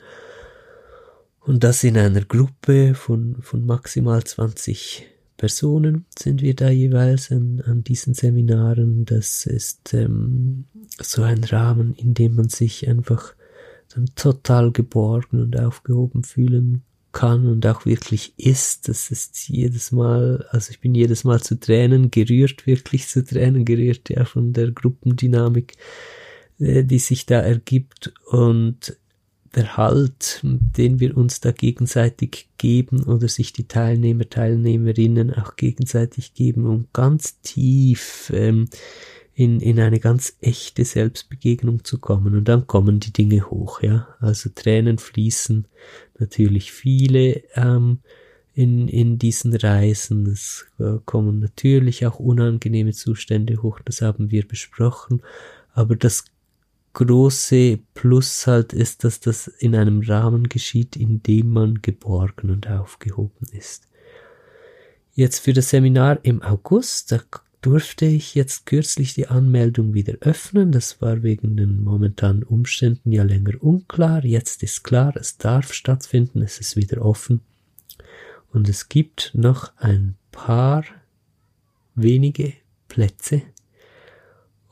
Und 1.41 1.65
das 1.65 1.83
in 1.85 1.97
einer 1.97 2.25
Gruppe 2.25 2.95
von, 2.95 3.37
von 3.41 3.65
maximal 3.65 4.23
20 4.23 5.07
Personen 5.37 6.07
sind 6.17 6.43
wir 6.43 6.55
da 6.55 6.71
jeweils 6.71 7.33
an, 7.33 7.63
an 7.67 7.83
diesen 7.83 8.15
Seminaren. 8.15 9.05
Das 9.05 9.47
ist 9.47 9.95
ähm, 9.95 10.67
so 11.01 11.23
ein 11.23 11.43
Rahmen, 11.45 11.95
in 11.95 12.15
dem 12.15 12.37
man 12.37 12.49
sich 12.49 12.89
einfach 12.89 13.35
dann 13.95 14.07
total 14.15 14.71
geborgen 14.71 15.43
und 15.43 15.59
aufgehoben 15.59 16.25
fühlen 16.25 16.83
kann 17.15 17.47
und 17.47 17.67
auch 17.67 17.87
wirklich 17.87 18.35
ist. 18.37 18.89
Das 18.89 19.11
ist 19.11 19.49
jedes 19.49 19.93
Mal, 19.93 20.47
also 20.51 20.71
ich 20.71 20.81
bin 20.81 20.95
jedes 20.95 21.25
Mal 21.25 21.41
zu 21.41 21.59
Tränen 21.59 22.11
gerührt, 22.11 22.67
wirklich 22.67 23.09
zu 23.09 23.25
Tränen 23.25 23.65
gerührt, 23.65 24.11
ja, 24.11 24.27
von 24.27 24.53
der 24.53 24.73
Gruppendynamik, 24.73 25.73
äh, 26.59 26.85
die 26.85 26.99
sich 26.99 27.25
da 27.25 27.41
ergibt 27.41 28.13
und 28.27 28.99
der 29.55 29.77
Halt, 29.77 30.41
den 30.43 30.99
wir 31.01 31.17
uns 31.17 31.41
da 31.41 31.53
gegenseitig 31.53 32.49
geben 32.59 33.05
oder 33.05 33.29
sich 33.29 33.53
die 33.53 33.69
Teilnehmer, 33.69 34.29
Teilnehmerinnen 34.29 35.33
auch 35.33 35.57
gegenseitig 35.57 36.35
geben, 36.35 36.67
um 36.67 36.89
ganz 36.93 37.41
tief 37.41 38.33
ähm, 38.35 38.69
in, 39.35 39.61
in 39.61 39.81
eine 39.81 39.99
ganz 39.99 40.37
echte 40.41 40.85
Selbstbegegnung 40.85 41.85
zu 41.85 41.99
kommen. 41.99 42.35
Und 42.35 42.45
dann 42.45 42.67
kommen 42.67 43.01
die 43.01 43.13
Dinge 43.13 43.51
hoch, 43.51 43.83
ja. 43.83 44.09
Also 44.21 44.51
Tränen 44.55 44.99
fließen 44.99 45.67
natürlich 46.19 46.73
viele 46.73 47.43
ähm, 47.55 47.99
in, 48.55 48.87
in 48.87 49.19
diesen 49.19 49.55
Reisen. 49.55 50.27
Es 50.27 50.67
äh, 50.79 50.99
kommen 51.05 51.41
natürlich 51.41 52.07
auch 52.07 52.21
unangenehme 52.21 52.93
Zustände 52.93 53.63
hoch, 53.63 53.81
das 53.85 54.03
haben 54.03 54.31
wir 54.31 54.47
besprochen. 54.47 55.21
Aber 55.73 55.97
das 55.97 56.25
große 56.93 57.81
Plus 57.95 58.47
halt 58.47 58.73
ist, 58.73 59.03
dass 59.03 59.19
das 59.19 59.49
in 59.49 59.75
einem 59.75 60.01
Rahmen 60.01 60.49
geschieht, 60.49 60.95
in 60.95 61.25
dem 61.25 61.51
man 61.51 61.83
geborgen 61.83 62.51
und 62.51 62.71
aufgehoben 62.71 63.49
ist. 63.51 63.89
Jetzt 65.15 65.41
für 65.41 65.53
das 65.53 65.71
Seminar 65.71 66.21
im 66.23 66.41
August, 66.43 67.11
da 67.11 67.21
durfte 67.65 68.07
ich 68.07 68.35
jetzt 68.35 68.67
kürzlich 68.67 69.15
die 69.15 69.29
Anmeldung 69.29 69.95
wieder 69.95 70.15
öffnen. 70.21 70.73
Das 70.73 71.01
war 71.01 71.23
wegen 71.23 71.57
den 71.57 71.83
momentanen 71.83 72.43
Umständen 72.43 73.13
ja 73.13 73.23
länger 73.23 73.63
unklar. 73.63 74.25
Jetzt 74.25 74.63
ist 74.63 74.85
klar, 74.85 75.15
es 75.17 75.39
darf 75.39 75.73
stattfinden, 75.73 76.43
es 76.43 76.59
ist 76.59 76.77
wieder 76.77 77.05
offen. 77.05 77.41
Und 78.53 78.69
es 78.69 78.89
gibt 78.89 79.33
noch 79.35 79.73
ein 79.79 80.17
paar 80.31 80.85
wenige 81.95 82.53
Plätze 82.89 83.43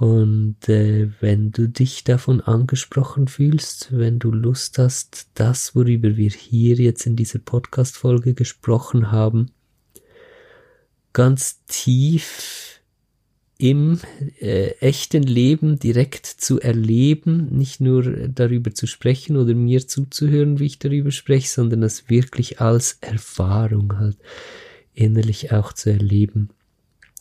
und 0.02 0.68
äh, 0.68 1.10
wenn 1.20 1.52
du 1.52 1.68
dich 1.68 2.02
davon 2.02 2.40
angesprochen 2.40 3.28
fühlst, 3.28 3.96
wenn 3.96 4.18
du 4.18 4.32
Lust 4.32 4.78
hast, 4.78 5.28
das, 5.34 5.76
worüber 5.76 6.16
wir 6.16 6.30
hier 6.30 6.74
jetzt 6.74 7.06
in 7.06 7.14
dieser 7.14 7.38
Podcast-Folge 7.38 8.34
gesprochen 8.34 9.12
haben, 9.12 9.52
ganz 11.12 11.64
tief 11.66 12.71
im 13.62 14.00
äh, 14.40 14.70
echten 14.80 15.22
Leben 15.22 15.78
direkt 15.78 16.26
zu 16.26 16.60
erleben, 16.60 17.46
nicht 17.56 17.80
nur 17.80 18.02
darüber 18.02 18.74
zu 18.74 18.88
sprechen 18.88 19.36
oder 19.36 19.54
mir 19.54 19.86
zuzuhören, 19.86 20.58
wie 20.58 20.66
ich 20.66 20.80
darüber 20.80 21.12
spreche, 21.12 21.48
sondern 21.48 21.82
das 21.82 22.10
wirklich 22.10 22.60
als 22.60 22.98
Erfahrung 23.00 23.96
halt 23.96 24.16
innerlich 24.94 25.52
auch 25.52 25.72
zu 25.72 25.90
erleben 25.90 26.48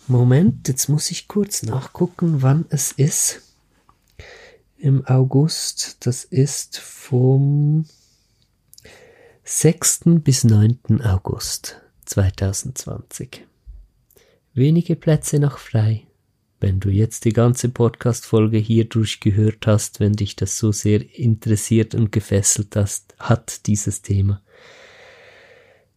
Moment, 0.07 0.67
jetzt 0.67 0.89
muss 0.89 1.11
ich 1.11 1.27
kurz 1.27 1.63
nachgucken, 1.63 2.41
wann 2.41 2.65
es 2.69 2.91
ist. 2.91 3.41
Im 4.77 5.05
August, 5.05 5.97
das 6.05 6.23
ist 6.23 6.77
vom 6.79 7.85
6. 9.43 10.01
bis 10.23 10.43
9. 10.43 11.01
August 11.03 11.81
2020. 12.05 13.45
Wenige 14.53 14.95
Plätze 14.95 15.39
noch 15.39 15.57
frei. 15.57 16.09
Wenn 16.60 16.80
du 16.80 16.89
jetzt 16.89 17.26
die 17.26 17.34
ganze 17.34 17.70
Podcast-Folge 17.70 18.57
hier 18.57 18.86
durchgehört 18.86 19.66
hast, 19.66 19.99
wenn 19.99 20.14
dich 20.14 20.36
das 20.36 20.57
so 20.57 20.72
sehr 20.72 21.18
interessiert 21.18 21.95
und 21.95 22.12
gefesselt 22.12 22.76
hast, 22.76 23.16
hat 23.18 23.66
dieses 23.68 24.01
Thema, 24.01 24.41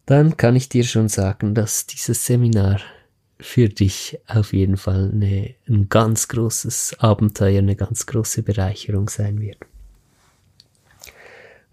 dann 0.05 0.37
kann 0.37 0.55
ich 0.55 0.69
dir 0.69 0.83
schon 0.83 1.09
sagen, 1.09 1.53
dass 1.53 1.85
dieses 1.85 2.25
Seminar 2.25 2.79
für 3.39 3.67
dich 3.67 4.19
auf 4.27 4.53
jeden 4.53 4.77
Fall 4.77 5.11
eine, 5.11 5.55
ein 5.67 5.89
ganz 5.89 6.29
großes 6.29 6.99
Abenteuer, 6.99 7.59
eine 7.59 7.75
ganz 7.75 8.05
große 8.05 8.43
Bereicherung 8.43 9.09
sein 9.09 9.41
wird. 9.41 9.57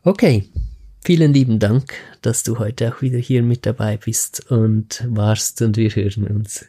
Okay, 0.03 0.49
Vielen 1.03 1.32
lieben 1.32 1.59
Dank, 1.59 1.95
dass 2.20 2.43
du 2.43 2.59
heute 2.59 2.93
auch 2.93 3.01
wieder 3.01 3.18
hier 3.18 3.43
mit 3.43 3.64
dabei 3.64 3.97
bist 3.97 4.51
und 4.51 5.03
warst 5.09 5.62
und 5.62 5.78
wir 5.78 5.88
hören 5.91 6.26
uns 6.26 6.66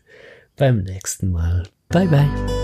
beim 0.56 0.84
nächsten 0.84 1.32
Mal. 1.32 1.64
Bye 1.92 2.08
bye. 2.08 2.61